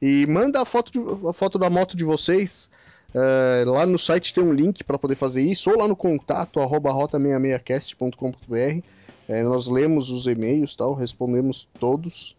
E 0.00 0.26
manda 0.26 0.60
a 0.62 0.64
foto, 0.64 0.90
de- 0.92 1.28
a 1.28 1.32
foto 1.32 1.58
da 1.58 1.68
moto 1.68 1.96
de 1.96 2.04
vocês. 2.04 2.70
é, 3.14 3.64
lá 3.66 3.84
no 3.84 3.98
site 3.98 4.32
tem 4.32 4.42
um 4.44 4.52
link 4.52 4.84
para 4.84 4.96
poder 4.98 5.16
fazer 5.16 5.42
isso, 5.42 5.68
ou 5.70 5.76
lá 5.78 5.88
no 5.88 5.96
contato 5.96 6.60
arroba 6.60 6.90
rota66cast.com.br. 6.92 8.84
É, 9.28 9.42
nós 9.42 9.66
lemos 9.68 10.10
os 10.10 10.26
e-mails, 10.26 10.74
tal, 10.74 10.94
respondemos 10.94 11.68
todos 11.78 12.36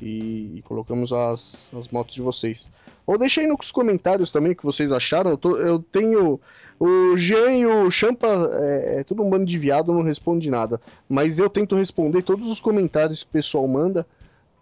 e, 0.00 0.58
e 0.58 0.62
colocamos 0.62 1.12
as, 1.12 1.72
as 1.74 1.88
motos 1.88 2.14
de 2.14 2.22
vocês. 2.22 2.68
Ou 3.06 3.18
deixa 3.18 3.40
aí 3.40 3.46
nos 3.46 3.70
comentários 3.72 4.30
também 4.30 4.52
o 4.52 4.56
que 4.56 4.64
vocês 4.64 4.92
acharam. 4.92 5.30
Eu, 5.32 5.38
tô- 5.38 5.56
eu 5.56 5.78
tenho 5.80 6.40
o 6.78 7.16
Jean 7.16 7.52
e 7.52 7.66
o 7.66 7.90
Champa, 7.90 8.28
é, 8.54 9.00
é 9.00 9.04
tudo 9.04 9.22
um 9.22 9.30
bando 9.30 9.44
de 9.44 9.58
viado, 9.58 9.92
não 9.92 10.02
responde 10.02 10.50
nada. 10.50 10.80
Mas 11.08 11.38
eu 11.38 11.50
tento 11.50 11.74
responder 11.76 12.22
todos 12.22 12.48
os 12.48 12.60
comentários 12.60 13.22
que 13.22 13.28
o 13.28 13.32
pessoal 13.32 13.66
manda 13.66 14.06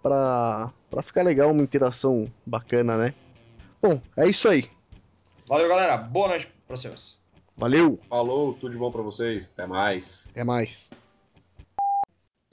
pra, 0.02 0.72
pra 0.90 1.02
ficar 1.02 1.22
legal, 1.22 1.50
uma 1.50 1.62
interação 1.62 2.30
bacana, 2.46 2.96
né? 2.96 3.14
Bom, 3.82 4.00
é 4.16 4.28
isso 4.28 4.48
aí. 4.48 4.68
Valeu, 5.46 5.68
galera. 5.68 5.96
Boa 5.96 6.28
noite 6.28 6.46
pra 6.66 6.76
vocês. 6.76 7.18
Valeu, 7.56 7.98
Falou, 8.08 8.54
tudo 8.54 8.72
de 8.72 8.78
bom 8.78 8.90
pra 8.90 9.02
vocês. 9.02 9.50
Até 9.52 9.66
mais. 9.66 10.24
até 10.30 10.42
mais. 10.44 10.90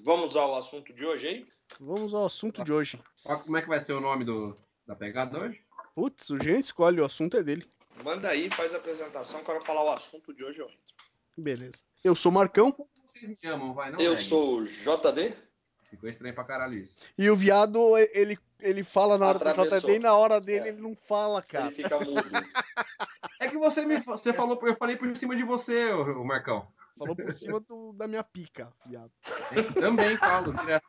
Vamos 0.03 0.35
ao 0.35 0.57
assunto 0.57 0.93
de 0.93 1.05
hoje 1.05 1.27
aí? 1.27 1.45
Vamos 1.79 2.13
ao 2.13 2.25
assunto 2.25 2.63
de 2.63 2.71
hoje. 2.73 3.01
Como 3.23 3.57
é 3.57 3.61
que 3.61 3.67
vai 3.67 3.79
ser 3.79 3.93
o 3.93 4.01
nome 4.01 4.25
do, 4.25 4.55
da 4.85 4.95
pegada 4.95 5.39
hoje? 5.39 5.61
Putz, 5.95 6.29
o 6.29 6.37
Jean 6.37 6.57
escolhe, 6.57 6.99
o 7.01 7.05
assunto 7.05 7.37
é 7.37 7.43
dele. 7.43 7.65
Manda 8.03 8.29
aí, 8.29 8.49
faz 8.49 8.73
a 8.73 8.77
apresentação, 8.77 9.43
quero 9.43 9.61
falar 9.61 9.83
o 9.83 9.89
assunto 9.89 10.33
de 10.33 10.43
hoje 10.43 10.59
eu 10.59 10.65
entro. 10.67 10.95
Beleza. 11.37 11.83
Eu 12.03 12.15
sou 12.15 12.31
o 12.31 12.35
Marcão 12.35 12.75
Vocês 13.05 13.27
me 13.27 13.37
amam, 13.45 13.73
vai, 13.73 13.91
não? 13.91 13.99
Eu 13.99 14.13
Greg? 14.13 14.27
sou 14.27 14.59
o 14.59 14.65
JD. 14.65 15.35
Ficou 15.89 16.09
estranho 16.09 16.35
pra 16.35 16.43
caralho 16.43 16.73
isso. 16.79 16.95
e 17.17 17.29
o 17.29 17.35
viado, 17.35 17.97
ele, 18.13 18.37
ele 18.59 18.83
fala 18.83 19.17
na 19.17 19.27
hora 19.27 19.39
do 19.39 19.47
Atravessou. 19.47 19.89
JD 19.89 19.95
e 19.95 19.99
na 19.99 20.15
hora 20.15 20.41
dele 20.41 20.65
É. 20.65 20.69
ele 20.69 20.81
não 20.81 20.95
fala, 20.95 21.41
cara. 21.41 21.65
Ele 21.67 21.75
fica 21.75 21.97
mudo. 21.99 22.21
É 23.39 23.47
que 23.47 23.57
você 23.57 23.85
me 23.85 23.99
você 24.01 24.33
falou, 24.33 24.59
eu 24.63 24.75
falei 24.77 24.95
por 24.97 25.15
cima 25.15 25.35
de 25.35 25.43
você, 25.43 25.91
ô 25.91 26.23
Marcão. 26.23 26.67
Falou 26.97 27.15
por 27.15 27.31
cima 27.33 27.59
do- 27.59 27.93
da 27.93 28.07
minha 28.07 28.23
pica, 28.23 28.73
viado. 28.85 29.11
Também 29.79 30.17
falo, 30.17 30.53
direto. 30.53 30.85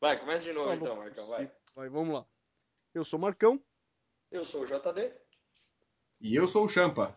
Vai, 0.00 0.18
começa 0.18 0.44
de 0.44 0.52
novo 0.52 0.68
Falou 0.68 0.82
então, 0.82 0.96
Marcão, 0.96 1.26
vai. 1.28 1.50
Vai, 1.74 1.88
vamos 1.88 2.14
lá. 2.14 2.26
Eu 2.94 3.04
sou 3.04 3.18
o 3.18 3.22
Marcão 3.22 3.62
Eu 4.30 4.44
sou 4.44 4.62
o 4.62 4.66
JD. 4.66 5.12
E 6.20 6.34
eu 6.34 6.48
sou 6.48 6.64
o 6.64 6.68
Champa. 6.68 7.16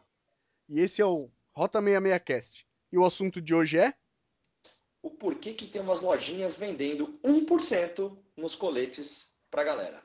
e 0.68 0.80
esse 0.80 1.02
é 1.02 1.06
o 1.06 1.30
Rota 1.54 1.82
66 1.82 2.24
Cast. 2.24 2.68
E 2.92 2.98
o 2.98 3.06
assunto 3.06 3.42
de 3.42 3.54
hoje 3.54 3.78
é 3.78 3.94
o 5.02 5.10
porquê 5.10 5.54
que 5.54 5.66
tem 5.66 5.82
umas 5.82 6.02
lojinhas 6.02 6.58
vendendo 6.58 7.18
1% 7.24 8.18
nos 8.36 8.56
coletes 8.56 9.38
pra 9.50 9.64
galera. 9.64 10.04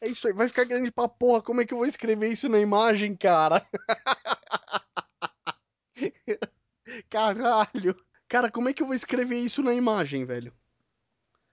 É 0.00 0.08
isso 0.08 0.26
aí, 0.26 0.32
vai 0.32 0.48
ficar 0.48 0.64
grande 0.64 0.90
pra 0.90 1.06
porra. 1.08 1.42
Como 1.42 1.60
é 1.60 1.66
que 1.66 1.74
eu 1.74 1.78
vou 1.78 1.86
escrever 1.86 2.30
isso 2.30 2.48
na 2.48 2.58
imagem, 2.58 3.14
cara? 3.14 3.62
Caralho. 7.10 7.94
Cara, 8.26 8.50
como 8.50 8.70
é 8.70 8.72
que 8.72 8.82
eu 8.82 8.86
vou 8.86 8.94
escrever 8.94 9.38
isso 9.38 9.62
na 9.62 9.74
imagem, 9.74 10.24
velho? 10.24 10.54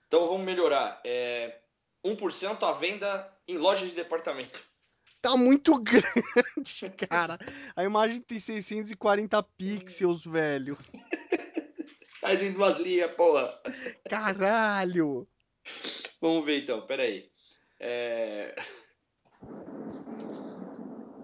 Então 0.07 0.25
vamos 0.25 0.45
melhorar. 0.45 1.01
É 1.03 1.59
1% 2.03 2.63
à 2.63 2.71
venda 2.71 3.29
em 3.47 3.57
lojas 3.57 3.89
de 3.89 3.95
departamento. 3.95 4.63
Tá 5.21 5.35
muito 5.35 5.77
grande, 5.81 6.89
cara. 7.09 7.37
A 7.75 7.83
imagem 7.83 8.21
tem 8.21 8.39
640 8.39 9.43
pixels, 9.57 10.23
velho. 10.23 10.77
Faz 12.21 12.41
em 12.43 12.53
duas 12.53 12.77
linhas, 12.77 13.11
porra. 13.11 13.61
Caralho. 14.09 15.27
Vamos 16.21 16.45
ver 16.45 16.61
então, 16.61 16.85
peraí. 16.85 17.29
É... 17.79 18.55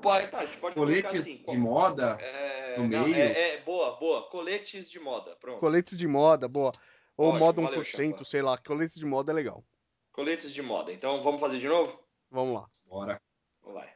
Pode, 0.02 0.28
tá, 0.28 0.40
a 0.40 0.46
gente 0.46 0.58
pode 0.58 0.76
colocar 0.76 1.02
Coletes 1.02 1.22
assim. 1.22 1.42
de 1.48 1.58
moda. 1.58 2.18
É, 2.20 2.78
no 2.78 2.88
não, 2.90 3.08
meio. 3.08 3.16
é, 3.16 3.54
é, 3.54 3.58
boa, 3.62 3.96
boa. 3.96 4.30
Coletes 4.30 4.92
de 4.92 5.00
moda, 5.00 5.34
pronto. 5.38 5.60
Coletes 5.62 5.98
de 5.98 6.08
moda, 6.08 6.46
boa. 6.50 6.74
Ou 7.16 7.30
Ótimo, 7.30 7.40
moda 7.46 7.62
valeu, 7.62 7.82
1%, 7.82 8.12
Chapa. 8.12 8.26
sei 8.26 8.42
lá. 8.42 8.58
Coletes 8.58 8.96
de 8.96 9.06
moda 9.06 9.32
é 9.32 9.36
legal. 9.36 9.64
Coletes 10.12 10.54
de 10.54 10.62
moda. 10.62 10.92
Então 10.92 11.22
vamos 11.22 11.42
fazer 11.42 11.60
de 11.60 11.68
novo? 11.68 12.04
Vamos 12.30 12.56
lá. 12.56 12.68
Bora. 12.86 13.22
Vai. 13.64 13.94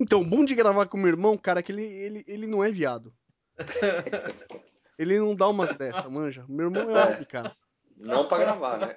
Então, 0.00 0.22
bom 0.22 0.44
de 0.44 0.54
gravar 0.54 0.86
com 0.86 0.96
meu 0.96 1.08
irmão, 1.08 1.36
cara, 1.36 1.62
que 1.62 1.72
ele, 1.72 1.84
ele, 1.84 2.24
ele 2.26 2.46
não 2.46 2.62
é 2.62 2.70
viado. 2.70 3.14
Ele 4.98 5.18
não 5.18 5.34
dá 5.34 5.48
umas 5.48 5.74
dessa, 5.74 6.08
manja. 6.08 6.44
Meu 6.48 6.66
irmão 6.66 6.96
é 6.96 7.06
homem, 7.06 7.24
cara. 7.24 7.56
Não 7.96 8.28
pra 8.28 8.38
gravar, 8.38 8.78
né? 8.78 8.96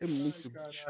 É 0.00 0.06
muito 0.06 0.50
bicho. 0.50 0.86